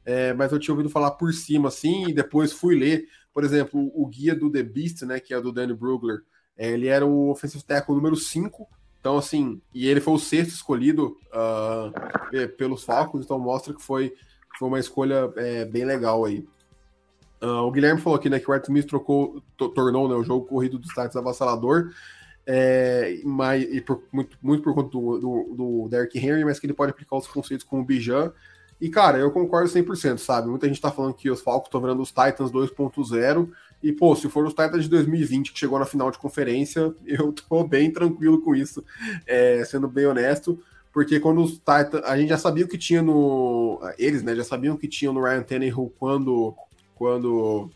É, 0.05 0.33
mas 0.35 0.51
eu 0.51 0.59
tinha 0.59 0.73
ouvido 0.73 0.91
falar 0.91 1.13
por 1.13 1.33
cima, 1.33 1.69
assim, 1.69 2.09
e 2.09 2.13
depois 2.13 2.53
fui 2.53 2.77
ler, 2.77 3.07
por 3.33 3.45
exemplo, 3.45 3.91
o, 3.95 4.07
guia 4.07 4.35
do 4.35 4.51
The 4.51 4.63
Beast, 4.63 5.03
né, 5.03 5.21
que 5.21 5.33
é 5.33 5.41
do 5.41 5.53
Danny 5.53 5.75
Brugler, 5.75 6.23
é, 6.57 6.71
ele 6.71 6.89
era 6.89 7.07
o 7.07 7.31
offensive 7.31 7.63
tackle 7.63 7.95
número 7.95 8.17
5, 8.17 8.67
então 9.01 9.17
assim, 9.17 9.61
e 9.73 9.87
ele 9.87 10.01
foi 10.01 10.15
o 10.15 10.19
sexto 10.19 10.51
escolhido 10.51 11.17
uh, 11.29 12.49
pelos 12.57 12.85
Falcons, 12.85 13.25
então 13.25 13.39
mostra 13.39 13.73
que 13.75 13.83
foi, 13.83 14.13
foi 14.59 14.69
uma 14.69 14.81
escolha 14.81 15.33
é, 15.37 15.65
bem 15.65 15.85
legal 15.85 16.25
aí. 16.25 16.47
Uh, 17.41 17.63
o 17.67 17.71
Guilherme 17.73 18.01
falou 18.01 18.17
aqui, 18.17 18.29
né, 18.29 18.39
que 18.39 18.49
o 18.49 18.53
Art 18.55 18.65
Smith 18.65 18.87
trocou, 18.87 19.43
tornou 19.57 20.09
né, 20.09 20.15
o 20.15 20.23
jogo 20.23 20.47
corrido 20.47 20.79
dos 20.79 20.91
Titans 20.91 21.17
avassalador, 21.17 21.91
é, 22.47 23.21
mas, 23.25 23.63
e 23.63 23.81
por, 23.81 24.03
muito, 24.13 24.37
muito 24.43 24.63
por 24.63 24.75
conta 24.75 24.91
do, 24.91 25.19
do, 25.19 25.55
do 25.55 25.89
Derrick 25.89 26.19
Henry, 26.19 26.45
mas 26.45 26.59
que 26.59 26.67
ele 26.67 26.75
pode 26.75 26.91
aplicar 26.91 27.17
os 27.17 27.27
conceitos 27.27 27.65
como 27.65 27.83
o 27.83 27.85
Bijan. 27.85 28.33
E, 28.81 28.89
cara, 28.89 29.19
eu 29.19 29.31
concordo 29.31 29.71
100%, 29.71 30.19
sabe? 30.19 30.49
Muita 30.49 30.67
gente 30.67 30.81
tá 30.81 30.91
falando 30.91 31.15
que 31.15 31.31
os 31.31 31.41
Falcons 31.41 31.69
estão 31.69 31.81
virando 31.81 32.03
os 32.03 32.09
Titans 32.09 32.51
2.0. 32.51 33.49
E, 33.81 33.93
pô, 33.93 34.15
se 34.17 34.29
for 34.29 34.45
os 34.45 34.53
Titans 34.53 34.85
de 34.85 34.91
2020 34.91 35.53
que 35.53 35.59
chegou 35.59 35.79
na 35.79 35.85
final 35.85 36.11
de 36.11 36.19
conferência, 36.19 36.93
eu 37.07 37.33
tô 37.33 37.63
bem 37.63 37.93
tranquilo 37.93 38.41
com 38.41 38.57
isso, 38.57 38.85
é, 39.25 39.65
sendo 39.65 39.87
bem 39.87 40.07
honesto. 40.07 40.61
porque 40.93 41.21
quando 41.21 41.43
os 41.43 41.53
Titans. 41.53 42.03
A 42.05 42.19
gente 42.19 42.31
já 42.31 42.39
sabia 42.39 42.65
o 42.65 42.69
que 42.69 42.77
tinha 42.77 43.03
no. 43.03 43.81
Eles, 43.99 44.25
né? 44.25 44.35
Já 44.35 44.43
sabiam 44.43 44.75
o 44.75 44.79
que 44.79 44.89
tinha 44.89 45.13
no 45.13 45.23
Ryan 45.23 45.43
Tannehill 45.43 45.93
quando. 45.97 46.53
Quando 46.97 47.71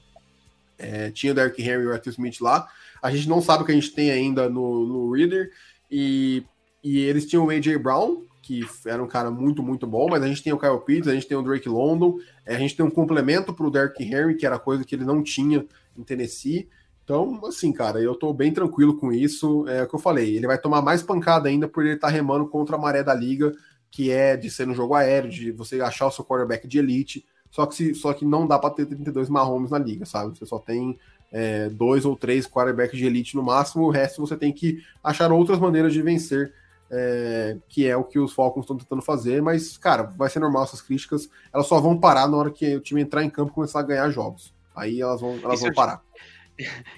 é, 0.79 1.11
tinha 1.11 1.33
o 1.33 1.35
Derrick 1.35 1.61
Henry 1.62 1.85
e 1.85 1.87
o 1.87 1.93
Arthur 1.93 2.11
Smith 2.11 2.41
lá. 2.41 2.69
A 3.07 3.11
gente 3.11 3.28
não 3.28 3.40
sabe 3.40 3.62
o 3.62 3.66
que 3.66 3.70
a 3.70 3.74
gente 3.74 3.92
tem 3.92 4.11
ainda 4.11 4.48
no, 4.48 4.84
no 4.84 5.12
Reader. 5.12 5.50
E, 5.88 6.44
e 6.82 6.98
eles 6.98 7.24
tinham 7.24 7.46
o 7.46 7.50
A.J. 7.50 7.78
Brown, 7.78 8.24
que 8.42 8.66
era 8.84 9.00
um 9.02 9.07
cara 9.07 9.30
muito, 9.30 9.62
muito 9.62 9.86
bom, 9.86 10.09
mas 10.11 10.24
a 10.24 10.26
gente 10.26 10.42
tem 10.42 10.52
o 10.52 10.59
Kyle 10.59 10.80
Pitts, 10.84 11.07
a 11.09 11.14
gente 11.14 11.26
tem 11.26 11.36
o 11.36 11.42
Drake 11.42 11.68
London, 11.68 12.18
é, 12.44 12.57
a 12.57 12.59
gente 12.59 12.76
tem 12.76 12.84
um 12.84 12.90
complemento 12.90 13.54
para 13.54 13.64
o 13.64 13.70
Derrick 13.70 14.02
Henry, 14.02 14.36
que 14.36 14.44
era 14.44 14.59
coisa 14.59 14.84
que 14.84 14.96
ele 14.96 15.04
não 15.04 15.22
tinha 15.22 15.64
em 15.96 16.02
Tennessee. 16.02 16.68
Então, 17.04 17.40
assim, 17.46 17.72
cara, 17.72 18.00
eu 18.00 18.16
tô 18.16 18.32
bem 18.32 18.52
tranquilo 18.52 18.96
com 18.96 19.12
isso. 19.12 19.64
É 19.68 19.84
o 19.84 19.88
que 19.88 19.94
eu 19.94 20.00
falei, 20.00 20.34
ele 20.36 20.48
vai 20.48 20.59
tomar 20.59 20.82
mais 20.82 21.00
pancada 21.00 21.48
ainda 21.48 21.68
por 21.68 21.84
ele 21.84 21.94
estar 21.94 22.09
tá 22.09 22.12
remando 22.12 22.48
contra 22.48 22.74
a 22.74 22.78
maré 22.78 23.04
da 23.04 23.14
liga, 23.14 23.52
que 23.88 24.11
é 24.11 24.36
de 24.36 24.50
ser 24.50 24.66
no 24.66 24.74
jogo 24.74 24.94
aéreo, 24.94 25.30
de 25.30 25.52
você 25.52 25.80
achar 25.80 26.09
o 26.09 26.11
seu 26.11 26.24
quarterback 26.24 26.66
de 26.66 26.78
elite. 26.78 27.24
Só 27.50 27.64
que, 27.64 27.74
se, 27.76 27.94
só 27.94 28.12
que 28.12 28.24
não 28.24 28.46
dá 28.46 28.59
para 28.59 28.70
ter 28.70 28.86
32 28.86 29.28
Mahomes 29.28 29.70
na 29.70 29.78
liga, 29.78 30.04
sabe? 30.04 30.36
Você 30.36 30.44
só 30.44 30.59
tem 30.59 30.98
é, 31.33 31.68
dois 31.68 32.05
ou 32.05 32.16
três 32.16 32.47
quarterbacks 32.47 32.99
de 32.99 33.07
elite 33.07 33.37
no 33.37 33.43
máximo, 33.43 33.85
o 33.85 33.91
resto 33.91 34.20
você 34.20 34.37
tem 34.37 34.53
que 34.53 34.83
achar 35.03 35.31
outras 35.33 35.59
maneiras 35.59 35.93
de 35.93 36.03
vencer, 36.03 36.53
é, 36.91 37.57
que 37.68 37.87
é 37.87 37.97
o 37.97 38.05
que 38.05 38.18
os 38.18 38.33
Falcons 38.33 38.64
estão 38.64 38.77
tentando 38.77 39.03
fazer, 39.03 39.43
mas, 39.43 39.77
cara, 39.77 40.05
vai 40.05 40.31
ser 40.31 40.39
normal 40.39 40.64
essas 40.64 40.81
críticas, 40.81 41.29
elas 41.53 41.66
só 41.66 41.81
vão 41.81 41.99
parar 41.99 42.29
na 42.29 42.37
hora 42.37 42.51
que 42.51 42.77
o 42.77 42.81
time 42.81 43.03
entrar 43.03 43.24
em 43.24 43.31
campo 43.31 43.51
e 43.51 43.55
começar 43.55 43.81
a 43.81 43.83
ganhar 43.83 44.09
jogos. 44.11 44.55
Aí 44.74 45.01
elas 45.01 45.20
vão, 45.20 45.39
elas 45.43 45.61
vão 45.61 45.72
parar. 45.72 46.01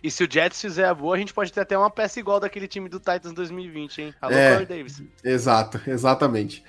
E 0.01 0.09
se 0.09 0.23
o 0.23 0.31
Jets 0.31 0.61
fizer 0.61 0.85
a 0.85 0.95
boa, 0.95 1.17
a 1.17 1.19
gente 1.19 1.35
pode 1.35 1.53
ter 1.53 1.61
até 1.61 1.77
uma 1.77 1.91
peça 1.91 2.21
igual 2.21 2.39
daquele 2.39 2.69
time 2.69 2.89
do 2.89 3.01
Titans 3.01 3.33
2020, 3.33 4.03
hein? 4.03 4.15
Alô, 4.21 4.33
é, 4.33 4.53
Corey 4.53 4.67
Davis. 4.67 5.03
Exato, 5.25 5.81
exatamente. 5.85 6.63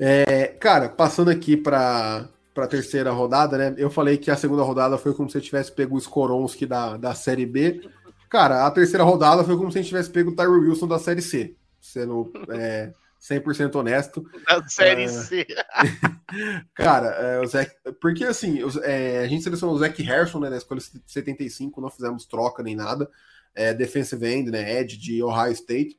É, 0.00 0.48
cara, 0.58 0.88
passando 0.88 1.30
aqui 1.30 1.56
para 1.56 2.28
para 2.58 2.64
a 2.64 2.68
terceira 2.68 3.12
rodada, 3.12 3.56
né? 3.56 3.74
Eu 3.78 3.88
falei 3.88 4.18
que 4.18 4.32
a 4.32 4.36
segunda 4.36 4.64
rodada 4.64 4.98
foi 4.98 5.14
como 5.14 5.30
se 5.30 5.34
você 5.34 5.40
tivesse 5.40 5.70
pego 5.70 5.94
o 5.94 5.98
Skoronski 5.98 6.66
da, 6.66 6.96
da 6.96 7.14
Série 7.14 7.46
B. 7.46 7.88
Cara, 8.28 8.66
a 8.66 8.70
terceira 8.72 9.04
rodada 9.04 9.44
foi 9.44 9.56
como 9.56 9.70
se 9.70 9.78
a 9.78 9.80
gente 9.80 9.90
tivesse 9.90 10.10
pego 10.10 10.32
o 10.32 10.34
Tyree 10.34 10.68
Wilson 10.68 10.88
da 10.88 10.98
Série 10.98 11.22
C. 11.22 11.54
Sendo 11.80 12.32
é, 12.48 12.92
100% 13.22 13.76
honesto. 13.76 14.28
Da 14.44 14.66
Série 14.66 15.04
é... 15.04 15.08
C. 15.08 15.46
cara, 16.74 17.06
é, 17.10 17.40
o 17.40 17.46
Zach... 17.46 17.70
porque 18.00 18.24
assim, 18.24 18.58
é, 18.82 19.20
a 19.20 19.28
gente 19.28 19.44
selecionou 19.44 19.76
o 19.76 19.78
Zach 19.78 20.02
Harrison 20.02 20.40
né, 20.40 20.50
na 20.50 20.56
escolha 20.56 20.80
75, 21.06 21.80
não 21.80 21.90
fizemos 21.90 22.26
troca 22.26 22.60
nem 22.60 22.74
nada. 22.74 23.08
É, 23.54 23.72
defensive 23.72 24.26
end, 24.26 24.50
né? 24.50 24.80
Ed 24.80 24.96
de 24.96 25.22
Ohio 25.22 25.52
State. 25.52 25.96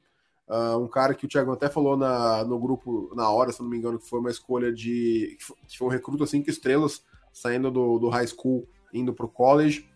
Uh, 0.50 0.80
um 0.80 0.88
cara 0.88 1.14
que 1.14 1.28
o 1.28 1.30
Thiago 1.30 1.52
até 1.52 1.70
falou 1.70 1.96
na, 1.96 2.44
no 2.44 2.58
grupo 2.58 3.12
na 3.16 3.30
hora, 3.30 3.52
se 3.52 3.62
não 3.62 3.70
me 3.70 3.78
engano, 3.78 4.00
que 4.00 4.10
foi 4.10 4.20
uma 4.20 4.32
escolha 4.32 4.74
de. 4.74 5.38
que 5.68 5.78
foi 5.78 5.88
um 5.88 5.92
recruto 5.92 6.26
cinco 6.26 6.50
estrelas, 6.50 7.04
saindo 7.32 7.70
do, 7.70 8.00
do 8.00 8.10
high 8.10 8.26
school, 8.26 8.68
indo 8.92 9.14
pro 9.14 9.28
college. 9.28 9.88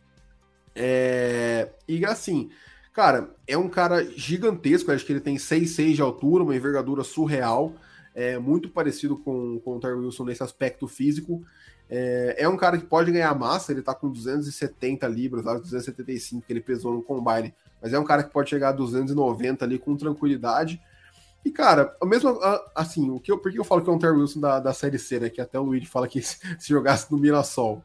É, 0.75 1.71
e 1.87 2.05
assim, 2.05 2.51
cara, 2.93 3.35
é 3.47 3.57
um 3.57 3.67
cara 3.67 4.03
gigantesco, 4.15 4.91
acho 4.91 5.05
que 5.05 5.13
ele 5.13 5.19
tem 5.19 5.37
6,6 5.37 5.95
de 5.95 6.01
altura, 6.03 6.43
uma 6.43 6.55
envergadura 6.55 7.03
surreal, 7.03 7.73
é 8.13 8.37
muito 8.37 8.69
parecido 8.69 9.17
com, 9.17 9.59
com 9.59 9.77
o 9.77 9.79
Terry 9.79 9.95
Wilson 9.95 10.25
nesse 10.25 10.43
aspecto 10.43 10.87
físico. 10.87 11.43
É, 11.89 12.35
é, 12.39 12.47
um 12.47 12.57
cara 12.57 12.77
que 12.77 12.85
pode 12.85 13.11
ganhar 13.11 13.33
massa, 13.37 13.71
ele 13.71 13.81
tá 13.81 13.93
com 13.93 14.09
270 14.09 15.07
libras, 15.07 15.43
275 15.43 16.45
que 16.45 16.53
ele 16.53 16.61
pesou 16.61 16.93
no 16.93 17.01
combine 17.01 17.53
mas 17.83 17.91
é 17.91 17.99
um 17.99 18.05
cara 18.05 18.23
que 18.23 18.31
pode 18.31 18.49
chegar 18.49 18.69
a 18.69 18.71
290 18.71 19.65
ali 19.65 19.77
com 19.77 19.97
tranquilidade. 19.97 20.81
E, 21.43 21.51
cara, 21.51 21.93
mesmo 22.05 22.39
assim, 22.73 23.09
o 23.09 23.19
que 23.19 23.29
eu, 23.29 23.37
por 23.37 23.51
que 23.51 23.59
eu 23.59 23.65
falo 23.65 23.83
que 23.83 23.89
é 23.89 23.93
um 23.93 23.99
Terry 23.99 24.15
Wilson 24.15 24.39
da, 24.39 24.61
da 24.61 24.73
Série 24.73 24.97
C, 24.97 25.19
né? 25.19 25.29
Que 25.29 25.41
até 25.41 25.59
o 25.59 25.63
Luigi 25.63 25.85
fala 25.85 26.07
que 26.07 26.21
se, 26.23 26.37
se 26.57 26.69
jogasse 26.69 27.11
no 27.11 27.17
Mirassol. 27.17 27.83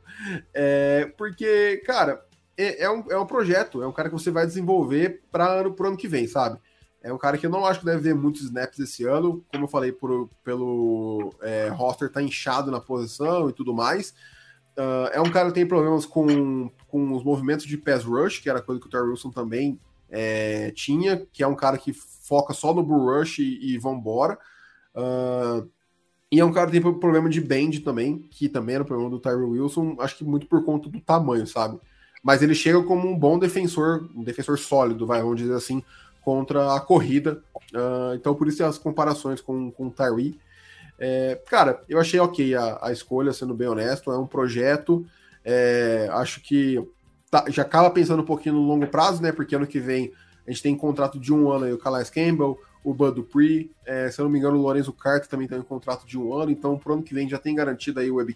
É, 0.54 1.12
porque, 1.18 1.82
cara, 1.84 2.24
é, 2.56 2.84
é, 2.84 2.90
um, 2.90 3.04
é 3.10 3.18
um 3.18 3.26
projeto, 3.26 3.82
é 3.82 3.88
um 3.88 3.92
cara 3.92 4.08
que 4.08 4.14
você 4.14 4.30
vai 4.30 4.46
desenvolver 4.46 5.24
para 5.32 5.68
o 5.68 5.86
ano 5.86 5.96
que 5.96 6.06
vem, 6.06 6.28
sabe? 6.28 6.60
É 7.02 7.12
um 7.12 7.18
cara 7.18 7.36
que 7.36 7.46
eu 7.46 7.50
não 7.50 7.66
acho 7.66 7.80
que 7.80 7.86
deve 7.86 8.02
ver 8.02 8.14
muitos 8.14 8.42
snaps 8.42 8.78
esse 8.78 9.04
ano. 9.04 9.44
Como 9.50 9.64
eu 9.64 9.68
falei, 9.68 9.90
por, 9.90 10.30
pelo 10.44 11.34
é, 11.42 11.68
roster 11.70 12.08
tá 12.08 12.22
inchado 12.22 12.70
na 12.70 12.80
posição 12.80 13.50
e 13.50 13.52
tudo 13.52 13.74
mais. 13.74 14.14
Uh, 14.78 15.10
é 15.12 15.20
um 15.20 15.30
cara 15.30 15.48
que 15.48 15.54
tem 15.54 15.66
problemas 15.66 16.06
com, 16.06 16.70
com 16.86 17.12
os 17.12 17.24
movimentos 17.24 17.66
de 17.66 17.76
pass 17.76 18.04
rush, 18.04 18.38
que 18.38 18.48
era 18.48 18.62
coisa 18.62 18.80
que 18.80 18.86
o 18.86 18.90
Terry 18.90 19.08
Wilson 19.08 19.30
também 19.30 19.80
é, 20.10 20.70
tinha, 20.72 21.26
que 21.32 21.42
é 21.42 21.46
um 21.46 21.54
cara 21.54 21.78
que 21.78 21.92
foca 21.92 22.52
só 22.52 22.74
no 22.74 22.82
bull 22.82 23.06
rush 23.06 23.38
e, 23.38 23.74
e 23.74 23.78
vambora. 23.78 24.38
Uh, 24.94 25.68
e 26.30 26.40
é 26.40 26.44
um 26.44 26.52
cara 26.52 26.70
que 26.70 26.80
tem 26.80 26.98
problema 26.98 27.28
de 27.28 27.40
bend 27.40 27.80
também, 27.80 28.18
que 28.30 28.48
também 28.48 28.74
era 28.74 28.84
o 28.84 28.86
problema 28.86 29.10
do 29.10 29.18
Tyrell 29.18 29.48
Wilson, 29.48 29.96
acho 30.00 30.18
que 30.18 30.24
muito 30.24 30.46
por 30.46 30.62
conta 30.64 30.88
do 30.88 31.00
tamanho, 31.00 31.46
sabe? 31.46 31.80
Mas 32.22 32.42
ele 32.42 32.54
chega 32.54 32.82
como 32.82 33.08
um 33.08 33.18
bom 33.18 33.38
defensor, 33.38 34.10
um 34.14 34.22
defensor 34.22 34.58
sólido, 34.58 35.06
vai, 35.06 35.22
vamos 35.22 35.38
dizer 35.38 35.54
assim, 35.54 35.82
contra 36.22 36.74
a 36.74 36.80
corrida. 36.80 37.42
Uh, 37.72 38.14
então, 38.14 38.34
por 38.34 38.48
isso 38.48 38.62
as 38.64 38.76
comparações 38.76 39.40
com, 39.40 39.70
com 39.70 39.86
o 39.86 39.90
Tyree. 39.90 40.38
É, 40.98 41.40
cara, 41.48 41.82
eu 41.88 42.00
achei 42.00 42.18
ok 42.18 42.54
a, 42.54 42.78
a, 42.82 42.92
escolha, 42.92 43.32
sendo 43.32 43.54
bem 43.54 43.68
honesto. 43.68 44.10
É 44.10 44.18
um 44.18 44.26
projeto. 44.26 45.06
É, 45.44 46.08
acho 46.12 46.42
que 46.42 46.84
tá, 47.30 47.44
já 47.48 47.62
acaba 47.62 47.90
pensando 47.90 48.22
um 48.22 48.26
pouquinho 48.26 48.56
no 48.56 48.62
longo 48.62 48.86
prazo, 48.86 49.22
né? 49.22 49.32
Porque 49.32 49.54
ano 49.54 49.66
que 49.66 49.80
vem 49.80 50.12
a 50.46 50.50
gente 50.50 50.62
tem 50.62 50.76
contrato 50.76 51.18
de 51.18 51.32
um 51.32 51.50
ano 51.50 51.66
aí, 51.66 51.72
o 51.72 51.78
Calais 51.78 52.08
Campbell, 52.08 52.58
o 52.82 52.94
Bud 52.94 53.16
Dupree, 53.16 53.70
é, 53.84 54.10
se 54.10 54.18
eu 54.18 54.24
não 54.24 54.32
me 54.32 54.38
engano, 54.38 54.56
o 54.56 54.62
Lorenzo 54.62 54.92
Carter 54.94 55.28
também 55.28 55.46
tem 55.46 55.58
um 55.58 55.62
contrato 55.62 56.06
de 56.06 56.18
um 56.18 56.32
ano, 56.32 56.50
então 56.50 56.78
pro 56.78 56.94
ano 56.94 57.02
que 57.02 57.12
vem 57.12 57.28
já 57.28 57.38
tem 57.38 57.54
garantido 57.54 58.00
aí 58.00 58.10
o 58.10 58.14
Web 58.14 58.34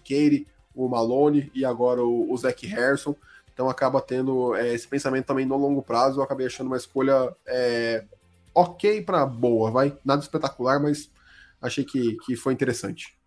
o 0.75 0.87
Malone 0.87 1.51
e 1.55 1.65
agora 1.65 2.03
o, 2.03 2.31
o 2.31 2.37
Zach 2.37 2.65
Harrison. 2.67 3.15
Então 3.53 3.69
acaba 3.69 4.01
tendo 4.01 4.55
é, 4.55 4.73
esse 4.73 4.87
pensamento 4.87 5.25
também 5.25 5.45
no 5.45 5.57
longo 5.57 5.81
prazo. 5.81 6.19
Eu 6.19 6.23
acabei 6.23 6.47
achando 6.47 6.67
uma 6.67 6.77
escolha 6.77 7.35
é, 7.45 8.05
ok 8.53 9.01
para 9.01 9.25
boa, 9.25 9.69
vai. 9.69 9.97
Nada 10.03 10.21
espetacular, 10.21 10.79
mas 10.79 11.11
achei 11.61 11.83
que, 11.83 12.17
que 12.25 12.35
foi 12.35 12.53
interessante. 12.53 13.17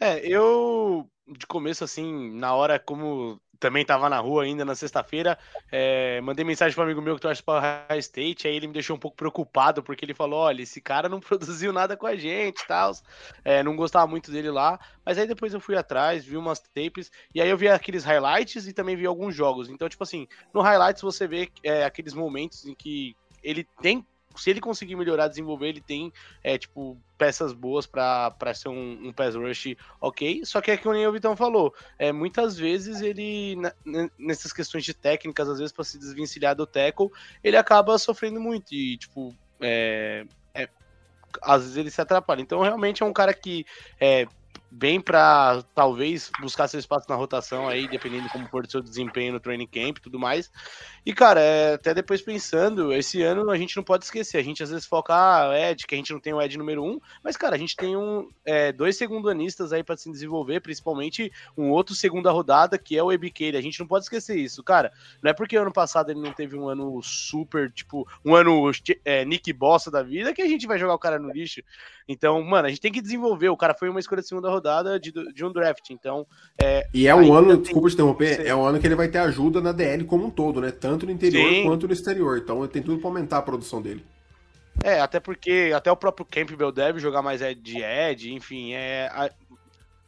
É, 0.00 0.18
eu 0.26 1.08
de 1.38 1.46
começo, 1.46 1.84
assim, 1.84 2.32
na 2.34 2.54
hora, 2.54 2.78
como 2.78 3.40
também 3.62 3.82
estava 3.82 4.08
na 4.08 4.18
rua 4.18 4.42
ainda 4.42 4.64
na 4.64 4.74
sexta-feira. 4.74 5.38
É, 5.70 6.20
mandei 6.20 6.44
mensagem 6.44 6.74
para 6.74 6.82
um 6.82 6.86
amigo 6.86 7.00
meu 7.00 7.14
que 7.14 7.20
torce 7.20 7.40
para 7.40 7.86
High 7.88 8.00
State, 8.00 8.48
aí 8.48 8.56
ele 8.56 8.66
me 8.66 8.72
deixou 8.72 8.96
um 8.96 8.98
pouco 8.98 9.16
preocupado, 9.16 9.84
porque 9.84 10.04
ele 10.04 10.12
falou: 10.12 10.40
olha, 10.40 10.62
esse 10.62 10.80
cara 10.80 11.08
não 11.08 11.20
produziu 11.22 11.72
nada 11.72 11.96
com 11.96 12.04
a 12.04 12.16
gente 12.16 12.66
tal. 12.66 12.92
É, 13.44 13.62
não 13.62 13.76
gostava 13.76 14.08
muito 14.08 14.32
dele 14.32 14.50
lá. 14.50 14.80
Mas 15.06 15.16
aí 15.16 15.28
depois 15.28 15.54
eu 15.54 15.60
fui 15.60 15.76
atrás, 15.76 16.24
vi 16.24 16.36
umas 16.36 16.58
tapes, 16.58 17.10
e 17.32 17.40
aí 17.40 17.48
eu 17.48 17.56
vi 17.56 17.68
aqueles 17.68 18.02
highlights 18.04 18.66
e 18.66 18.72
também 18.72 18.96
vi 18.96 19.06
alguns 19.06 19.32
jogos. 19.32 19.68
Então, 19.68 19.88
tipo 19.88 20.02
assim, 20.02 20.26
no 20.52 20.60
highlights 20.60 21.00
você 21.00 21.28
vê 21.28 21.48
é, 21.62 21.84
aqueles 21.84 22.14
momentos 22.14 22.66
em 22.66 22.74
que 22.74 23.14
ele 23.44 23.64
tem 23.80 24.04
se 24.36 24.50
ele 24.50 24.60
conseguir 24.60 24.96
melhorar, 24.96 25.28
desenvolver, 25.28 25.68
ele 25.68 25.80
tem, 25.80 26.12
é, 26.42 26.58
tipo, 26.58 26.96
peças 27.16 27.52
boas 27.52 27.86
para 27.86 28.54
ser 28.54 28.68
um, 28.68 29.08
um 29.08 29.12
pass 29.12 29.34
rush 29.34 29.76
ok. 30.00 30.44
Só 30.44 30.60
que 30.60 30.70
é 30.70 30.76
que 30.76 30.88
o 30.88 31.12
Vitão 31.12 31.36
falou, 31.36 31.74
é, 31.98 32.12
muitas 32.12 32.56
vezes 32.56 33.00
ele, 33.00 33.56
nessas 34.18 34.52
questões 34.52 34.84
de 34.84 34.94
técnicas, 34.94 35.48
às 35.48 35.58
vezes 35.58 35.72
para 35.72 35.84
se 35.84 35.98
desvencilhar 35.98 36.54
do 36.54 36.66
tackle, 36.66 37.10
ele 37.42 37.56
acaba 37.56 37.98
sofrendo 37.98 38.40
muito 38.40 38.74
e, 38.74 38.96
tipo, 38.96 39.34
é, 39.60 40.24
é, 40.54 40.68
às 41.40 41.62
vezes 41.62 41.76
ele 41.76 41.90
se 41.90 42.00
atrapalha. 42.00 42.40
Então, 42.40 42.60
realmente 42.60 43.02
é 43.02 43.06
um 43.06 43.12
cara 43.12 43.32
que 43.32 43.64
é, 44.00 44.26
bem 44.72 45.00
para 45.00 45.62
talvez 45.74 46.30
buscar 46.40 46.66
seu 46.66 46.80
espaço 46.80 47.06
na 47.08 47.14
rotação 47.14 47.68
aí, 47.68 47.86
dependendo 47.86 48.28
como 48.30 48.48
for 48.48 48.64
o 48.64 48.70
seu 48.70 48.80
desempenho 48.80 49.34
no 49.34 49.40
training 49.40 49.66
camp 49.66 49.98
e 49.98 50.00
tudo 50.00 50.18
mais. 50.18 50.50
E, 51.04 51.12
cara, 51.12 51.40
é, 51.40 51.74
até 51.74 51.92
depois 51.92 52.22
pensando, 52.22 52.92
esse 52.92 53.22
ano 53.22 53.50
a 53.50 53.58
gente 53.58 53.76
não 53.76 53.84
pode 53.84 54.04
esquecer, 54.04 54.38
a 54.38 54.42
gente 54.42 54.62
às 54.62 54.70
vezes 54.70 54.86
foca, 54.86 55.12
ah, 55.14 55.70
Ed, 55.70 55.86
que 55.86 55.94
a 55.94 55.98
gente 55.98 56.12
não 56.12 56.20
tem 56.20 56.32
o 56.32 56.40
Ed 56.40 56.56
número 56.56 56.82
um, 56.82 56.98
mas, 57.22 57.36
cara, 57.36 57.54
a 57.54 57.58
gente 57.58 57.76
tem 57.76 57.96
um, 57.96 58.30
é, 58.46 58.72
dois 58.72 58.96
segundanistas 58.96 59.72
aí 59.72 59.84
para 59.84 59.96
se 59.96 60.10
desenvolver, 60.10 60.60
principalmente 60.60 61.30
um 61.56 61.70
outro 61.70 61.94
segunda 61.94 62.30
rodada, 62.30 62.78
que 62.78 62.96
é 62.96 63.02
o 63.02 63.12
Ebiqueira, 63.12 63.58
a 63.58 63.62
gente 63.62 63.78
não 63.78 63.86
pode 63.86 64.04
esquecer 64.04 64.36
isso, 64.36 64.62
cara, 64.62 64.90
não 65.22 65.30
é 65.30 65.34
porque 65.34 65.56
ano 65.56 65.72
passado 65.72 66.10
ele 66.10 66.20
não 66.20 66.32
teve 66.32 66.56
um 66.56 66.68
ano 66.68 67.02
super, 67.02 67.70
tipo, 67.70 68.08
um 68.24 68.34
ano 68.34 68.70
é, 69.04 69.24
Nick 69.24 69.52
Bossa 69.52 69.90
da 69.90 70.02
vida, 70.02 70.32
que 70.32 70.40
a 70.40 70.48
gente 70.48 70.66
vai 70.66 70.78
jogar 70.78 70.94
o 70.94 70.98
cara 70.98 71.18
no 71.18 71.30
lixo. 71.30 71.62
Então, 72.08 72.42
mano, 72.42 72.66
a 72.66 72.68
gente 72.68 72.80
tem 72.80 72.92
que 72.92 73.00
desenvolver, 73.00 73.48
o 73.48 73.56
cara 73.56 73.74
foi 73.74 73.88
uma 73.88 74.00
escolha 74.00 74.22
de 74.22 74.28
segunda 74.28 74.50
rodada, 74.50 74.61
rodada 74.62 75.00
de, 75.00 75.12
de 75.32 75.44
um 75.44 75.52
draft. 75.52 75.90
Então. 75.90 76.24
É, 76.60 76.86
e 76.94 77.08
é 77.08 77.14
um 77.14 77.34
ano, 77.34 77.56
desculpa 77.56 77.88
te 77.88 77.94
interromper, 77.94 78.46
é 78.46 78.54
um 78.54 78.64
ano 78.64 78.78
que 78.78 78.86
ele 78.86 78.94
vai 78.94 79.08
ter 79.08 79.18
ajuda 79.18 79.60
na 79.60 79.72
DL 79.72 80.04
como 80.04 80.26
um 80.26 80.30
todo, 80.30 80.60
né? 80.60 80.70
Tanto 80.70 81.04
no 81.04 81.12
interior 81.12 81.48
Sim. 81.50 81.64
quanto 81.64 81.86
no 81.88 81.92
exterior. 81.92 82.38
Então 82.38 82.66
tem 82.68 82.82
tudo 82.82 82.98
para 82.98 83.08
aumentar 83.08 83.38
a 83.38 83.42
produção 83.42 83.82
dele. 83.82 84.04
É, 84.82 85.00
até 85.00 85.20
porque 85.20 85.72
até 85.74 85.90
o 85.90 85.96
próprio 85.96 86.24
Campbell 86.24 86.72
deve 86.72 86.98
jogar 86.98 87.20
mais 87.20 87.40
de 87.60 87.82
Ed, 87.82 88.32
enfim, 88.32 88.72
é, 88.72 89.10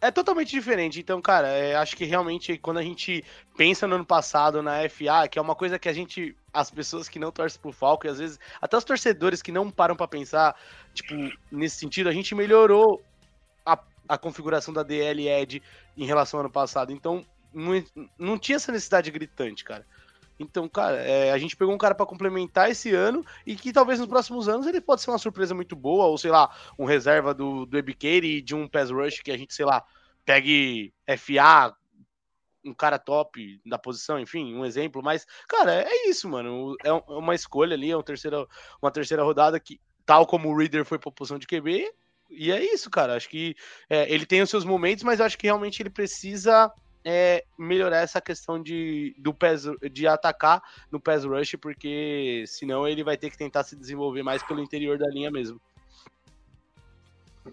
é 0.01 0.11
totalmente 0.11 0.51
diferente. 0.51 1.01
Então, 1.01 1.21
cara, 1.21 1.49
é, 1.49 1.75
acho 1.77 1.97
que 1.97 2.05
realmente 2.05 2.57
quando 2.57 2.79
a 2.79 2.83
gente 2.83 3.23
pensa 3.57 3.87
no 3.87 3.97
ano 3.97 4.07
passado 4.07 4.63
na 4.63 4.89
FA, 4.89 5.29
que 5.31 5.39
é 5.39 5.43
uma 5.43 5.55
coisa 5.55 5.79
que 5.79 5.89
a 5.89 5.93
gente, 5.93 6.35
as 6.53 6.71
pessoas 6.71 7.09
que 7.09 7.19
não 7.19 7.31
torcem 7.31 7.61
pro 7.61 7.73
Falco, 7.73 8.07
e 8.07 8.11
às 8.11 8.19
vezes 8.19 8.41
até 8.61 8.77
os 8.77 8.85
torcedores 8.85 9.43
que 9.43 9.53
não 9.53 9.71
param 9.71 9.97
para 9.97 10.09
pensar, 10.09 10.57
tipo, 10.95 11.15
nesse 11.51 11.77
sentido, 11.77 12.09
a 12.09 12.13
gente 12.13 12.35
melhorou 12.35 13.03
a, 14.09 14.19
configuração 14.19 14.73
da 14.73 14.83
DL 14.83 15.29
Ed 15.29 15.63
em 15.97 16.05
relação 16.05 16.39
ao 16.39 16.45
ano 16.45 16.53
passado. 16.53 16.93
Então, 16.93 17.25
não, 17.53 17.85
não 18.19 18.39
tinha 18.39 18.57
essa 18.57 18.73
necessidade 18.73 19.11
gritante, 19.11 19.65
cara. 19.65 19.87
Então, 20.39 20.69
cara, 20.69 20.97
é, 20.97 21.31
a 21.31 21.39
gente 21.39 21.57
pegou 21.57 21.73
um 21.73 21.79
cara 21.79 21.95
para 21.95 22.07
complementar 22.07 22.71
esse 22.71 22.93
ano 22.93 23.25
e 23.47 23.55
que 23.55 23.73
talvez 23.73 24.01
nos 24.01 24.09
próximos 24.09 24.49
anos 24.49 24.67
ele 24.67 24.81
pode 24.81 25.01
ser 25.01 25.11
uma 25.11 25.19
surpresa 25.19 25.55
muito 25.55 25.77
boa, 25.77 26.07
ou 26.07 26.19
sei 26.19 26.31
lá, 26.31 26.53
um 26.79 26.85
reserva 26.85 27.33
do, 27.33 27.65
do 27.67 27.79
Ebikeire 27.79 28.39
e 28.39 28.43
de 28.43 28.55
um 28.55 28.67
pass 28.67 28.91
rush 28.91 29.21
que 29.21 29.31
a 29.31 29.37
gente, 29.37 29.55
sei 29.55 29.65
lá, 29.65 29.85
pegue 30.25 30.93
FA, 31.17 31.75
um 32.65 32.75
cara 32.75 32.99
top 32.99 33.61
da 33.65 33.79
posição, 33.79 34.19
enfim, 34.19 34.55
um 34.55 34.65
exemplo, 34.65 35.03
mas, 35.03 35.27
cara, 35.47 35.83
é 35.83 36.09
isso, 36.09 36.29
mano. 36.29 36.75
É, 36.83 36.89
é 36.89 36.93
uma 36.93 37.35
escolha 37.35 37.75
ali, 37.75 37.91
é 37.91 37.97
uma 37.97 38.03
terceira, 38.03 38.47
uma 38.83 38.91
terceira 38.91 39.23
rodada 39.23 39.61
que, 39.61 39.81
tal 40.05 40.27
como 40.27 40.49
o 40.49 40.57
Reader 40.57 40.85
foi 40.85 40.99
pra 40.99 41.13
posição 41.13 41.39
de 41.39 41.47
QB, 41.47 41.93
e 42.37 42.53
é 42.53 42.63
isso, 42.75 42.91
cara. 42.91 43.15
Acho 43.15 43.29
que 43.29 43.55
é, 43.89 44.13
ele 44.13 44.27
tem 44.27 44.43
os 44.43 44.51
seus 44.51 44.65
momentos, 44.65 45.05
mas 45.05 45.21
acho 45.21 45.39
que 45.39 45.47
realmente 45.47 45.83
ele 45.83 45.91
precisa 45.91 46.73
é 47.07 47.45
melhorar 47.59 47.99
essa 47.99 48.19
questão 48.19 48.63
de, 48.63 49.15
do 49.19 49.35
PES, 49.35 49.65
de 49.93 50.07
atacar 50.07 50.63
no 50.91 50.99
PES 50.99 51.25
Rush, 51.25 51.57
porque 51.61 52.45
senão 52.47 52.89
ele 52.89 53.05
vai 53.05 53.17
ter 53.17 53.29
que 53.29 53.37
tentar 53.37 53.63
se 53.63 53.77
desenvolver 53.77 54.23
mais 54.23 54.43
pelo 54.43 54.61
interior 54.61 54.97
da 54.97 55.07
linha 55.09 55.31
mesmo. 55.31 55.61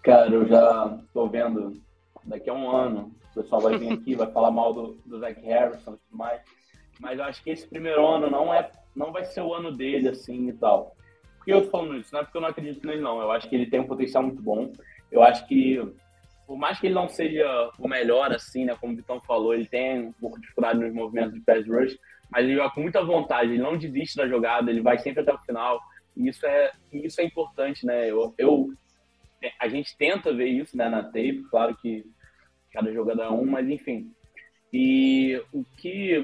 Cara, 0.01 0.33
eu 0.33 0.47
já 0.47 0.97
tô 1.13 1.27
vendo 1.27 1.73
daqui 2.23 2.49
a 2.49 2.53
um 2.53 2.71
ano, 2.71 3.13
o 3.31 3.41
pessoal 3.41 3.59
vai 3.59 3.77
vir 3.77 3.91
aqui, 3.91 4.15
vai 4.15 4.31
falar 4.31 4.51
mal 4.51 4.73
do, 4.73 4.97
do 5.05 5.19
Harrison 5.19 5.95
e 5.95 5.97
tudo 5.97 6.17
mais, 6.17 6.41
mas 7.01 7.19
eu 7.19 7.25
acho 7.25 7.43
que 7.43 7.49
esse 7.49 7.67
primeiro 7.67 8.07
ano 8.07 8.29
não 8.29 8.53
é 8.53 8.71
não 8.95 9.11
vai 9.11 9.25
ser 9.25 9.41
o 9.41 9.53
ano 9.53 9.71
dele, 9.71 10.09
assim, 10.09 10.49
e 10.49 10.53
tal. 10.53 10.95
Por 11.41 11.45
que 11.45 11.53
eu 11.53 11.63
tô 11.63 11.71
falando 11.71 11.97
isso? 11.97 12.13
Não 12.13 12.19
é 12.19 12.23
porque 12.23 12.37
eu 12.37 12.41
não 12.41 12.49
acredito 12.49 12.85
nele, 12.85 13.01
não. 13.01 13.19
Eu 13.19 13.31
acho 13.31 13.49
que 13.49 13.55
ele 13.55 13.65
tem 13.65 13.79
um 13.79 13.87
potencial 13.87 14.21
muito 14.21 14.43
bom. 14.43 14.71
Eu 15.11 15.23
acho 15.23 15.47
que 15.47 15.81
por 16.45 16.55
mais 16.55 16.79
que 16.79 16.85
ele 16.85 16.93
não 16.93 17.09
seja 17.09 17.71
o 17.79 17.87
melhor, 17.87 18.31
assim, 18.31 18.63
né? 18.63 18.75
Como 18.79 18.93
o 18.93 18.95
Vitão 18.95 19.19
falou, 19.21 19.51
ele 19.51 19.65
tem 19.65 20.01
um 20.01 20.11
pouco 20.11 20.35
de 20.35 20.41
dificuldade 20.41 20.77
nos 20.77 20.93
movimentos 20.93 21.33
de 21.33 21.39
pass 21.39 21.67
rush, 21.67 21.97
mas 22.29 22.45
ele 22.45 22.55
joga 22.55 22.69
com 22.69 22.81
muita 22.81 23.03
vontade, 23.03 23.53
ele 23.53 23.63
não 23.63 23.75
desiste 23.75 24.17
da 24.17 24.27
jogada, 24.27 24.69
ele 24.69 24.81
vai 24.81 24.99
sempre 24.99 25.21
até 25.21 25.33
o 25.33 25.39
final. 25.39 25.81
E 26.15 26.27
isso 26.27 26.45
é, 26.45 26.71
isso 26.93 27.19
é 27.21 27.23
importante, 27.23 27.85
né? 27.87 28.11
Eu, 28.11 28.35
eu, 28.37 28.71
a 29.59 29.67
gente 29.67 29.97
tenta 29.97 30.31
ver 30.31 30.47
isso 30.47 30.77
né, 30.77 30.89
na 30.89 31.01
tape, 31.01 31.41
claro 31.49 31.75
que 31.75 32.05
cada 32.71 32.93
jogador 32.93 33.23
é 33.23 33.29
um, 33.29 33.45
mas 33.45 33.67
enfim. 33.67 34.11
E 34.71 35.41
o 35.51 35.63
que 35.77 36.23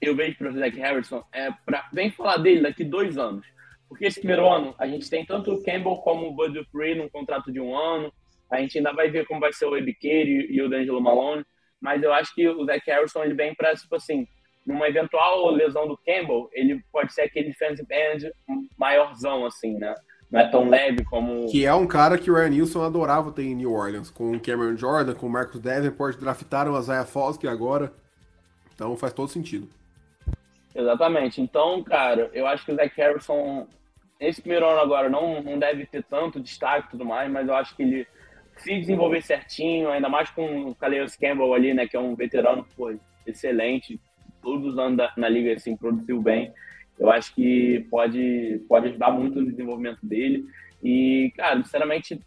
eu 0.00 0.14
vejo 0.14 0.38
para 0.38 0.50
o 0.50 0.52
Zach 0.52 0.78
Harrison 0.78 1.24
é 1.32 1.50
para 1.50 1.88
vem 1.92 2.10
falar 2.12 2.36
dele 2.36 2.60
daqui 2.60 2.84
dois 2.84 3.18
anos. 3.18 3.44
Porque 3.88 4.06
esse 4.06 4.18
primeiro 4.18 4.46
ano 4.46 4.74
a 4.78 4.86
gente 4.86 5.08
tem 5.08 5.24
tanto 5.24 5.52
o 5.52 5.62
Campbell 5.62 5.96
como 5.96 6.28
o 6.28 6.34
Bud 6.34 6.52
Dupree 6.52 6.94
num 6.94 7.08
contrato 7.08 7.50
de 7.50 7.60
um 7.60 7.76
ano, 7.76 8.12
a 8.50 8.58
gente 8.60 8.78
ainda 8.78 8.92
vai 8.92 9.10
ver 9.10 9.26
como 9.26 9.40
vai 9.40 9.52
ser 9.52 9.66
o 9.66 9.76
Ebiqueire 9.76 10.46
e 10.50 10.60
o 10.62 10.68
D'Angelo 10.68 11.00
Malone, 11.00 11.44
mas 11.80 12.02
eu 12.02 12.12
acho 12.12 12.34
que 12.34 12.48
o 12.48 12.64
Zach 12.64 12.82
Harrison 12.86 13.24
ele 13.24 13.34
vem 13.34 13.54
para, 13.54 13.74
tipo 13.74 13.94
assim, 13.94 14.26
numa 14.66 14.88
eventual 14.88 15.50
lesão 15.50 15.88
do 15.88 15.96
Campbell, 15.96 16.48
ele 16.52 16.82
pode 16.92 17.12
ser 17.12 17.22
aquele 17.22 17.48
defensive 17.48 17.86
end 17.90 18.30
maiorzão, 18.76 19.46
assim, 19.46 19.74
né? 19.74 19.94
Não 20.30 20.40
é 20.40 20.50
tão 20.50 20.68
leve 20.68 21.04
como. 21.04 21.46
Que 21.46 21.64
é 21.64 21.72
um 21.72 21.86
cara 21.86 22.18
que 22.18 22.30
o 22.30 22.34
Ryan 22.34 22.50
Nilsson 22.50 22.82
adorava 22.82 23.32
ter 23.32 23.44
em 23.44 23.54
New 23.54 23.72
Orleans, 23.72 24.10
com 24.10 24.32
o 24.32 24.40
Cameron 24.40 24.76
Jordan, 24.76 25.14
com 25.14 25.26
o 25.26 25.30
Marcus 25.30 25.58
Davenport, 25.58 26.18
draftaram 26.18 26.74
a 26.74 26.82
Zaya 26.82 27.06
Foskey 27.06 27.48
agora. 27.48 27.94
Então 28.74 28.94
faz 28.96 29.14
todo 29.14 29.28
sentido. 29.30 29.68
Exatamente. 30.74 31.40
Então, 31.40 31.82
cara, 31.82 32.30
eu 32.34 32.46
acho 32.46 32.64
que 32.66 32.72
o 32.72 32.76
Zach 32.76 32.92
Harrison, 32.94 33.66
esse 34.20 34.40
primeiro 34.40 34.66
ano 34.66 34.80
agora, 34.80 35.08
não, 35.08 35.42
não 35.42 35.58
deve 35.58 35.86
ter 35.86 36.02
tanto 36.04 36.40
destaque 36.40 36.88
e 36.88 36.90
tudo 36.90 37.04
mais, 37.04 37.30
mas 37.30 37.46
eu 37.48 37.54
acho 37.54 37.74
que 37.76 37.82
ele 37.82 38.06
se 38.56 38.78
desenvolver 38.78 39.22
certinho, 39.22 39.90
ainda 39.90 40.08
mais 40.08 40.30
com 40.30 40.66
o 40.66 40.74
Calais 40.74 41.16
Campbell 41.16 41.54
ali, 41.54 41.72
né, 41.72 41.86
que 41.86 41.96
é 41.96 42.00
um 42.00 42.16
veterano 42.16 42.66
pô, 42.76 42.92
excelente, 43.24 44.00
todos 44.42 44.72
os 44.72 44.78
anos 44.78 45.08
na 45.16 45.28
liga 45.28 45.52
assim, 45.52 45.76
produziu 45.76 46.20
bem. 46.20 46.52
Eu 46.98 47.10
acho 47.10 47.32
que 47.34 47.86
pode, 47.90 48.64
pode 48.68 48.88
ajudar 48.88 49.10
muito 49.12 49.40
no 49.40 49.50
desenvolvimento 49.50 50.04
dele. 50.04 50.44
E, 50.82 51.32
cara, 51.36 51.62
sinceramente, 51.62 52.20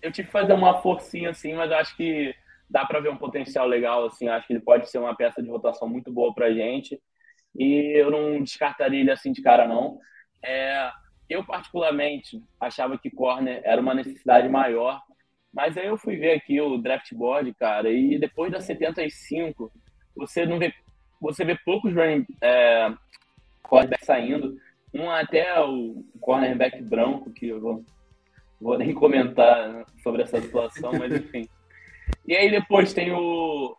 eu 0.00 0.12
tive 0.12 0.26
que 0.28 0.32
fazer 0.32 0.52
uma 0.52 0.80
forcinha 0.80 1.30
assim, 1.30 1.54
mas 1.54 1.70
eu 1.70 1.76
acho 1.76 1.96
que 1.96 2.32
dá 2.68 2.84
para 2.84 3.00
ver 3.00 3.10
um 3.10 3.16
potencial 3.16 3.66
legal 3.66 4.06
assim. 4.06 4.26
Eu 4.26 4.34
acho 4.34 4.46
que 4.46 4.52
ele 4.52 4.60
pode 4.60 4.88
ser 4.88 4.98
uma 4.98 5.14
peça 5.14 5.42
de 5.42 5.50
rotação 5.50 5.88
muito 5.88 6.12
boa 6.12 6.32
para 6.32 6.52
gente. 6.52 7.00
E 7.58 7.98
eu 7.98 8.10
não 8.12 8.42
descartaria 8.42 9.00
ele 9.00 9.10
assim 9.10 9.32
de 9.32 9.42
cara, 9.42 9.66
não. 9.66 9.98
É, 10.42 10.90
eu, 11.28 11.44
particularmente, 11.44 12.42
achava 12.58 12.98
que 12.98 13.10
corner 13.10 13.60
era 13.64 13.80
uma 13.80 13.94
necessidade 13.94 14.48
maior, 14.48 15.00
mas 15.52 15.76
aí 15.76 15.86
eu 15.86 15.96
fui 15.96 16.16
ver 16.16 16.32
aqui 16.32 16.60
o 16.60 16.78
draft 16.78 17.12
board, 17.14 17.52
cara, 17.54 17.90
e 17.90 18.18
depois 18.18 18.52
da 18.52 18.60
75, 18.60 19.70
você 20.16 20.46
não 20.46 20.58
vê, 20.58 20.72
você 21.20 21.44
vê 21.44 21.56
poucos 21.64 21.94
running 21.94 22.26
é, 22.40 22.92
cornerbacks 23.62 24.06
saindo, 24.06 24.56
um 24.92 25.08
até 25.10 25.60
o 25.60 26.04
cornerback 26.20 26.82
branco, 26.82 27.30
que 27.30 27.48
eu 27.48 27.60
vou, 27.60 27.84
vou 28.60 28.78
nem 28.78 28.92
comentar 28.92 29.84
sobre 30.02 30.22
essa 30.22 30.40
situação, 30.40 30.92
mas 30.92 31.12
enfim. 31.12 31.48
E 32.26 32.36
aí 32.36 32.50
depois 32.50 32.92
tem 32.92 33.12
o, 33.12 33.76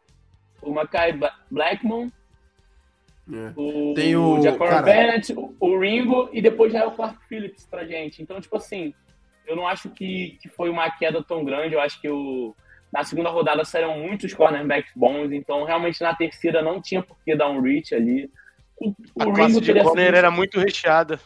o 0.62 0.72
Mackay 0.72 1.20
Blackmon, 1.50 2.10
é. 3.34 3.54
O, 3.56 3.94
Tem 3.94 4.16
o, 4.16 4.40
o 4.40 4.42
Jacob 4.42 4.84
Bennett, 4.84 5.34
o, 5.60 5.80
Ringo 5.80 6.30
e 6.34 6.42
depois 6.42 6.74
já 6.74 6.80
é 6.80 6.86
o 6.86 6.92
Clark 6.92 7.18
Phillips 7.28 7.66
pra 7.66 7.86
gente. 7.86 8.22
Então, 8.22 8.42
tipo 8.42 8.58
assim, 8.58 8.94
eu 9.48 9.56
não 9.56 9.66
acho 9.68 9.90
que, 9.90 10.38
que 10.42 10.50
foi 10.50 10.70
uma 10.70 10.90
queda 10.92 11.24
tão 11.24 11.46
grande. 11.46 11.74
Eu 11.74 11.82
acho 11.82 12.00
que 12.02 12.10
o, 12.10 12.54
na 12.92 13.04
segunda 13.04 13.30
rodada 13.30 13.64
saíram 13.64 13.98
muitos 13.98 14.34
cornerbacks 14.34 14.92
bons. 14.96 15.32
Então, 15.32 15.64
realmente, 15.64 16.02
na 16.02 16.14
terceira 16.14 16.62
não 16.62 16.82
tinha 16.82 17.02
por 17.02 17.18
que 17.24 17.36
dar 17.36 17.50
um 17.50 17.62
reach 17.62 17.96
ali. 17.96 18.30
O, 18.78 18.90
o 18.90 18.94
a 19.20 19.24
Ringo 19.24 19.36
classe 19.36 19.62
de 19.62 19.74
corner 19.74 20.06
sido... 20.08 20.18
era 20.18 20.32
muito 20.32 20.60
recheada. 20.60 21.20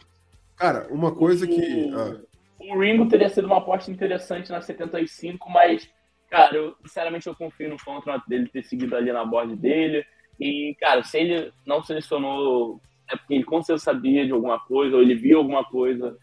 Cara, 0.56 0.86
uma 0.90 1.12
coisa 1.12 1.46
que... 1.46 1.92
Ah. 1.92 2.20
O 2.60 2.78
Ringo 2.78 3.08
teria 3.08 3.28
sido 3.28 3.46
uma 3.46 3.58
aposta 3.58 3.90
interessante 3.90 4.50
na 4.50 4.60
75, 4.60 5.50
mas, 5.50 5.88
cara, 6.30 6.56
eu, 6.56 6.74
sinceramente 6.84 7.26
eu 7.26 7.34
confio 7.34 7.68
no 7.68 7.76
contrato 7.84 8.26
dele 8.28 8.48
ter 8.48 8.64
seguido 8.64 8.96
ali 8.96 9.12
na 9.12 9.24
board 9.24 9.54
dele. 9.56 10.04
E, 10.38 10.76
cara, 10.78 11.02
se 11.02 11.18
ele 11.18 11.52
não 11.66 11.82
selecionou, 11.82 12.80
é 13.10 13.16
porque 13.16 13.34
ele 13.34 13.44
com 13.44 13.62
certeza 13.62 13.84
sabia 13.84 14.26
de 14.26 14.32
alguma 14.32 14.58
coisa, 14.58 14.96
ou 14.96 15.02
ele 15.02 15.14
viu 15.14 15.38
alguma 15.38 15.64
coisa 15.64 16.16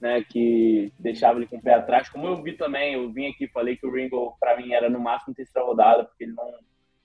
né, 0.00 0.22
que 0.22 0.92
deixava 0.98 1.38
ele 1.38 1.46
com 1.46 1.56
o 1.56 1.62
pé 1.62 1.74
atrás. 1.74 2.08
Como 2.08 2.26
eu 2.26 2.42
vi 2.42 2.52
também, 2.52 2.94
eu 2.94 3.10
vim 3.10 3.28
aqui 3.28 3.48
falei 3.48 3.76
que 3.76 3.86
o 3.86 3.90
Ringo, 3.90 4.36
para 4.38 4.56
mim, 4.56 4.72
era 4.72 4.90
no 4.90 5.00
máximo 5.00 5.34
terceira 5.34 5.66
rodada, 5.66 6.04
porque 6.04 6.24
ele 6.24 6.32
não. 6.32 6.52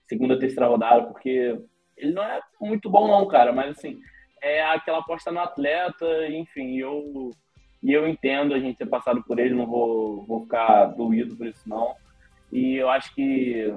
Segunda, 0.08 0.40
terceira 0.40 0.68
rodada, 0.68 1.08
porque 1.08 1.58
ele 1.96 2.12
não 2.12 2.24
é 2.24 2.42
muito 2.60 2.90
bom, 2.90 3.08
não, 3.08 3.28
cara, 3.28 3.54
mas 3.54 3.78
assim, 3.78 4.00
é 4.42 4.64
aquela 4.64 5.00
aposta 5.00 5.32
no 5.32 5.40
atleta, 5.40 6.28
enfim, 6.28 6.78
eu. 6.78 7.32
E 7.82 7.94
eu 7.94 8.06
entendo 8.06 8.54
a 8.54 8.60
gente 8.60 8.78
ter 8.78 8.88
passado 8.88 9.24
por 9.24 9.40
ele, 9.40 9.56
não 9.56 9.66
vou, 9.66 10.26
vou 10.26 10.42
ficar 10.42 10.88
doído 10.88 11.38
por 11.38 11.48
isso, 11.48 11.70
não. 11.70 11.96
E 12.52 12.76
eu 12.76 12.90
acho 12.90 13.16
que 13.16 13.74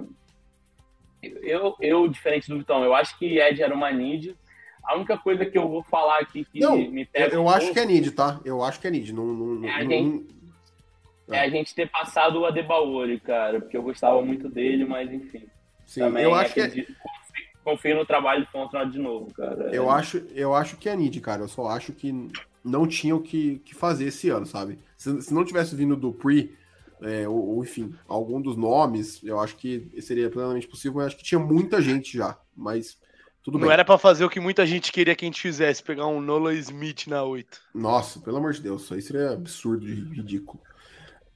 eu, 1.22 1.76
eu, 1.80 2.08
diferente 2.08 2.48
do 2.48 2.58
Vitão, 2.58 2.82
eu 2.82 2.94
acho 2.94 3.16
que 3.18 3.38
Ed 3.38 3.62
era 3.62 3.74
uma 3.74 3.90
need. 3.90 4.36
A 4.82 4.96
única 4.96 5.16
coisa 5.16 5.46
que 5.46 5.56
eu 5.56 5.68
vou 5.68 5.82
falar 5.84 6.18
aqui 6.18 6.44
que 6.44 6.58
não, 6.58 6.76
me 6.76 7.04
pega. 7.04 7.34
Eu, 7.34 7.44
um 7.44 7.48
acho 7.48 7.66
pouco, 7.66 7.74
que 7.74 7.80
é 7.80 7.86
need, 7.86 8.10
tá? 8.10 8.40
Eu 8.44 8.62
acho 8.64 8.80
que 8.80 8.86
é 8.88 8.90
need. 8.90 9.12
Não, 9.12 9.24
não, 9.26 9.68
é, 9.68 9.72
a 9.72 9.84
gente, 9.84 10.26
é 11.30 11.38
a 11.38 11.48
gente 11.48 11.74
ter 11.74 11.88
passado 11.88 12.40
o 12.40 12.46
Adebaori, 12.46 13.20
cara, 13.20 13.60
porque 13.60 13.76
eu 13.76 13.82
gostava 13.82 14.20
muito 14.22 14.48
dele, 14.48 14.84
mas 14.84 15.12
enfim. 15.12 15.44
Sim, 15.86 16.00
também 16.00 16.24
eu 16.24 16.34
acho 16.34 16.54
que 16.54 16.60
é... 16.60 16.86
confio 17.62 17.94
no 17.94 18.04
trabalho 18.04 18.44
do 18.44 18.50
Fontenot 18.50 18.90
de 18.90 18.98
novo, 18.98 19.32
cara. 19.32 19.70
Eu, 19.72 19.88
é... 19.88 19.94
acho, 19.94 20.18
eu 20.34 20.52
acho 20.54 20.76
que 20.76 20.88
é 20.88 20.96
need, 20.96 21.20
cara. 21.20 21.42
Eu 21.42 21.48
só 21.48 21.68
acho 21.68 21.92
que 21.92 22.12
não 22.64 22.86
tinha 22.86 23.14
o 23.14 23.22
que, 23.22 23.60
que 23.64 23.74
fazer 23.74 24.06
esse 24.06 24.28
ano, 24.30 24.46
sabe? 24.46 24.78
Se, 24.96 25.22
se 25.22 25.32
não 25.32 25.44
tivesse 25.44 25.76
vindo 25.76 25.94
do 25.94 26.12
Pre 26.12 26.52
é, 27.02 27.28
ou, 27.28 27.56
ou, 27.56 27.64
enfim, 27.64 27.94
algum 28.06 28.40
dos 28.40 28.56
nomes, 28.56 29.22
eu 29.24 29.40
acho 29.40 29.56
que 29.56 29.90
seria 30.00 30.30
plenamente 30.30 30.68
possível, 30.68 30.98
mas 30.98 31.08
acho 31.08 31.16
que 31.16 31.24
tinha 31.24 31.38
muita 31.38 31.82
gente 31.82 32.16
já, 32.16 32.38
mas 32.56 32.96
tudo 33.42 33.58
Não 33.58 33.66
bem. 33.66 33.72
era 33.72 33.84
para 33.84 33.98
fazer 33.98 34.24
o 34.24 34.30
que 34.30 34.38
muita 34.38 34.64
gente 34.64 34.92
queria 34.92 35.16
que 35.16 35.24
a 35.24 35.28
gente 35.28 35.40
fizesse, 35.40 35.82
pegar 35.82 36.06
um 36.06 36.20
Nolan 36.20 36.54
Smith 36.54 37.08
na 37.08 37.24
8. 37.24 37.60
Nossa, 37.74 38.20
pelo 38.20 38.36
amor 38.36 38.52
de 38.52 38.62
Deus, 38.62 38.82
isso 38.82 38.94
aí 38.94 39.02
seria 39.02 39.30
absurdo 39.32 39.88
e 39.88 39.94
ridículo. 39.94 40.62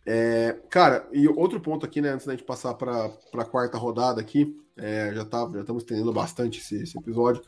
É, 0.06 0.56
cara, 0.70 1.08
e 1.12 1.26
outro 1.26 1.58
ponto 1.60 1.84
aqui, 1.84 2.00
né, 2.00 2.10
antes 2.10 2.26
da 2.26 2.32
gente 2.32 2.44
passar 2.44 2.74
para 2.74 3.06
a 3.34 3.44
quarta 3.44 3.76
rodada 3.76 4.20
aqui, 4.20 4.56
é, 4.76 5.12
já, 5.12 5.24
tá, 5.24 5.50
já 5.52 5.60
estamos 5.62 5.82
estendendo 5.82 6.12
bastante 6.12 6.60
esse, 6.60 6.80
esse 6.82 6.96
episódio, 6.96 7.42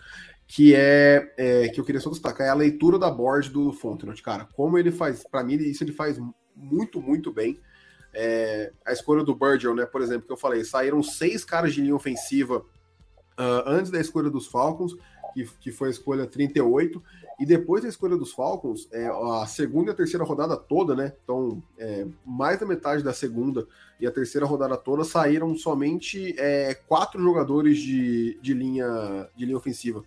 que 0.45 0.75
é, 0.75 1.33
é, 1.37 1.69
que 1.69 1.79
eu 1.79 1.85
queria 1.85 2.01
só 2.01 2.11
destacar, 2.11 2.49
é 2.49 2.51
a 2.51 2.55
leitura 2.55 2.99
da 2.99 3.11
board 3.11 3.51
do 3.51 3.73
Fontenot, 3.73 4.21
cara. 4.23 4.49
Como 4.55 4.77
ele 4.77 4.91
faz, 4.91 5.23
para 5.31 5.45
mim, 5.45 5.55
isso 5.55 5.85
ele 5.85 5.93
faz 5.93 6.19
muito, 6.57 7.01
muito 7.01 7.33
bem. 7.33 7.61
É, 8.13 8.73
a 8.85 8.93
escolha 8.93 9.23
do 9.23 9.35
Virgil, 9.35 9.75
né, 9.75 9.87
por 9.87 10.01
exemplo, 10.01 10.27
que 10.27 10.33
eu 10.33 10.37
falei, 10.37 10.65
saíram 10.65 11.03
seis 11.03 11.45
caras 11.45 11.75
de 11.75 11.81
linha 11.81 11.95
ofensiva 11.95 12.59
uh, 13.39 13.63
antes 13.67 13.91
da 13.91 14.01
escolha 14.01 14.31
dos 14.31 14.47
Falcons, 14.47 14.97
que, 15.35 15.45
que 15.61 15.71
foi 15.71 15.89
a 15.89 15.91
escolha 15.91 16.27
38, 16.27 17.03
e 17.39 17.47
depois 17.47 17.83
da 17.83 17.89
escolha 17.89 18.17
dos 18.17 18.33
Falcons, 18.33 18.89
é, 18.91 19.07
a 19.07 19.47
segunda 19.47 19.91
e 19.91 19.93
a 19.93 19.97
terceira 19.97 20.25
rodada 20.25 20.57
toda, 20.57 20.97
né? 20.97 21.13
Então, 21.23 21.63
é, 21.79 22.05
mais 22.27 22.59
da 22.59 22.67
metade 22.67 23.03
da 23.03 23.13
segunda 23.13 23.67
e 24.01 24.07
a 24.07 24.11
terceira 24.11 24.45
rodada 24.45 24.77
toda 24.77 25.05
saíram 25.05 25.55
somente 25.55 26.35
é, 26.37 26.75
quatro 26.75 27.23
jogadores 27.23 27.79
de, 27.79 28.37
de, 28.43 28.53
linha, 28.53 29.29
de 29.37 29.45
linha 29.45 29.57
ofensiva. 29.57 30.03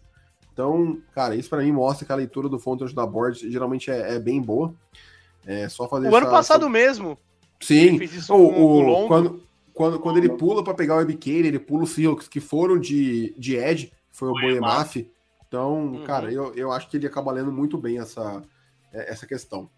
Então, 0.51 1.01
cara, 1.15 1.33
isso 1.33 1.49
para 1.49 1.61
mim 1.61 1.71
mostra 1.71 2.05
que 2.05 2.11
a 2.11 2.15
leitura 2.15 2.49
do 2.49 2.59
Fontes 2.59 2.93
da 2.93 3.05
board 3.05 3.49
geralmente 3.49 3.89
é, 3.89 4.15
é, 4.15 4.19
bem 4.19 4.41
boa. 4.41 4.73
É 5.45 5.69
só 5.69 5.87
fazer 5.87 6.07
O 6.07 6.09
essa, 6.09 6.17
ano 6.17 6.29
passado 6.29 6.63
essa... 6.63 6.69
mesmo. 6.69 7.17
Sim. 7.61 7.99
O, 8.29 9.03
o, 9.03 9.07
quando, 9.07 9.43
quando, 9.73 9.99
quando 9.99 10.17
ele 10.17 10.29
pula 10.29 10.63
para 10.63 10.73
pegar 10.73 10.97
o 10.97 11.01
Ebiqueira, 11.01 11.47
ele 11.47 11.59
pula 11.59 11.83
os 11.83 11.91
Seahawks 11.91 12.27
que 12.27 12.39
foram 12.39 12.77
de, 12.79 13.33
de 13.37 13.55
Edge, 13.55 13.91
foi 14.11 14.29
o 14.29 14.33
Boemaf. 14.33 15.07
Então, 15.47 15.93
uhum. 15.93 16.03
cara, 16.03 16.31
eu, 16.31 16.53
eu 16.55 16.71
acho 16.71 16.89
que 16.89 16.97
ele 16.97 17.07
acaba 17.07 17.31
lendo 17.31 17.51
muito 17.51 17.77
bem 17.77 17.99
essa, 17.99 18.41
é, 18.93 19.11
essa 19.11 19.27
questão. 19.27 19.69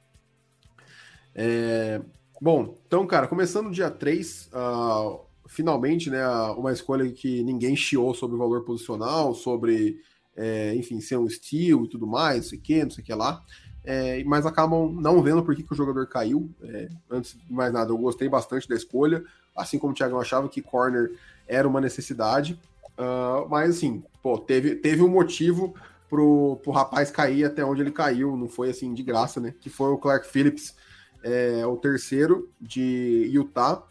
É, 1.35 2.01
bom, 2.39 2.77
então, 2.85 3.05
cara, 3.07 3.27
começando 3.27 3.71
dia 3.71 3.89
3, 3.89 4.47
uh, 4.47 4.49
ah, 4.53 5.19
finalmente, 5.47 6.09
né, 6.09 6.25
uma 6.57 6.71
escolha 6.71 7.11
que 7.11 7.43
ninguém 7.43 7.75
chiou 7.75 8.13
sobre 8.13 8.35
o 8.35 8.39
valor 8.39 8.63
posicional, 8.63 9.33
sobre, 9.33 9.99
é, 10.35 10.75
enfim, 10.75 11.01
ser 11.01 11.17
um 11.17 11.25
estilo 11.25 11.85
e 11.85 11.89
tudo 11.89 12.05
mais, 12.05 12.37
não 12.37 12.49
sei 12.49 12.59
o 12.59 12.61
que, 12.61 12.83
não 12.83 12.91
sei 12.91 13.01
o 13.03 13.05
que 13.05 13.13
lá. 13.13 13.43
É, 13.85 14.23
mas 14.23 14.45
acabam 14.45 14.91
não 14.93 15.21
vendo 15.21 15.43
por 15.43 15.55
que, 15.55 15.63
que 15.63 15.73
o 15.73 15.75
jogador 15.75 16.07
caiu. 16.07 16.49
É, 16.63 16.89
antes 17.09 17.37
de 17.37 17.53
mais 17.53 17.71
nada, 17.73 17.91
eu 17.91 17.97
gostei 17.97 18.29
bastante 18.29 18.67
da 18.67 18.75
escolha, 18.75 19.23
assim 19.55 19.77
como 19.77 19.91
o 19.91 19.95
Thiago 19.95 20.19
achava 20.19 20.47
que 20.47 20.61
corner 20.61 21.11
era 21.47 21.67
uma 21.67 21.81
necessidade. 21.81 22.59
Uh, 22.97 23.49
mas 23.49 23.71
assim, 23.71 24.03
pô, 24.21 24.37
teve, 24.37 24.75
teve 24.75 25.01
um 25.01 25.07
motivo 25.07 25.75
pro, 26.09 26.59
pro 26.63 26.71
rapaz 26.71 27.09
cair 27.09 27.43
até 27.43 27.65
onde 27.65 27.81
ele 27.81 27.91
caiu, 27.91 28.37
não 28.37 28.47
foi 28.47 28.69
assim 28.69 28.93
de 28.93 29.03
graça, 29.03 29.39
né? 29.39 29.53
Que 29.59 29.69
foi 29.69 29.89
o 29.89 29.97
Clark 29.97 30.27
Phillips, 30.27 30.75
é, 31.23 31.65
o 31.65 31.75
terceiro 31.75 32.49
de 32.61 33.29
Utah. 33.33 33.83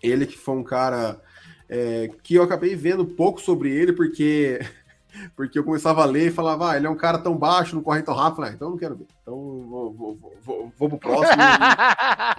Ele 0.00 0.24
que 0.24 0.38
foi 0.38 0.54
um 0.54 0.62
cara 0.62 1.20
é, 1.68 2.10
que 2.22 2.36
eu 2.36 2.42
acabei 2.42 2.76
vendo 2.76 3.04
pouco 3.04 3.40
sobre 3.40 3.70
ele, 3.70 3.92
porque 3.92 4.60
porque 5.34 5.58
eu 5.58 5.64
começava 5.64 6.02
a 6.02 6.06
ler 6.06 6.28
e 6.28 6.32
falava, 6.32 6.70
ah, 6.70 6.76
ele 6.76 6.86
é 6.86 6.90
um 6.90 6.96
cara 6.96 7.18
tão 7.18 7.36
baixo, 7.36 7.74
não 7.74 7.82
corre 7.82 8.02
tão 8.02 8.14
rápido. 8.14 8.44
Ah, 8.44 8.50
então 8.52 8.68
eu 8.68 8.72
não 8.72 8.78
quero 8.78 8.96
ver. 8.96 9.06
Então 9.22 9.34
vou, 9.34 9.92
vou, 9.92 10.18
vou, 10.42 10.72
vou 10.76 10.88
pro 10.88 10.98
próximo 10.98 11.42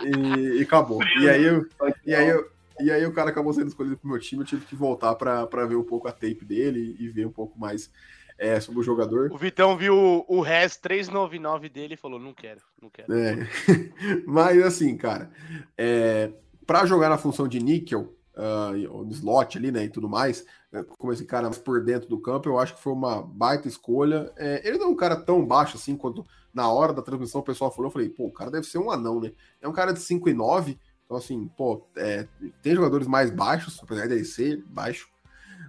e, 0.04 0.58
e, 0.58 0.60
e, 0.60 0.62
acabou. 0.62 1.00
E 1.22 1.30
aí 1.30 1.44
eu, 1.44 1.66
e 2.06 2.16
aí 2.16 2.30
eu, 2.30 2.52
e 2.80 2.92
aí 2.92 3.06
o 3.06 3.14
cara 3.14 3.30
acabou 3.30 3.54
sendo 3.54 3.68
escolhido 3.68 3.98
pro 3.98 4.10
meu 4.10 4.20
time, 4.20 4.42
eu 4.42 4.48
tive 4.48 4.66
que 4.66 4.76
voltar 4.76 5.14
para 5.16 5.66
ver 5.66 5.76
um 5.76 5.84
pouco 5.84 6.08
a 6.08 6.12
tape 6.12 6.46
dele 6.46 6.96
e 7.00 7.10
ver 7.10 7.26
um 7.26 7.32
pouco 7.32 7.60
mais 7.60 7.92
é, 8.38 8.60
sobre 8.60 8.80
o 8.80 8.84
jogador. 8.84 9.30
O 9.32 9.38
Vitão 9.38 9.76
viu 9.76 10.26
o 10.28 10.42
Res 10.42 10.78
399 10.78 11.70
dele 11.70 11.96
e 11.96 11.98
falou: 11.98 12.20
não 12.20 12.34
quero, 12.34 12.62
não 12.82 12.90
quero. 12.90 13.14
É. 13.14 13.36
Mas 14.26 14.64
assim, 14.64 14.96
cara, 14.96 15.30
é, 15.78 16.32
para 16.66 16.86
jogar 16.86 17.10
na 17.10 17.18
função 17.18 17.48
de 17.48 17.60
níquel, 17.60 18.14
uh, 18.40 19.10
slot 19.12 19.58
ali, 19.58 19.72
né, 19.72 19.86
e 19.86 19.90
tudo 19.90 20.10
mais, 20.10 20.46
né, 20.72 20.84
como 20.98 21.12
esse 21.12 21.26
cara 21.26 21.50
por 21.50 21.84
dentro 21.84 22.10
do 22.10 22.20
campo, 22.20 22.50
eu 22.50 22.58
acho 22.58 22.76
que 22.76 22.82
foi 22.82 22.94
uma 22.94 23.22
baita 23.22 23.68
escolha. 23.68 24.32
É, 24.38 24.68
ele 24.68 24.78
não 24.78 24.88
é 24.88 24.90
um 24.90 24.96
cara 24.96 25.16
tão 25.16 25.46
baixo 25.46 25.78
assim 25.78 25.96
quanto 25.96 26.26
na 26.54 26.72
hora 26.72 26.94
da 26.94 27.02
transmissão 27.02 27.42
o 27.42 27.44
pessoal 27.44 27.72
falou. 27.72 27.88
Eu 27.88 27.94
falei, 27.94 28.10
pô, 28.10 28.26
o 28.26 28.34
cara 28.34 28.50
deve 28.50 28.66
ser 28.66 28.78
um 28.78 28.90
anão, 28.90 29.20
né? 29.20 29.32
É 29.62 29.68
um 29.68 29.74
cara 29.74 29.94
de 29.94 30.00
5,9 30.00 30.78
então, 31.10 31.18
assim, 31.18 31.48
pô, 31.58 31.88
é, 31.98 32.28
tem 32.62 32.76
jogadores 32.76 33.08
mais 33.08 33.32
baixos, 33.32 33.80
apesar 33.82 34.08
dele 34.08 34.24
ser 34.24 34.64
baixo. 34.68 35.10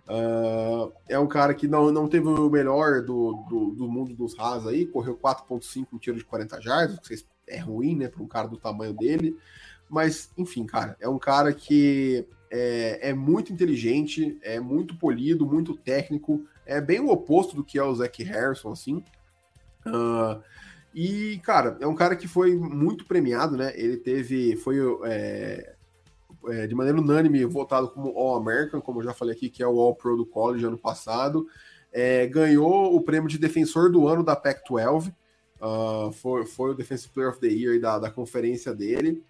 Uh, 0.07 0.93
é 1.09 1.19
um 1.19 1.27
cara 1.27 1.55
que 1.55 1.67
não, 1.67 1.91
não 1.91 2.07
teve 2.07 2.29
o 2.29 2.51
melhor 2.51 3.01
do, 3.01 3.33
do, 3.49 3.71
do 3.71 3.89
mundo 3.89 4.15
dos 4.15 4.39
Haas 4.39 4.67
aí, 4.67 4.85
correu 4.85 5.17
4.5 5.17 5.87
no 5.93 5.99
tiro 5.99 6.19
de 6.19 6.27
40 6.27 6.61
jardas, 6.61 6.99
o 6.99 7.01
que 7.01 7.15
é 7.49 7.59
ruim, 7.59 7.97
né, 7.97 8.09
para 8.09 8.23
um 8.23 8.27
cara 8.27 8.49
do 8.49 8.59
tamanho 8.59 8.93
dele. 8.93 9.35
Mas, 9.89 10.31
enfim, 10.37 10.67
cara, 10.67 10.95
é 11.01 11.09
um 11.09 11.19
cara 11.19 11.55
que 11.55 12.29
é, 12.51 13.11
é, 13.11 13.15
muito 13.15 13.53
inteligente, 13.53 14.39
é 14.43 14.59
muito 14.59 14.97
polido, 14.97 15.47
muito 15.47 15.77
técnico, 15.77 16.45
é 16.67 16.81
bem 16.81 17.01
o 17.01 17.11
oposto 17.11 17.55
do 17.55 17.65
que 17.65 17.79
é 17.79 17.83
o 17.83 17.95
Zach 17.95 18.23
Harrison, 18.23 18.73
assim. 18.73 19.05
Uh, 19.87 20.43
e, 20.95 21.41
cara, 21.45 21.77
é 21.81 21.87
um 21.87 21.95
cara 21.95 22.17
que 22.17 22.27
foi 22.27 22.57
muito 22.57 23.05
premiado, 23.05 23.57
né? 23.57 23.73
Ele 23.77 23.97
teve. 23.97 24.57
Foi 24.57 24.77
é, 25.05 25.75
é, 26.49 26.67
de 26.67 26.75
maneira 26.75 26.99
unânime 26.99 27.45
votado 27.45 27.89
como 27.89 28.17
All-American, 28.17 28.81
como 28.81 29.01
eu 29.01 29.05
já 29.05 29.15
falei 29.15 29.35
aqui, 29.35 29.49
que 29.49 29.63
é 29.63 29.67
o 29.67 29.79
All-Pro 29.79 30.17
do 30.17 30.27
College 30.27 30.65
ano 30.65 30.79
passado. 30.79 31.47
É, 31.93 32.27
ganhou 32.27 32.95
o 32.95 33.01
prêmio 33.03 33.29
de 33.29 33.39
defensor 33.39 33.91
do 33.91 34.09
ano 34.09 34.25
da 34.25 34.35
Pac-12. 34.35 35.09
Uh, 35.09 35.13
ah, 35.61 36.11
foi, 36.13 36.47
foi 36.47 36.71
o 36.71 36.75
Defensive 36.75 37.13
Player 37.13 37.31
of 37.31 37.41
the 37.41 37.49
Year 37.49 37.81
da, 37.81 37.99
da 37.99 38.11
conferência 38.11 38.75
dele. 38.75 39.23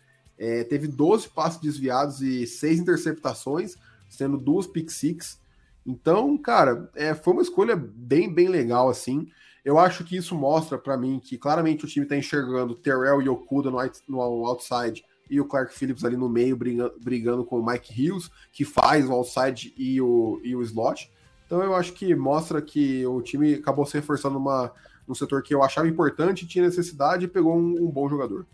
É, 0.43 0.65
teve 0.65 0.89
12 0.89 1.29
passos 1.29 1.61
desviados 1.61 2.23
e 2.23 2.47
6 2.47 2.81
interceptações, 2.81 3.77
sendo 4.09 4.39
duas 4.39 4.67
pick 4.67 4.91
six. 4.91 5.39
Então, 5.87 6.39
cara, 6.39 6.91
é, 6.95 7.15
foi 7.15 7.35
uma 7.35 7.43
escolha 7.43 7.77
bem, 7.77 8.33
bem 8.33 8.49
legal, 8.49 8.89
assim. 8.89 9.29
Eu 9.63 9.79
acho 9.79 10.03
que 10.03 10.17
isso 10.17 10.35
mostra 10.35 10.79
para 10.79 10.97
mim 10.97 11.21
que 11.23 11.37
claramente 11.37 11.85
o 11.85 11.87
time 11.89 12.07
está 12.07 12.17
enxergando 12.17 12.75
Terrell 12.75 13.21
e 13.21 13.29
Okuda 13.29 13.71
no, 13.71 13.79
no 14.09 14.47
outside 14.47 15.05
e 15.29 15.39
o 15.39 15.45
Clark 15.45 15.75
Phillips 15.75 16.07
ali 16.07 16.17
no 16.17 16.29
meio 16.29 16.57
brigando, 16.57 16.95
brigando 16.99 17.45
com 17.45 17.61
o 17.61 17.65
Mike 17.67 17.93
Hills, 17.93 18.31
que 18.51 18.65
faz 18.65 19.07
o 19.07 19.13
outside 19.13 19.75
e 19.77 20.01
o, 20.01 20.41
e 20.43 20.57
o 20.57 20.63
slot. 20.63 21.13
Então 21.45 21.63
eu 21.63 21.75
acho 21.75 21.93
que 21.93 22.15
mostra 22.15 22.63
que 22.63 23.07
o 23.07 23.21
time 23.21 23.55
acabou 23.55 23.85
se 23.85 23.93
reforçando 23.95 24.39
numa, 24.39 24.73
num 25.07 25.15
setor 25.15 25.43
que 25.43 25.55
eu 25.55 25.63
achava 25.63 25.87
importante, 25.87 26.47
tinha 26.47 26.65
necessidade 26.65 27.27
e 27.27 27.29
pegou 27.29 27.55
um, 27.55 27.85
um 27.85 27.91
bom 27.91 28.09
jogador. 28.09 28.47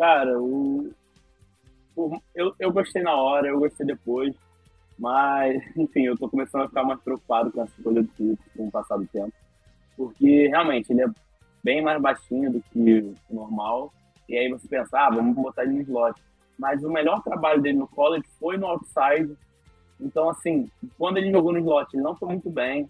Cara, 0.00 0.40
o, 0.40 0.90
o, 1.94 2.20
eu, 2.34 2.54
eu 2.58 2.72
gostei 2.72 3.02
na 3.02 3.14
hora, 3.14 3.48
eu 3.48 3.58
gostei 3.58 3.86
depois, 3.86 4.34
mas 4.98 5.62
enfim, 5.76 6.06
eu 6.06 6.16
tô 6.16 6.26
começando 6.26 6.62
a 6.62 6.68
ficar 6.68 6.84
mais 6.84 7.00
preocupado 7.00 7.52
com 7.52 7.62
essa 7.62 7.74
escolha 7.76 8.02
do 8.02 8.08
Phillips 8.12 8.52
com 8.56 8.68
o 8.68 8.70
passar 8.70 8.96
do 8.96 9.06
tempo 9.06 9.34
porque 10.00 10.48
realmente 10.48 10.90
ele 10.90 11.02
é 11.02 11.06
bem 11.62 11.82
mais 11.82 12.00
baixinho 12.00 12.50
do 12.50 12.62
que 12.72 13.14
o 13.28 13.34
normal. 13.34 13.92
E 14.26 14.34
aí 14.34 14.48
você 14.48 14.66
pensa, 14.66 14.98
ah, 14.98 15.10
vamos 15.10 15.34
botar 15.34 15.64
ele 15.64 15.74
no 15.74 15.82
slot. 15.82 16.18
Mas 16.58 16.82
o 16.82 16.90
melhor 16.90 17.22
trabalho 17.22 17.60
dele 17.60 17.76
no 17.76 17.86
college 17.86 18.24
foi 18.38 18.56
no 18.56 18.66
outside. 18.66 19.36
Então, 20.00 20.30
assim, 20.30 20.70
quando 20.96 21.18
ele 21.18 21.30
jogou 21.30 21.52
no 21.52 21.58
slot, 21.58 21.92
ele 21.92 22.02
não 22.02 22.16
foi 22.16 22.28
muito 22.28 22.48
bem. 22.48 22.88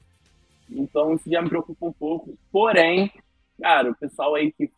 Então, 0.71 1.15
isso 1.15 1.29
já 1.29 1.43
me 1.43 1.49
preocupa 1.49 1.85
um 1.85 1.93
pouco. 1.93 2.39
Porém, 2.53 3.11
cara, 3.61 3.91
o 3.91 3.97
pessoal 3.97 4.37
aí 4.37 4.53
que 4.53 4.71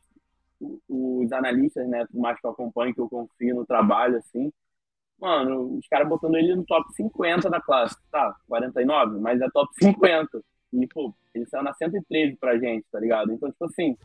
os 0.88 1.32
analistas, 1.32 1.88
né, 1.88 2.06
mais 2.12 2.40
que 2.40 2.46
eu 2.46 2.50
acompanho, 2.50 2.94
que 2.94 3.00
eu 3.00 3.08
confio 3.08 3.56
no 3.56 3.66
trabalho, 3.66 4.18
assim, 4.18 4.52
mano, 5.22 5.78
os 5.78 5.86
caras 5.86 6.08
botando 6.08 6.34
ele 6.34 6.54
no 6.54 6.64
top 6.64 6.92
50 6.94 7.48
da 7.48 7.60
classe. 7.60 7.96
Tá, 8.10 8.34
49, 8.48 9.20
mas 9.20 9.40
é 9.40 9.48
top 9.50 9.72
50. 9.76 10.42
E, 10.72 10.86
pô, 10.88 11.14
ele 11.34 11.46
saiu 11.46 11.62
na 11.62 11.72
113 11.72 12.36
pra 12.36 12.58
gente, 12.58 12.84
tá 12.90 12.98
ligado? 12.98 13.32
Então, 13.32 13.50
tipo 13.50 13.64
assim, 13.64 13.96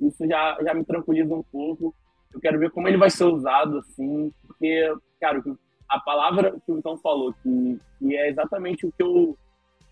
isso 0.00 0.26
já, 0.26 0.58
já 0.62 0.74
me 0.74 0.84
tranquiliza 0.84 1.34
um 1.34 1.42
pouco. 1.42 1.94
Eu 2.32 2.40
quero 2.40 2.58
ver 2.58 2.70
como 2.70 2.88
ele 2.88 2.96
vai 2.96 3.10
ser 3.10 3.24
usado, 3.24 3.78
assim, 3.78 4.32
porque, 4.46 4.92
cara, 5.20 5.42
a 5.88 6.00
palavra 6.00 6.52
que 6.64 6.72
o 6.72 6.76
Vitão 6.76 6.96
falou, 6.98 7.32
que, 7.42 7.80
que 7.98 8.16
é 8.16 8.28
exatamente 8.28 8.86
o 8.86 8.92
que 8.92 9.02
eu 9.02 9.36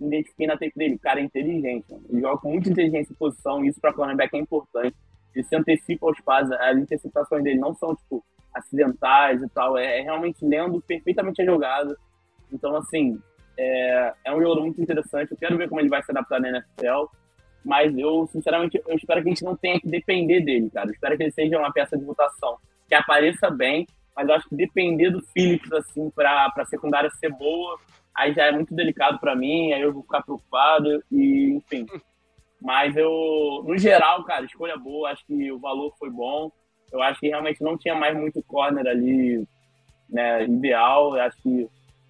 identifiquei 0.01 0.47
na 0.47 0.57
tape 0.57 0.73
dele, 0.77 0.95
o 0.95 1.01
cara 1.01 1.21
é 1.21 1.25
inteligente, 1.25 1.85
mano. 1.91 2.05
Ele 2.09 2.21
joga 2.21 2.39
com 2.39 2.51
muita 2.51 2.71
inteligência 2.71 3.13
em 3.13 3.17
posição, 3.17 3.65
e 3.65 3.69
isso 3.69 3.81
pra 3.81 3.93
cornerback 3.93 4.35
é 4.37 4.41
importante. 4.41 4.97
Ele 5.35 5.45
se 5.45 5.55
antecipa 5.57 6.07
aos 6.07 6.21
passes, 6.21 6.53
as 6.53 6.77
interceptações 6.77 7.45
dele 7.45 7.59
não 7.59 7.75
são, 7.75 7.95
tipo, 7.95 8.25
acidentais 8.55 9.43
e 9.43 9.49
tal, 9.49 9.77
é, 9.77 10.01
é 10.01 10.03
realmente 10.03 10.45
lendo 10.45 10.81
perfeitamente 10.81 11.43
a 11.43 11.45
jogada. 11.45 11.97
Então, 12.53 12.75
assim, 12.77 13.21
é, 13.57 14.15
é 14.25 14.35
um 14.35 14.41
jogador 14.41 14.63
muito 14.63 14.81
interessante. 14.81 15.33
Eu 15.33 15.37
quero 15.37 15.57
ver 15.57 15.69
como 15.69 15.81
ele 15.81 15.89
vai 15.89 16.03
se 16.03 16.11
adaptar 16.11 16.41
na 16.41 16.49
NFL. 16.49 17.07
Mas 17.65 17.97
eu, 17.99 18.27
sinceramente, 18.29 18.81
eu 18.87 18.97
espero 18.97 19.23
que 19.23 19.29
a 19.29 19.33
gente 19.33 19.45
não 19.45 19.57
tenha 19.57 19.81
que 19.81 19.89
depender 19.89 20.41
dele, 20.41 20.71
cara. 20.71 20.89
Eu 20.89 20.93
espero 20.93 21.17
que 21.17 21.25
ele 21.25 21.33
seja 21.33 21.59
uma 21.59 21.73
peça 21.73 21.99
de 21.99 22.05
votação 22.05 22.57
que 22.89 22.95
apareça 22.95 23.51
bem, 23.51 23.87
mas 24.17 24.29
eu 24.29 24.35
acho 24.35 24.49
que 24.49 24.57
depender 24.57 25.11
do 25.11 25.21
Phillips, 25.21 25.71
assim, 25.73 26.09
para 26.11 26.51
a 26.57 26.65
secundária 26.65 27.11
ser 27.11 27.31
boa, 27.31 27.79
aí 28.17 28.33
já 28.33 28.47
é 28.47 28.53
muito 28.53 28.75
delicado 28.75 29.19
para 29.19 29.37
mim, 29.37 29.73
aí 29.73 29.83
eu 29.83 29.93
vou 29.93 30.03
ficar 30.03 30.23
preocupado, 30.23 31.05
e 31.13 31.57
enfim. 31.57 31.87
Mas 32.61 32.97
eu, 32.97 33.65
no 33.67 33.79
geral, 33.79 34.25
cara, 34.25 34.45
escolha 34.45 34.77
boa, 34.77 35.11
acho 35.11 35.25
que 35.27 35.51
o 35.53 35.59
valor 35.59 35.95
foi 35.99 36.11
bom. 36.11 36.51
Eu 36.93 37.03
acho 37.03 37.21
que 37.21 37.29
realmente 37.29 37.63
não 37.63 37.79
tinha 37.79 37.95
mais 37.95 38.17
muito 38.17 38.43
corner 38.43 38.87
ali, 38.87 39.47
né, 40.09 40.45
ideal. 40.45 41.17
Eu 41.17 41.23
acho 41.23 41.41
que 41.43 41.69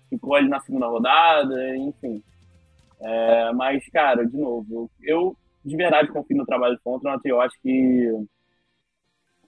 ficou 0.09 0.35
ali 0.35 0.49
na 0.49 0.61
segunda 0.61 0.87
rodada, 0.87 1.77
enfim. 1.77 2.23
É, 3.01 3.53
mas, 3.53 3.87
cara, 3.91 4.25
de 4.25 4.37
novo, 4.37 4.91
eu 5.03 5.37
de 5.65 5.77
verdade 5.77 6.09
confio 6.09 6.37
no 6.37 6.47
trabalho 6.47 6.77
do 6.77 6.83
Fontenot 6.83 7.21
eu 7.25 7.41
acho 7.41 7.55
que 7.61 8.07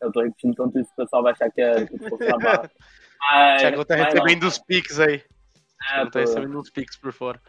Eu 0.00 0.12
tô 0.12 0.20
repetindo 0.20 0.54
tanto 0.54 0.78
isso 0.78 0.88
que 0.94 1.00
o 1.00 1.04
pessoal 1.04 1.22
vai 1.22 1.32
achar 1.32 1.50
que 1.50 1.60
é 1.60 1.86
barra. 2.40 2.70
Mas, 3.20 3.60
Thiago 3.62 3.84
tá 3.84 3.96
recebendo 3.96 4.44
os 4.44 4.58
piques 4.58 5.00
aí. 5.00 5.22
É, 5.92 6.06
tá 6.06 6.20
recebendo 6.20 6.58
uns 6.58 6.70
piques 6.70 6.96
por 6.96 7.12
fora. 7.12 7.40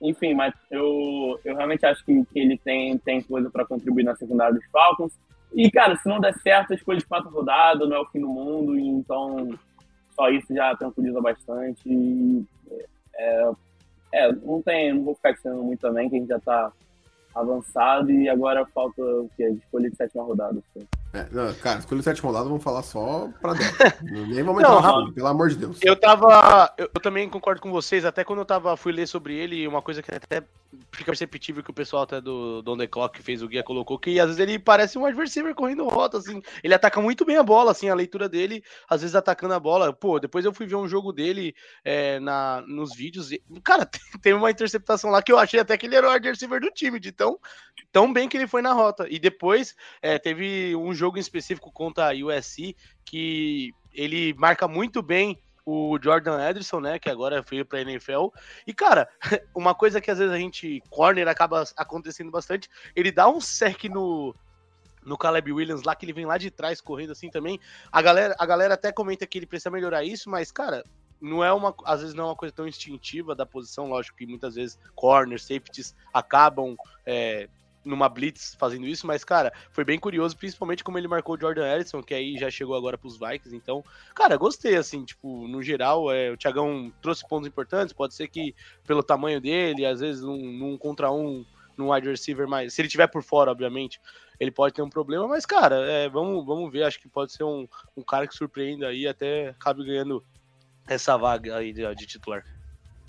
Enfim, 0.00 0.34
mas 0.34 0.54
eu, 0.70 1.38
eu 1.44 1.54
realmente 1.54 1.84
acho 1.84 2.04
que, 2.04 2.24
que 2.26 2.38
ele 2.38 2.56
tem, 2.58 2.96
tem 2.98 3.22
coisa 3.22 3.50
para 3.50 3.66
contribuir 3.66 4.04
na 4.04 4.16
secundária 4.16 4.54
dos 4.54 4.64
Falcons. 4.70 5.12
E, 5.52 5.70
cara, 5.70 5.96
se 5.96 6.08
não 6.08 6.20
der 6.20 6.34
certo, 6.38 6.72
escolha 6.72 6.98
de 6.98 7.06
quatro 7.06 7.30
rodadas 7.30 7.88
não 7.88 7.96
é 7.96 8.00
o 8.00 8.06
fim 8.06 8.20
do 8.20 8.28
mundo, 8.28 8.78
então 8.78 9.48
só 10.14 10.30
isso 10.30 10.54
já 10.54 10.74
tranquiliza 10.76 11.20
bastante. 11.20 11.82
E, 11.86 12.44
é, 13.14 13.50
é, 14.12 14.32
não 14.32 14.62
tem, 14.62 14.92
não 14.94 15.04
vou 15.04 15.14
ficar 15.14 15.32
dizendo 15.32 15.62
muito 15.62 15.80
também, 15.80 16.08
que 16.08 16.16
a 16.16 16.18
gente 16.18 16.28
já 16.28 16.40
tá 16.40 16.72
avançado 17.34 18.10
e 18.10 18.28
agora 18.28 18.66
falta 18.66 19.02
o 19.02 19.30
quê? 19.36 19.48
Escolha 19.50 19.90
de 19.90 19.96
sétima 19.96 20.24
rodada. 20.24 20.58
Assim. 20.58 20.86
É, 21.12 21.26
não, 21.32 21.52
cara, 21.54 21.80
escolha 21.80 22.02
sétima 22.02 22.28
rodada, 22.28 22.48
vamos 22.48 22.62
falar 22.62 22.82
só 22.82 23.28
pra 23.40 23.52
dentro. 23.52 23.76
Nem 24.02 24.44
vamos 24.44 24.62
entrar 24.62 24.80
não, 24.80 25.12
pelo 25.12 25.26
amor 25.26 25.48
de 25.48 25.56
Deus. 25.56 25.78
Eu 25.82 25.96
tava. 25.96 26.72
Eu, 26.78 26.88
eu, 26.94 27.00
também 27.00 27.28
concordo 27.28 27.60
com 27.60 27.70
vocês, 27.72 28.04
até 28.04 28.22
quando 28.22 28.38
eu 28.38 28.44
tava, 28.44 28.76
fui 28.76 28.92
ler 28.92 29.08
sobre 29.08 29.34
ele, 29.34 29.66
uma 29.66 29.82
coisa 29.82 30.02
que 30.02 30.14
até 30.14 30.42
fica 30.92 31.06
perceptível 31.06 31.62
que 31.62 31.70
o 31.70 31.74
pessoal 31.74 32.04
até 32.04 32.20
do 32.20 32.62
Don 32.62 32.76
The 32.76 32.86
Clock 32.86 33.16
que 33.16 33.24
fez 33.24 33.42
o 33.42 33.48
guia 33.48 33.62
colocou, 33.62 33.98
que 33.98 34.20
às 34.20 34.26
vezes 34.26 34.40
ele 34.40 34.58
parece 34.58 34.98
um 34.98 35.04
adversário 35.04 35.54
correndo 35.54 35.88
rota, 35.88 36.18
assim. 36.18 36.40
Ele 36.62 36.74
ataca 36.74 37.00
muito 37.00 37.24
bem 37.24 37.36
a 37.36 37.42
bola, 37.42 37.72
assim, 37.72 37.88
a 37.88 37.94
leitura 37.94 38.28
dele, 38.28 38.62
às 38.88 39.00
vezes 39.00 39.16
atacando 39.16 39.54
a 39.54 39.60
bola. 39.60 39.92
Pô, 39.92 40.20
depois 40.20 40.44
eu 40.44 40.54
fui 40.54 40.66
ver 40.66 40.76
um 40.76 40.86
jogo 40.86 41.12
dele 41.12 41.54
é, 41.84 42.20
na, 42.20 42.62
nos 42.66 42.94
vídeos. 42.94 43.32
E, 43.32 43.42
cara, 43.64 43.84
teve 44.22 44.36
uma 44.36 44.50
interceptação 44.50 45.10
lá 45.10 45.22
que 45.22 45.32
eu 45.32 45.38
achei 45.38 45.58
até 45.58 45.76
que 45.76 45.86
ele 45.86 45.96
era 45.96 46.08
o 46.08 46.10
adversário 46.10 46.60
do 46.60 46.70
time, 46.70 47.00
de 47.00 47.10
tão, 47.10 47.38
tão 47.90 48.12
bem 48.12 48.28
que 48.28 48.36
ele 48.36 48.46
foi 48.46 48.62
na 48.62 48.72
rota. 48.72 49.06
E 49.10 49.18
depois 49.18 49.74
é, 50.00 50.18
teve 50.18 50.76
um 50.76 50.94
jogo 50.94 51.18
em 51.18 51.20
específico 51.20 51.72
contra 51.72 52.10
a 52.10 52.14
USC 52.14 52.76
que 53.04 53.72
ele 53.92 54.32
marca 54.34 54.68
muito 54.68 55.02
bem 55.02 55.40
o 55.64 55.98
Jordan 56.02 56.40
Ederson, 56.48 56.80
né, 56.80 56.98
que 56.98 57.10
agora 57.10 57.42
foi 57.42 57.64
para 57.64 57.78
a 57.78 57.82
NFL. 57.82 58.28
E 58.66 58.72
cara, 58.72 59.08
uma 59.54 59.74
coisa 59.74 60.00
que 60.00 60.10
às 60.10 60.18
vezes 60.18 60.32
a 60.32 60.38
gente 60.38 60.82
corner 60.90 61.28
acaba 61.28 61.64
acontecendo 61.76 62.30
bastante, 62.30 62.68
ele 62.94 63.10
dá 63.12 63.28
um 63.28 63.40
sec 63.40 63.84
no 63.84 64.34
no 65.02 65.16
Caleb 65.16 65.50
Williams 65.50 65.82
lá 65.82 65.94
que 65.94 66.04
ele 66.04 66.12
vem 66.12 66.26
lá 66.26 66.36
de 66.36 66.50
trás 66.50 66.78
correndo 66.78 67.12
assim 67.12 67.30
também. 67.30 67.58
A 67.90 68.02
galera, 68.02 68.36
a 68.38 68.44
galera 68.44 68.74
até 68.74 68.92
comenta 68.92 69.26
que 69.26 69.38
ele 69.38 69.46
precisa 69.46 69.70
melhorar 69.70 70.04
isso, 70.04 70.28
mas 70.28 70.52
cara, 70.52 70.84
não 71.20 71.44
é 71.44 71.52
uma, 71.52 71.74
às 71.84 72.00
vezes 72.00 72.14
não 72.14 72.24
é 72.24 72.26
uma 72.28 72.36
coisa 72.36 72.54
tão 72.54 72.66
instintiva 72.66 73.34
da 73.34 73.44
posição, 73.44 73.88
lógico 73.88 74.16
que 74.16 74.26
muitas 74.26 74.54
vezes 74.54 74.78
corners, 74.94 75.42
safeties 75.42 75.94
acabam 76.12 76.76
é, 77.04 77.48
numa 77.84 78.08
blitz 78.08 78.54
fazendo 78.58 78.86
isso, 78.86 79.06
mas, 79.06 79.24
cara, 79.24 79.52
foi 79.70 79.84
bem 79.84 79.98
curioso, 79.98 80.36
principalmente 80.36 80.84
como 80.84 80.98
ele 80.98 81.08
marcou 81.08 81.36
o 81.36 81.40
Jordan 81.40 81.66
Ellison, 81.66 82.02
que 82.02 82.14
aí 82.14 82.36
já 82.36 82.50
chegou 82.50 82.76
agora 82.76 82.98
pros 82.98 83.18
Vikings, 83.18 83.56
então, 83.56 83.84
cara, 84.14 84.36
gostei, 84.36 84.76
assim, 84.76 85.04
tipo, 85.04 85.48
no 85.48 85.62
geral, 85.62 86.12
é, 86.12 86.30
o 86.30 86.36
Thiagão 86.36 86.92
trouxe 87.00 87.26
pontos 87.26 87.48
importantes, 87.48 87.92
pode 87.92 88.14
ser 88.14 88.28
que 88.28 88.54
pelo 88.86 89.02
tamanho 89.02 89.40
dele, 89.40 89.86
às 89.86 90.00
vezes 90.00 90.22
num, 90.22 90.52
num 90.52 90.76
contra 90.76 91.10
um, 91.10 91.44
num 91.76 91.92
wide 91.92 92.08
receiver 92.08 92.46
mais, 92.46 92.74
se 92.74 92.82
ele 92.82 92.88
tiver 92.88 93.06
por 93.06 93.22
fora, 93.22 93.50
obviamente, 93.50 94.00
ele 94.38 94.50
pode 94.50 94.74
ter 94.74 94.82
um 94.82 94.90
problema, 94.90 95.26
mas, 95.26 95.46
cara, 95.46 95.76
é, 95.76 96.08
vamos, 96.08 96.44
vamos 96.44 96.70
ver, 96.70 96.84
acho 96.84 97.00
que 97.00 97.08
pode 97.08 97.32
ser 97.32 97.44
um, 97.44 97.66
um 97.96 98.02
cara 98.02 98.26
que 98.26 98.34
surpreenda 98.34 98.88
aí, 98.88 99.06
até 99.06 99.50
acabe 99.50 99.84
ganhando 99.84 100.24
essa 100.86 101.16
vaga 101.16 101.56
aí 101.56 101.72
de, 101.72 101.94
de 101.94 102.06
titular. 102.06 102.44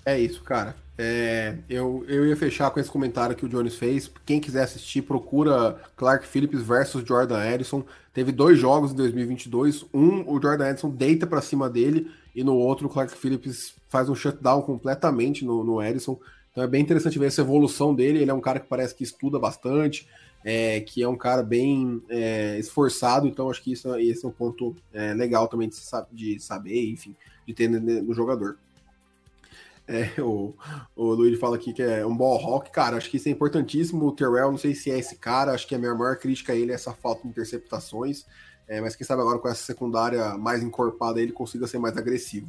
É 0.04 0.18
isso, 0.18 0.42
cara. 0.42 0.74
É, 0.98 1.56
eu, 1.68 2.04
eu 2.06 2.26
ia 2.26 2.36
fechar 2.36 2.70
com 2.70 2.78
esse 2.78 2.90
comentário 2.90 3.34
que 3.34 3.44
o 3.44 3.48
Jones 3.48 3.76
fez. 3.76 4.10
Quem 4.26 4.40
quiser 4.40 4.64
assistir, 4.64 5.02
procura 5.02 5.80
Clark 5.96 6.26
Phillips 6.26 6.62
versus 6.62 7.02
Jordan 7.06 7.44
Edison. 7.44 7.84
Teve 8.12 8.30
dois 8.30 8.58
jogos 8.58 8.92
em 8.92 8.96
2022. 8.96 9.86
Um, 9.92 10.22
o 10.30 10.40
Jordan 10.40 10.70
Edison 10.70 10.90
deita 10.90 11.26
para 11.26 11.40
cima 11.40 11.68
dele, 11.70 12.10
e 12.34 12.44
no 12.44 12.54
outro, 12.54 12.86
o 12.86 12.90
Clark 12.90 13.16
Phillips 13.16 13.74
faz 13.88 14.08
um 14.08 14.14
shutdown 14.14 14.62
completamente 14.62 15.44
no, 15.44 15.64
no 15.64 15.82
Edison. 15.82 16.18
Então 16.50 16.62
é 16.62 16.66
bem 16.66 16.82
interessante 16.82 17.18
ver 17.18 17.26
essa 17.26 17.40
evolução 17.40 17.94
dele. 17.94 18.20
Ele 18.20 18.30
é 18.30 18.34
um 18.34 18.40
cara 18.40 18.60
que 18.60 18.68
parece 18.68 18.94
que 18.94 19.02
estuda 19.02 19.38
bastante, 19.38 20.06
é, 20.44 20.80
que 20.80 21.02
é 21.02 21.08
um 21.08 21.16
cara 21.16 21.42
bem 21.42 22.02
é, 22.08 22.58
esforçado. 22.58 23.26
Então 23.26 23.50
acho 23.50 23.62
que 23.62 23.72
isso, 23.72 23.94
esse 23.96 24.24
é 24.24 24.28
um 24.28 24.32
ponto 24.32 24.76
é, 24.92 25.14
legal 25.14 25.48
também 25.48 25.68
de, 25.68 25.76
de 26.12 26.40
saber, 26.40 26.90
enfim, 26.90 27.14
de 27.46 27.54
ter 27.54 27.68
no 27.68 28.12
jogador. 28.12 28.58
É, 29.92 30.22
o, 30.22 30.54
o 30.96 31.12
Luiz 31.12 31.38
fala 31.38 31.56
aqui 31.56 31.72
que 31.72 31.82
é 31.82 32.04
um 32.06 32.16
ball 32.16 32.38
rock, 32.38 32.70
cara. 32.70 32.96
Acho 32.96 33.10
que 33.10 33.18
isso 33.18 33.28
é 33.28 33.32
importantíssimo. 33.32 34.06
O 34.06 34.12
Terrell, 34.12 34.50
não 34.50 34.58
sei 34.58 34.74
se 34.74 34.90
é 34.90 34.98
esse 34.98 35.16
cara, 35.16 35.52
acho 35.52 35.66
que 35.66 35.74
a 35.74 35.78
minha 35.78 35.94
maior 35.94 36.16
crítica 36.16 36.52
a 36.52 36.56
ele 36.56 36.72
é 36.72 36.74
essa 36.74 36.92
falta 36.92 37.22
de 37.22 37.28
interceptações. 37.28 38.24
É, 38.66 38.80
mas 38.80 38.96
quem 38.96 39.06
sabe 39.06 39.20
agora 39.20 39.38
com 39.38 39.48
essa 39.48 39.62
secundária 39.62 40.36
mais 40.38 40.62
encorpada 40.62 41.20
ele 41.20 41.32
consiga 41.32 41.66
ser 41.66 41.78
mais 41.78 41.96
agressivo. 41.96 42.48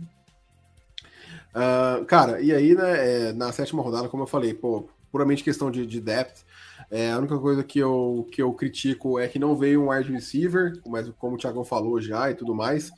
Uh, 1.53 2.05
cara, 2.05 2.41
e 2.41 2.51
aí, 2.53 2.73
né, 2.73 3.29
é, 3.29 3.33
na 3.33 3.51
sétima 3.51 3.83
rodada, 3.83 4.09
como 4.09 4.23
eu 4.23 4.27
falei, 4.27 4.53
pô, 4.53 4.87
puramente 5.11 5.43
questão 5.43 5.69
de, 5.69 5.85
de 5.85 5.99
depth. 5.99 6.43
É, 6.89 7.11
a 7.11 7.17
única 7.17 7.37
coisa 7.37 7.63
que 7.63 7.79
eu, 7.79 8.27
que 8.31 8.41
eu 8.41 8.51
critico 8.53 9.19
é 9.19 9.27
que 9.27 9.37
não 9.37 9.55
veio 9.55 9.81
um 9.81 9.89
wide 9.89 10.11
receiver, 10.11 10.73
mas 10.85 11.09
como 11.17 11.35
o 11.35 11.37
Thiago 11.37 11.63
falou 11.63 11.99
já 11.99 12.31
e 12.31 12.35
tudo 12.35 12.55
mais. 12.55 12.91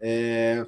É, 0.00 0.64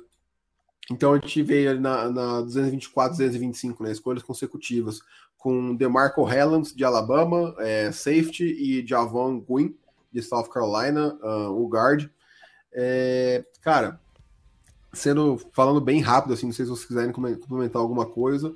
então 0.90 1.12
a 1.12 1.18
gente 1.18 1.42
veio 1.42 1.80
na, 1.80 2.10
na 2.10 2.40
224, 2.40 3.12
225, 3.12 3.84
né, 3.84 3.92
escolhas 3.92 4.22
consecutivas, 4.22 5.00
com 5.38 5.74
DeMarco 5.74 6.28
Hellands, 6.28 6.74
de 6.74 6.84
Alabama, 6.84 7.54
é, 7.58 7.92
safety, 7.92 8.44
e 8.44 8.86
Javon 8.86 9.38
Gwyn, 9.40 9.74
de 10.12 10.20
South 10.20 10.48
Carolina, 10.48 11.16
uh, 11.22 11.50
o 11.50 11.66
guard. 11.68 12.10
É, 12.72 13.44
cara, 13.62 13.98
sendo 14.92 15.40
falando 15.52 15.80
bem 15.80 16.00
rápido, 16.00 16.34
assim, 16.34 16.46
não 16.46 16.52
sei 16.52 16.64
se 16.64 16.70
vocês 16.70 16.86
quiserem 16.86 17.12
complementar 17.12 17.80
alguma 17.80 18.04
coisa. 18.04 18.54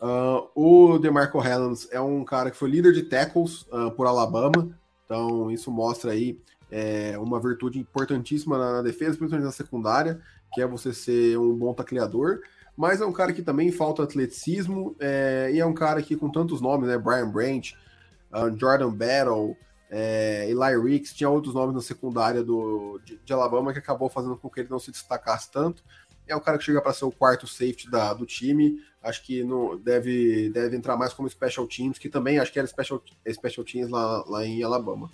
Uh, 0.00 0.48
o 0.54 0.98
DeMarco 0.98 1.44
Hellands 1.44 1.88
é 1.90 2.00
um 2.00 2.24
cara 2.24 2.50
que 2.50 2.56
foi 2.56 2.70
líder 2.70 2.92
de 2.92 3.02
tackles 3.02 3.62
uh, 3.72 3.90
por 3.90 4.06
Alabama, 4.06 4.70
então 5.04 5.50
isso 5.50 5.70
mostra 5.70 6.12
aí 6.12 6.40
é, 6.70 7.18
uma 7.18 7.38
virtude 7.38 7.78
importantíssima 7.78 8.56
na, 8.56 8.72
na 8.74 8.82
defesa, 8.82 9.16
principalmente 9.16 9.44
na 9.44 9.52
secundária 9.52 10.20
que 10.52 10.60
é 10.60 10.66
você 10.66 10.92
ser 10.92 11.38
um 11.38 11.54
bom 11.54 11.72
tacleador, 11.74 12.40
mas 12.76 13.00
é 13.00 13.06
um 13.06 13.12
cara 13.12 13.32
que 13.32 13.42
também 13.42 13.70
falta 13.70 14.02
atleticismo, 14.02 14.96
é, 15.00 15.50
e 15.52 15.60
é 15.60 15.66
um 15.66 15.74
cara 15.74 16.02
que 16.02 16.16
com 16.16 16.30
tantos 16.30 16.60
nomes, 16.60 16.88
né, 16.88 16.96
Brian 16.96 17.30
Branch, 17.30 17.76
uh, 18.32 18.58
Jordan 18.58 18.90
Battle, 18.90 19.56
é, 19.90 20.48
Eli 20.48 20.82
Ricks, 20.82 21.12
tinha 21.12 21.28
outros 21.28 21.54
nomes 21.54 21.74
na 21.74 21.82
secundária 21.82 22.42
do, 22.42 22.98
de, 23.04 23.18
de, 23.18 23.32
Alabama 23.32 23.74
que 23.74 23.78
acabou 23.78 24.08
fazendo 24.08 24.36
com 24.38 24.48
que 24.48 24.60
ele 24.60 24.70
não 24.70 24.78
se 24.78 24.90
destacasse 24.90 25.50
tanto. 25.50 25.84
É 26.26 26.34
um 26.34 26.40
cara 26.40 26.56
que 26.56 26.64
chega 26.64 26.80
para 26.80 26.94
ser 26.94 27.04
o 27.04 27.12
quarto 27.12 27.46
safety 27.46 27.90
da, 27.90 28.14
do 28.14 28.24
time, 28.24 28.80
acho 29.02 29.22
que 29.22 29.44
no, 29.44 29.76
deve, 29.76 30.48
deve 30.48 30.76
entrar 30.76 30.96
mais 30.96 31.12
como 31.12 31.28
special 31.28 31.66
teams, 31.66 31.98
que 31.98 32.08
também 32.08 32.38
acho 32.38 32.50
que 32.50 32.58
era 32.58 32.66
special, 32.66 33.02
special 33.30 33.64
teams 33.66 33.90
lá, 33.90 34.24
lá 34.26 34.46
em 34.46 34.62
Alabama. 34.62 35.10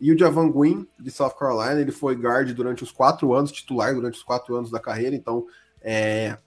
E 0.00 0.12
o 0.12 0.18
Javan 0.18 0.48
Gwyn, 0.48 0.86
de 0.98 1.10
South 1.10 1.30
Carolina, 1.30 1.80
ele 1.80 1.90
foi 1.90 2.14
guard 2.14 2.52
durante 2.52 2.82
os 2.82 2.92
quatro 2.92 3.34
anos, 3.34 3.50
titular 3.50 3.94
durante 3.94 4.14
os 4.14 4.22
quatro 4.22 4.54
anos 4.54 4.70
da 4.70 4.78
carreira, 4.78 5.16
então 5.16 5.46
é, 5.80 6.38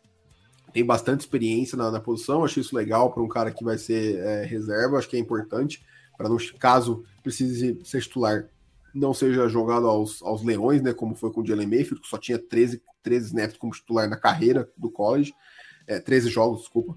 tem 0.71 0.85
bastante 0.85 1.21
experiência 1.21 1.77
na, 1.77 1.91
na 1.91 1.99
posição. 1.99 2.45
Acho 2.45 2.59
isso 2.59 2.75
legal 2.75 3.11
para 3.11 3.21
um 3.21 3.27
cara 3.27 3.51
que 3.51 3.63
vai 3.63 3.77
ser 3.77 4.19
é, 4.19 4.45
reserva, 4.45 4.97
acho 4.97 5.09
que 5.09 5.17
é 5.17 5.19
importante, 5.19 5.83
para 6.17 6.29
não 6.29 6.37
caso 6.59 7.03
precise 7.21 7.79
ser 7.83 8.01
titular, 8.01 8.47
não 8.93 9.13
seja 9.13 9.47
jogado 9.49 9.87
aos, 9.87 10.21
aos 10.21 10.43
leões, 10.43 10.81
né? 10.81 10.93
Como 10.93 11.15
foi 11.15 11.31
com 11.31 11.41
o 11.41 11.45
Jalen 11.45 11.67
Mayfield, 11.67 12.01
que 12.01 12.07
só 12.07 12.17
tinha 12.17 12.39
13, 12.39 12.81
13 13.03 13.27
snaps 13.27 13.57
como 13.57 13.73
titular 13.73 14.09
na 14.09 14.17
carreira 14.17 14.69
do 14.77 14.89
college, 14.89 15.33
é, 15.87 15.99
13 15.99 16.29
jogos, 16.29 16.61
desculpa. 16.61 16.93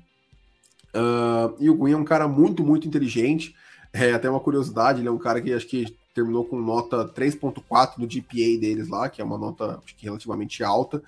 Uh, 0.94 1.56
e 1.58 1.68
o 1.68 1.74
Gwyn 1.74 1.92
é 1.92 1.96
um 1.96 2.04
cara 2.04 2.28
muito, 2.28 2.62
muito 2.64 2.86
inteligente. 2.86 3.54
É 3.92 4.12
até 4.12 4.30
uma 4.30 4.40
curiosidade, 4.40 5.00
ele 5.00 5.08
é 5.08 5.10
um 5.10 5.18
cara 5.18 5.40
que 5.40 5.52
acho 5.52 5.66
que 5.66 5.96
terminou 6.14 6.44
com 6.44 6.58
nota 6.58 7.08
3.4 7.08 7.98
no 7.98 8.06
GPA 8.06 8.58
deles 8.60 8.88
lá, 8.88 9.08
que 9.08 9.20
é 9.20 9.24
uma 9.24 9.36
nota 9.36 9.80
que 9.84 10.04
relativamente 10.04 10.62
alta. 10.62 11.02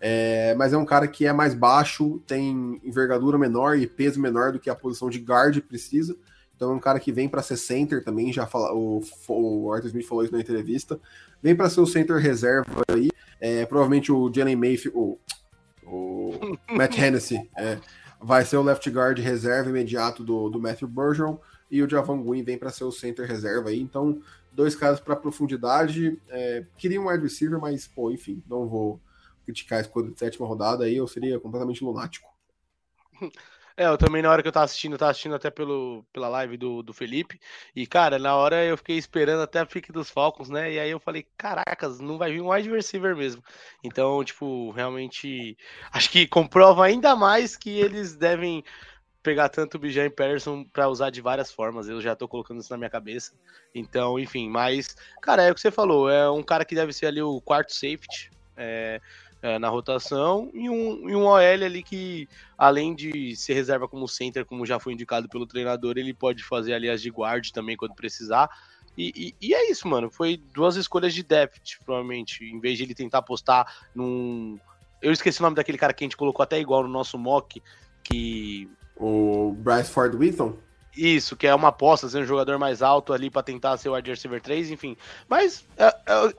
É, 0.00 0.54
mas 0.56 0.72
é 0.72 0.76
um 0.76 0.84
cara 0.84 1.08
que 1.08 1.26
é 1.26 1.32
mais 1.32 1.54
baixo, 1.54 2.20
tem 2.26 2.80
envergadura 2.84 3.38
menor 3.38 3.78
e 3.78 3.86
peso 3.86 4.20
menor 4.20 4.52
do 4.52 4.60
que 4.60 4.70
a 4.70 4.74
posição 4.74 5.08
de 5.08 5.18
guard 5.18 5.58
precisa. 5.60 6.16
Então 6.54 6.72
é 6.72 6.74
um 6.74 6.80
cara 6.80 6.98
que 6.98 7.12
vem 7.12 7.28
para 7.28 7.42
ser 7.42 7.56
center 7.56 8.02
também, 8.04 8.32
já 8.32 8.46
fala, 8.46 8.74
o, 8.74 9.00
o 9.28 9.72
Arthur 9.72 9.88
Smith 9.88 10.06
falou 10.06 10.24
isso 10.24 10.32
na 10.32 10.40
entrevista. 10.40 11.00
Vem 11.40 11.54
para 11.54 11.70
ser 11.70 11.80
o 11.80 11.86
center 11.86 12.16
reserva 12.16 12.82
aí. 12.88 13.10
É, 13.40 13.64
provavelmente 13.64 14.10
o 14.10 14.32
Jalen 14.32 14.56
Mayfield, 14.56 14.98
o, 14.98 15.18
o 15.84 16.58
Matt 16.76 16.98
Hennessy, 16.98 17.48
é, 17.56 17.78
vai 18.20 18.44
ser 18.44 18.56
o 18.56 18.62
left 18.62 18.88
guard 18.90 19.18
reserva 19.20 19.70
imediato 19.70 20.24
do, 20.24 20.48
do 20.48 20.60
Matthew 20.60 20.88
Bergeron. 20.88 21.38
E 21.70 21.82
o 21.82 21.88
Javon 21.88 22.22
Green 22.22 22.42
vem 22.42 22.56
para 22.56 22.70
ser 22.70 22.84
o 22.84 22.90
center 22.90 23.26
reserva 23.26 23.68
aí. 23.68 23.80
Então 23.80 24.20
dois 24.58 24.74
caras 24.74 24.98
para 24.98 25.14
profundidade. 25.14 26.20
É, 26.28 26.66
queria 26.76 27.00
um 27.00 27.08
wide 27.08 27.22
receiver, 27.22 27.60
mas, 27.60 27.86
pô, 27.86 28.10
enfim, 28.10 28.42
não 28.48 28.68
vou 28.68 29.00
criticar 29.44 29.78
a 29.78 29.82
escolha 29.82 30.10
de 30.10 30.18
sétima 30.18 30.48
rodada 30.48 30.84
aí, 30.84 30.96
eu 30.96 31.06
seria 31.06 31.38
completamente 31.38 31.82
lunático. 31.84 32.28
É, 33.80 33.86
eu 33.86 33.96
também 33.96 34.20
na 34.20 34.28
hora 34.28 34.42
que 34.42 34.48
eu 34.48 34.52
tava 34.52 34.64
assistindo, 34.64 34.94
eu 34.94 34.98
tava 34.98 35.12
assistindo 35.12 35.36
até 35.36 35.50
pelo, 35.50 36.04
pela 36.12 36.28
live 36.28 36.56
do, 36.56 36.82
do 36.82 36.92
Felipe. 36.92 37.38
E, 37.76 37.86
cara, 37.86 38.18
na 38.18 38.34
hora 38.34 38.64
eu 38.64 38.76
fiquei 38.76 38.96
esperando 38.96 39.40
até 39.40 39.60
a 39.60 39.66
pique 39.66 39.92
dos 39.92 40.10
Falcons, 40.10 40.48
né? 40.48 40.72
E 40.72 40.80
aí 40.80 40.90
eu 40.90 40.98
falei, 40.98 41.24
caracas, 41.36 42.00
não 42.00 42.18
vai 42.18 42.32
vir 42.32 42.40
um 42.40 42.50
wide 42.50 42.68
receiver 42.68 43.16
mesmo. 43.16 43.40
Então, 43.84 44.24
tipo, 44.24 44.72
realmente 44.72 45.56
acho 45.92 46.10
que 46.10 46.26
comprova 46.26 46.84
ainda 46.84 47.14
mais 47.14 47.56
que 47.56 47.70
eles 47.78 48.16
devem 48.16 48.64
pegar 49.22 49.48
tanto 49.48 49.76
o 49.76 49.78
Bijan 49.78 50.06
e 50.06 50.10
Patterson 50.10 50.64
para 50.64 50.88
usar 50.88 51.10
de 51.10 51.20
várias 51.20 51.52
formas. 51.52 51.88
Eu 51.88 52.00
já 52.00 52.14
tô 52.14 52.26
colocando 52.28 52.60
isso 52.60 52.72
na 52.72 52.78
minha 52.78 52.90
cabeça. 52.90 53.32
Então, 53.74 54.18
enfim, 54.18 54.48
mas, 54.48 54.96
cara, 55.20 55.42
é 55.42 55.50
o 55.50 55.54
que 55.54 55.60
você 55.60 55.70
falou. 55.70 56.10
É 56.10 56.30
um 56.30 56.42
cara 56.42 56.64
que 56.64 56.74
deve 56.74 56.92
ser 56.92 57.06
ali 57.06 57.22
o 57.22 57.40
quarto 57.40 57.72
safety. 57.72 58.30
É, 58.56 59.00
é, 59.40 59.58
na 59.58 59.68
rotação 59.68 60.50
e 60.52 60.68
um, 60.68 61.08
e 61.08 61.14
um 61.14 61.24
OL 61.24 61.38
ali 61.38 61.82
que, 61.82 62.28
além 62.56 62.94
de 62.94 63.36
ser 63.36 63.54
reserva 63.54 63.86
como 63.86 64.08
center, 64.08 64.44
como 64.44 64.66
já 64.66 64.80
foi 64.80 64.92
indicado 64.92 65.28
pelo 65.28 65.46
treinador, 65.46 65.96
ele 65.96 66.12
pode 66.12 66.42
fazer 66.42 66.74
ali 66.74 66.90
as 66.90 67.00
de 67.00 67.10
guard 67.10 67.50
também 67.50 67.76
quando 67.76 67.94
precisar. 67.94 68.50
E, 68.96 69.12
e, 69.40 69.48
e, 69.48 69.54
é 69.54 69.70
isso, 69.70 69.86
mano. 69.86 70.10
Foi 70.10 70.36
duas 70.52 70.74
escolhas 70.74 71.14
de 71.14 71.22
depth, 71.22 71.78
provavelmente. 71.84 72.44
Em 72.44 72.58
vez 72.58 72.76
de 72.76 72.82
ele 72.82 72.94
tentar 72.94 73.18
apostar 73.18 73.72
num. 73.94 74.58
Eu 75.00 75.12
esqueci 75.12 75.38
o 75.38 75.44
nome 75.44 75.54
daquele 75.54 75.78
cara 75.78 75.92
que 75.92 76.02
a 76.02 76.06
gente 76.06 76.16
colocou 76.16 76.42
até 76.42 76.58
igual 76.58 76.82
no 76.82 76.88
nosso 76.88 77.16
mock, 77.16 77.62
que. 78.02 78.68
O 78.98 79.54
Bryce 79.58 79.90
Ford 79.90 80.14
Wheaton? 80.14 80.56
Isso, 80.96 81.36
que 81.36 81.46
é 81.46 81.54
uma 81.54 81.68
aposta, 81.68 82.08
ser 82.08 82.18
um 82.18 82.26
jogador 82.26 82.58
mais 82.58 82.82
alto 82.82 83.12
ali 83.12 83.30
para 83.30 83.42
tentar 83.42 83.76
ser 83.76 83.88
o 83.88 83.94
wide 83.94 84.10
receiver 84.10 84.40
3, 84.40 84.70
enfim. 84.72 84.96
Mas 85.28 85.64
é, 85.76 85.86
é, 85.86 86.34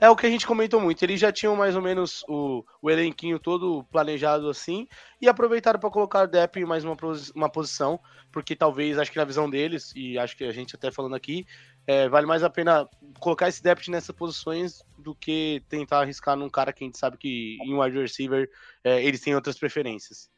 é 0.00 0.10
o 0.10 0.16
que 0.16 0.26
a 0.26 0.30
gente 0.30 0.46
comentou 0.46 0.80
muito. 0.80 1.02
Eles 1.02 1.20
já 1.20 1.30
tinham 1.30 1.54
mais 1.54 1.76
ou 1.76 1.82
menos 1.82 2.24
o, 2.26 2.64
o 2.80 2.90
elenquinho 2.90 3.38
todo 3.38 3.84
planejado 3.90 4.48
assim 4.48 4.88
e 5.20 5.28
aproveitaram 5.28 5.78
para 5.78 5.90
colocar 5.90 6.22
o 6.22 6.26
Depp 6.26 6.58
em 6.58 6.64
mais 6.64 6.84
uma, 6.84 6.96
uma 7.34 7.50
posição, 7.50 8.00
porque 8.32 8.56
talvez, 8.56 8.98
acho 8.98 9.12
que 9.12 9.18
na 9.18 9.24
visão 9.24 9.50
deles, 9.50 9.92
e 9.94 10.18
acho 10.18 10.36
que 10.36 10.44
a 10.44 10.52
gente 10.52 10.74
até 10.74 10.90
falando 10.90 11.14
aqui, 11.14 11.44
é, 11.86 12.08
vale 12.08 12.26
mais 12.26 12.42
a 12.42 12.50
pena 12.50 12.88
colocar 13.20 13.48
esse 13.48 13.62
depth 13.62 13.88
nessas 13.88 14.14
posições 14.14 14.82
do 14.98 15.14
que 15.14 15.62
tentar 15.68 16.00
arriscar 16.00 16.36
num 16.36 16.48
cara 16.48 16.72
que 16.72 16.84
a 16.84 16.86
gente 16.86 16.98
sabe 16.98 17.16
que 17.16 17.58
em 17.62 17.78
wide 17.78 17.98
receiver 17.98 18.48
é, 18.84 19.02
eles 19.02 19.20
têm 19.20 19.34
outras 19.34 19.58
preferências. 19.58 20.30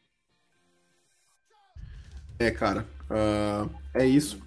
É, 2.41 2.51
cara, 2.51 2.86
uh, 3.11 3.70
é 3.93 4.07
isso. 4.07 4.41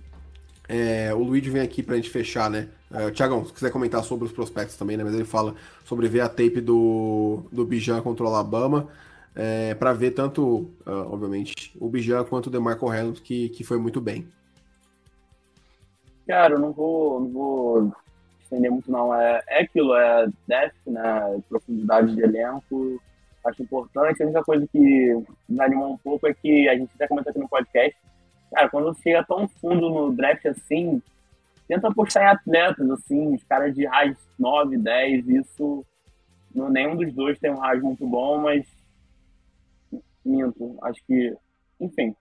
É, 0.68 1.14
o 1.14 1.20
Luigi 1.20 1.52
vem 1.52 1.62
aqui 1.62 1.84
pra 1.84 1.96
gente 1.96 2.10
fechar, 2.10 2.50
né? 2.50 2.68
Uh, 2.89 3.12
Tiagão, 3.12 3.46
se 3.46 3.54
quiser 3.54 3.72
comentar 3.72 4.04
sobre 4.04 4.26
os 4.26 4.32
prospectos 4.32 4.76
também, 4.76 4.98
né? 4.98 5.04
Mas 5.04 5.14
ele 5.14 5.26
fala 5.26 5.54
sobre 5.86 6.08
ver 6.08 6.22
a 6.22 6.28
tape 6.28 6.60
do, 6.60 7.44
do 7.52 7.64
Bijan 7.64 8.02
contra 8.02 8.26
o 8.26 8.28
Alabama, 8.28 8.88
é, 9.36 9.76
para 9.76 9.94
ver 9.94 10.10
tanto, 10.10 10.72
uh, 10.88 11.12
obviamente, 11.12 11.72
o 11.80 11.88
Bijan 11.88 12.24
quanto 12.24 12.48
o 12.48 12.50
DeMarco 12.50 12.89
Hamilton, 12.89 13.22
que, 13.24 13.50
que 13.50 13.64
foi 13.64 13.78
muito 13.78 14.02
bem. 14.02 14.28
Cara, 16.26 16.56
eu 16.56 16.60
não 16.60 16.72
vou, 16.72 17.20
não 17.20 17.30
vou 17.30 17.96
estender 18.41 18.72
muito, 18.72 18.89
não. 18.89 19.14
É, 19.14 19.39
é 19.48 19.62
aquilo, 19.62 19.94
é 19.96 20.28
depth, 20.48 20.74
né? 20.88 21.41
Profundidade 21.48 22.16
de 22.16 22.24
elenco. 22.24 23.00
Acho 23.46 23.64
importante. 23.64 24.22
A 24.22 24.26
única 24.26 24.44
coisa 24.44 24.68
que 24.72 24.80
me 25.50 25.62
animou 25.62 25.94
um 25.94 25.98
pouco 25.98 26.28
é 26.28 26.34
que 26.34 26.70
a 26.70 26.76
gente 26.76 26.91
até 26.96 27.08
comentou 27.08 27.32
aqui 27.32 27.39
no 27.39 27.50
podcast 27.50 27.98
Cara, 28.54 28.70
quando 28.70 28.94
chega 29.02 29.24
tão 29.24 29.48
fundo 29.48 29.89
no 29.89 30.14
draft 30.14 30.46
assim, 30.46 31.02
tenta 31.68 31.88
apostar 31.88 32.24
em 32.24 32.28
atletas, 32.28 32.89
assim, 32.91 33.34
os 33.34 33.44
caras 33.44 33.74
de 33.74 33.86
raiz 33.86 34.16
9, 34.38 34.78
10, 34.78 35.28
isso. 35.28 35.84
Não, 36.54 36.70
nenhum 36.70 36.96
dos 36.96 37.12
dois 37.14 37.39
tem 37.39 37.52
um 37.52 37.58
raiz 37.58 37.82
muito 37.82 38.06
bom, 38.08 38.38
mas. 38.38 38.66
Minto. 40.24 40.78
Acho 40.84 41.04
que. 41.06 41.36
Enfim. 41.80 42.16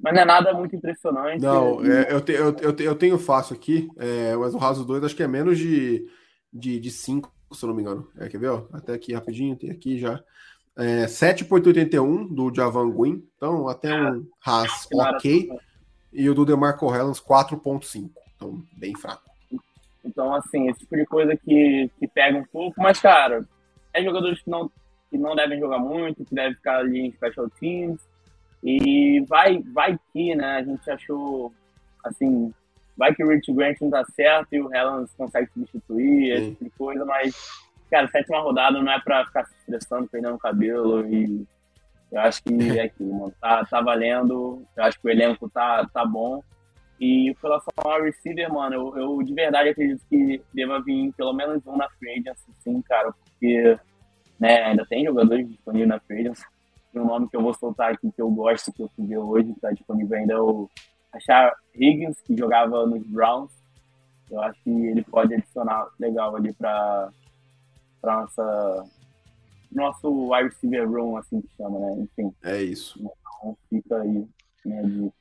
Mas 0.00 0.14
não 0.14 0.22
é 0.22 0.24
nada 0.24 0.52
muito 0.52 0.74
impressionante. 0.74 1.40
Não, 1.40 1.84
é, 1.84 2.12
eu, 2.12 2.20
te, 2.20 2.32
eu, 2.32 2.56
eu, 2.56 2.76
eu, 2.76 2.96
tenho 2.96 3.18
fácil 3.18 3.54
aqui, 3.54 3.88
é, 3.98 4.34
mas 4.34 4.54
o 4.54 4.58
raso 4.58 4.84
2 4.84 5.04
acho 5.04 5.14
que 5.14 5.22
é 5.22 5.28
menos 5.28 5.58
de 5.58 5.98
5, 5.98 6.10
de, 6.52 6.80
de 6.80 6.90
cinco, 6.90 7.32
se 7.52 7.62
eu 7.62 7.68
não 7.68 7.76
me 7.76 7.82
engano. 7.82 8.10
É, 8.16 8.26
quer 8.28 8.38
ver? 8.38 8.48
Ó? 8.48 8.66
Até 8.72 8.94
aqui 8.94 9.12
rapidinho, 9.12 9.56
tem 9.56 9.70
aqui 9.70 9.98
já. 9.98 10.18
É, 10.76 11.04
7,81 11.06 12.32
do 12.32 12.54
Javan 12.54 12.90
Guin, 12.90 13.22
então 13.36 13.68
até 13.68 13.94
um 13.94 14.26
Haas 14.44 14.88
ok. 14.92 15.50
E 16.12 16.28
o 16.28 16.34
do 16.34 16.44
DeMarco 16.44 16.86
Collins 16.86 17.20
4,5, 17.20 18.10
então 18.36 18.62
bem 18.76 18.96
fraco. 18.96 19.30
Então, 20.04 20.34
assim, 20.34 20.68
esse 20.68 20.80
tipo 20.80 20.96
de 20.96 21.04
coisa 21.04 21.36
que, 21.36 21.90
que 21.98 22.08
pega 22.08 22.38
um 22.38 22.44
pouco, 22.44 22.80
mas, 22.80 22.98
cara, 22.98 23.46
é 23.92 24.02
jogadores 24.02 24.40
que 24.40 24.50
não, 24.50 24.70
que 25.10 25.18
não 25.18 25.36
devem 25.36 25.58
jogar 25.58 25.78
muito, 25.78 26.24
que 26.24 26.34
devem 26.34 26.54
ficar 26.54 26.78
ali 26.78 27.00
em 27.00 27.12
special 27.12 27.50
teams. 27.50 28.00
E 28.62 29.20
vai, 29.28 29.62
vai 29.72 29.98
que, 30.12 30.34
né? 30.34 30.56
A 30.56 30.62
gente 30.62 30.90
achou, 30.90 31.52
assim, 32.04 32.52
vai 32.96 33.14
que 33.14 33.24
o 33.24 33.28
Rich 33.28 33.52
Grant 33.52 33.80
não 33.80 33.90
dá 33.90 34.04
certo 34.04 34.52
e 34.52 34.60
o 34.60 34.74
Helens 34.74 35.12
consegue 35.16 35.50
substituir, 35.52 36.32
esse 36.32 36.50
tipo 36.50 36.64
de 36.64 36.70
coisa, 36.70 37.04
mas 37.04 37.34
cara, 37.90 38.08
sétima 38.08 38.40
rodada 38.40 38.80
não 38.80 38.92
é 38.92 39.00
pra 39.00 39.26
ficar 39.26 39.44
se 39.44 39.54
estressando, 39.56 40.08
perdendo 40.08 40.34
o 40.34 40.38
cabelo 40.38 41.06
e 41.06 41.46
eu 42.10 42.20
acho 42.20 42.42
que 42.42 42.78
é 42.78 42.82
aquilo, 42.84 43.12
mano. 43.12 43.34
Tá, 43.40 43.64
tá 43.64 43.80
valendo, 43.80 44.64
eu 44.76 44.84
acho 44.84 45.00
que 45.00 45.06
o 45.06 45.10
elenco 45.10 45.48
tá, 45.50 45.86
tá 45.92 46.04
bom. 46.04 46.42
E 46.98 47.30
em 47.30 47.36
relação 47.42 47.72
ao 47.76 48.02
receiver, 48.02 48.52
mano, 48.52 48.74
eu, 48.74 48.98
eu 48.98 49.22
de 49.22 49.32
verdade 49.32 49.70
acredito 49.70 50.04
que 50.08 50.42
deva 50.52 50.82
vir 50.82 51.12
pelo 51.14 51.32
menos 51.32 51.66
um 51.66 51.76
na 51.76 51.88
free 51.90 52.18
agency, 52.18 52.52
sim, 52.58 52.82
cara, 52.82 53.12
porque 53.12 53.78
né, 54.38 54.62
ainda 54.64 54.84
tem 54.86 55.04
jogadores 55.04 55.48
disponíveis 55.48 55.88
na 55.88 56.00
agency. 56.10 56.44
Tem 56.92 57.00
um 57.00 57.06
nome 57.06 57.28
que 57.28 57.36
eu 57.36 57.42
vou 57.42 57.54
soltar 57.54 57.92
aqui 57.92 58.10
que 58.10 58.20
eu 58.20 58.30
gosto, 58.30 58.72
que 58.72 58.82
eu 58.82 58.90
fui 58.96 59.16
hoje, 59.16 59.54
que 59.54 59.60
tá 59.60 59.70
disponível 59.70 60.18
ainda, 60.18 60.34
é 60.34 60.38
o 60.38 60.68
Achar 61.12 61.54
Higgins, 61.74 62.20
que 62.20 62.36
jogava 62.36 62.86
nos 62.86 63.06
Browns. 63.06 63.50
Eu 64.30 64.40
acho 64.42 64.62
que 64.62 64.70
ele 64.70 65.02
pode 65.02 65.34
adicionar 65.34 65.88
legal 65.98 66.36
ali 66.36 66.52
para 66.52 67.10
para 68.00 68.20
nossa 68.20 68.84
nosso 69.72 70.32
wide 70.32 70.48
receiver 70.48 70.88
room, 70.88 71.16
assim 71.16 71.40
que 71.40 71.48
chama, 71.56 71.78
né? 71.78 71.96
Enfim. 71.98 72.34
É 72.42 72.62
isso. 72.62 72.98
Então 72.98 73.56
fica 73.68 74.00
aí 74.00 74.26
minha 74.64 74.82
dica. 74.82 75.12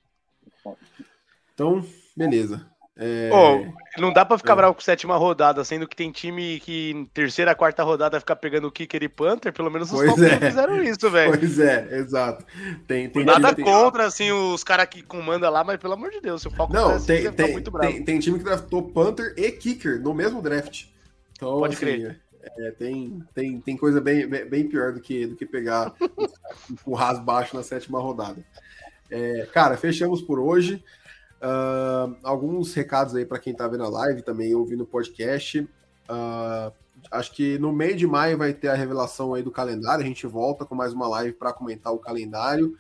Então, 1.54 1.86
beleza. 2.16 2.66
É... 3.02 3.30
Oh, 3.32 4.02
não 4.02 4.12
dá 4.12 4.26
para 4.26 4.38
ficar 4.38 4.52
é. 4.52 4.56
bravo 4.58 4.76
com 4.76 4.82
sétima 4.82 5.16
rodada, 5.16 5.64
sendo 5.64 5.88
que 5.88 5.96
tem 5.96 6.12
time 6.12 6.60
que 6.60 6.92
em 6.92 7.06
terceira, 7.06 7.56
quarta 7.56 7.82
rodada 7.82 8.20
fica 8.20 8.36
pegando 8.36 8.68
o 8.68 8.72
Kicker 8.72 9.02
e 9.02 9.08
Panther, 9.08 9.54
pelo 9.54 9.72
menos 9.72 9.90
os 9.90 10.02
Falcons 10.04 10.22
é. 10.22 10.38
fizeram 10.38 10.84
isso, 10.84 11.10
velho. 11.10 11.38
Pois 11.38 11.60
é, 11.60 11.98
exato. 11.98 12.46
Tem, 12.86 13.10
tem 13.10 13.24
Nada 13.24 13.54
time, 13.54 13.64
contra, 13.64 14.00
tem... 14.00 14.08
assim, 14.08 14.32
os 14.34 14.66
caras 14.66 14.86
que 14.88 15.02
comandam 15.02 15.50
lá, 15.50 15.64
mas 15.64 15.78
pelo 15.78 15.94
amor 15.94 16.12
de 16.12 16.20
Deus, 16.20 16.42
se 16.42 16.50
o 16.50 16.52
Falcons 16.52 16.76
não, 16.76 17.06
tem, 17.06 17.32
tem, 17.32 17.54
muito 17.54 17.72
bravo. 17.72 17.90
Tem, 17.90 18.04
tem 18.04 18.20
time 18.20 18.38
que 18.38 18.44
draftou 18.44 18.92
Panther 18.92 19.34
e 19.38 19.50
Kicker 19.50 20.02
no 20.02 20.14
mesmo 20.14 20.42
draft. 20.42 20.88
Então, 21.32 21.58
Pode 21.58 21.76
assim, 21.76 21.86
crer. 21.86 22.22
É, 22.58 22.72
tem, 22.72 23.24
tem, 23.34 23.62
tem 23.62 23.78
coisa 23.78 24.02
bem, 24.02 24.28
bem 24.28 24.68
pior 24.68 24.94
do 24.94 25.00
que, 25.00 25.28
do 25.28 25.36
que 25.36 25.46
pegar 25.46 25.94
o 26.86 26.96
ras 26.96 27.20
baixo 27.20 27.56
na 27.56 27.64
sétima 27.64 28.00
rodada. 28.00 28.44
É, 29.10 29.48
cara, 29.54 29.78
fechamos 29.78 30.22
por 30.22 30.40
hoje. 30.40 30.84
Uh, 31.42 32.18
alguns 32.22 32.74
recados 32.74 33.16
aí 33.16 33.26
para 33.26 33.40
quem 33.40 33.54
tá 33.54 33.68
vendo 33.68 33.84
a 33.84 33.90
live 33.90 34.22
também 34.22 34.54
ouvindo 34.54 34.84
o 34.84 34.88
podcast. 34.88 35.60
Uh, 35.60 36.72
acho 37.12 37.32
que 37.34 37.58
no 37.60 37.72
meio 37.72 37.96
de 37.96 38.06
maio 38.06 38.38
vai 38.38 38.54
ter 38.54 38.68
a 38.68 38.76
revelação 38.76 39.34
aí 39.34 39.42
do 39.42 39.52
calendário. 39.52 40.04
A 40.04 40.08
gente 40.08 40.28
volta 40.28 40.66
com 40.66 40.76
mais 40.76 40.94
uma 40.94 41.08
live 41.08 41.34
para 41.34 41.54
comentar 41.54 41.94
o 41.94 42.00
calendário. 42.00 42.78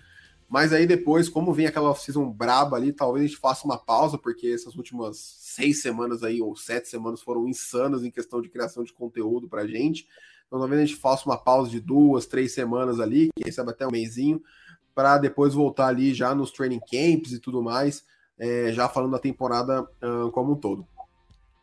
Mas 0.48 0.74
aí 0.74 0.88
depois, 0.88 1.30
como 1.30 1.54
vem 1.54 1.68
aquela 1.68 1.92
off-season 1.92 2.28
braba 2.30 2.76
ali, 2.76 2.92
talvez 2.92 3.24
a 3.24 3.28
gente 3.28 3.40
faça 3.40 3.66
uma 3.66 3.78
pausa, 3.78 4.18
porque 4.18 4.48
essas 4.48 4.76
últimas 4.76 5.16
seis 5.50 5.82
semanas 5.82 6.24
aí, 6.24 6.42
ou 6.42 6.56
sete 6.56 6.88
semanas, 6.88 7.22
foram 7.22 7.48
insanas 7.48 8.04
em 8.04 8.12
questão 8.12 8.42
de 8.42 8.50
criação 8.50 8.84
de 8.84 8.94
conteúdo 8.94 9.48
pra 9.48 9.68
gente. 9.68 10.08
Então 10.48 10.60
talvez 10.60 10.82
a 10.82 10.86
gente 10.86 11.00
faça 11.00 11.26
uma 11.26 11.38
pausa 11.38 11.70
de 11.70 11.80
duas, 11.80 12.26
três 12.26 12.54
semanas 12.54 13.00
ali, 13.00 13.30
quem 13.36 13.52
sabe 13.52 13.72
até 13.72 13.86
um 13.86 13.92
mêsinho, 13.92 14.42
para 14.96 15.18
depois 15.18 15.54
voltar 15.54 15.88
ali 15.88 16.14
já 16.14 16.34
nos 16.34 16.52
training 16.52 16.80
camps 16.80 17.34
e 17.34 17.40
tudo 17.40 17.62
mais, 17.62 18.04
é, 18.38 18.72
já 18.74 18.90
falando 18.90 19.12
da 19.12 19.20
temporada 19.20 19.84
uh, 19.84 20.32
como 20.32 20.54
um 20.54 20.56
todo. 20.56 20.88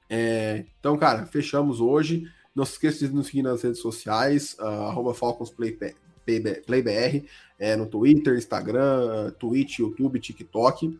É, 0.08 0.64
então, 0.78 0.96
cara, 0.96 1.26
fechamos 1.26 1.80
hoje. 1.80 2.30
Não 2.54 2.64
se 2.64 2.72
esqueça 2.72 3.06
de 3.06 3.12
nos 3.12 3.26
seguir 3.26 3.42
nas 3.42 3.62
redes 3.62 3.80
sociais, 3.80 4.56
uh, 4.58 5.14
FalconsPlayPad 5.14 5.94
PlayBR, 6.66 7.24
é, 7.58 7.76
no 7.76 7.86
Twitter, 7.86 8.36
Instagram, 8.36 9.30
Twitch, 9.38 9.78
YouTube, 9.78 10.18
TikTok. 10.18 10.98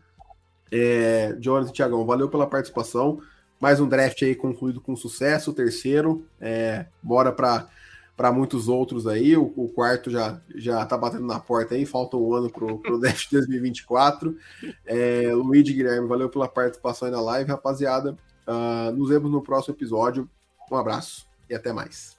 É, 0.71 1.35
Jonas 1.39 1.69
e 1.69 1.73
Tiagão, 1.73 2.05
valeu 2.05 2.29
pela 2.29 2.47
participação. 2.47 3.21
Mais 3.59 3.79
um 3.79 3.87
draft 3.87 4.21
aí 4.21 4.35
concluído 4.35 4.79
com 4.79 4.95
sucesso, 4.95 5.51
o 5.51 5.53
terceiro. 5.53 6.25
É, 6.39 6.85
bora 7.01 7.31
para 7.31 7.67
para 8.15 8.31
muitos 8.31 8.67
outros 8.67 9.05
aí. 9.05 9.37
O, 9.37 9.53
o, 9.55 9.69
quarto 9.69 10.09
já 10.09 10.41
já 10.55 10.83
tá 10.85 10.97
batendo 10.97 11.27
na 11.27 11.39
porta 11.39 11.75
aí, 11.75 11.85
falta 11.85 12.17
um 12.17 12.33
ano 12.33 12.49
pro, 12.49 12.79
pro 12.79 12.97
draft 12.99 13.31
2024. 13.31 14.35
É, 14.85 15.31
Luiz 15.33 15.63
Guilherme, 15.63 16.07
valeu 16.07 16.27
pela 16.27 16.47
participação 16.47 17.07
aí 17.07 17.11
na 17.11 17.21
live, 17.21 17.51
rapaziada. 17.51 18.17
Uh, 18.47 18.91
nos 18.95 19.09
vemos 19.09 19.31
no 19.31 19.41
próximo 19.41 19.75
episódio. 19.75 20.27
Um 20.71 20.75
abraço 20.75 21.27
e 21.49 21.53
até 21.53 21.71
mais. 21.71 22.15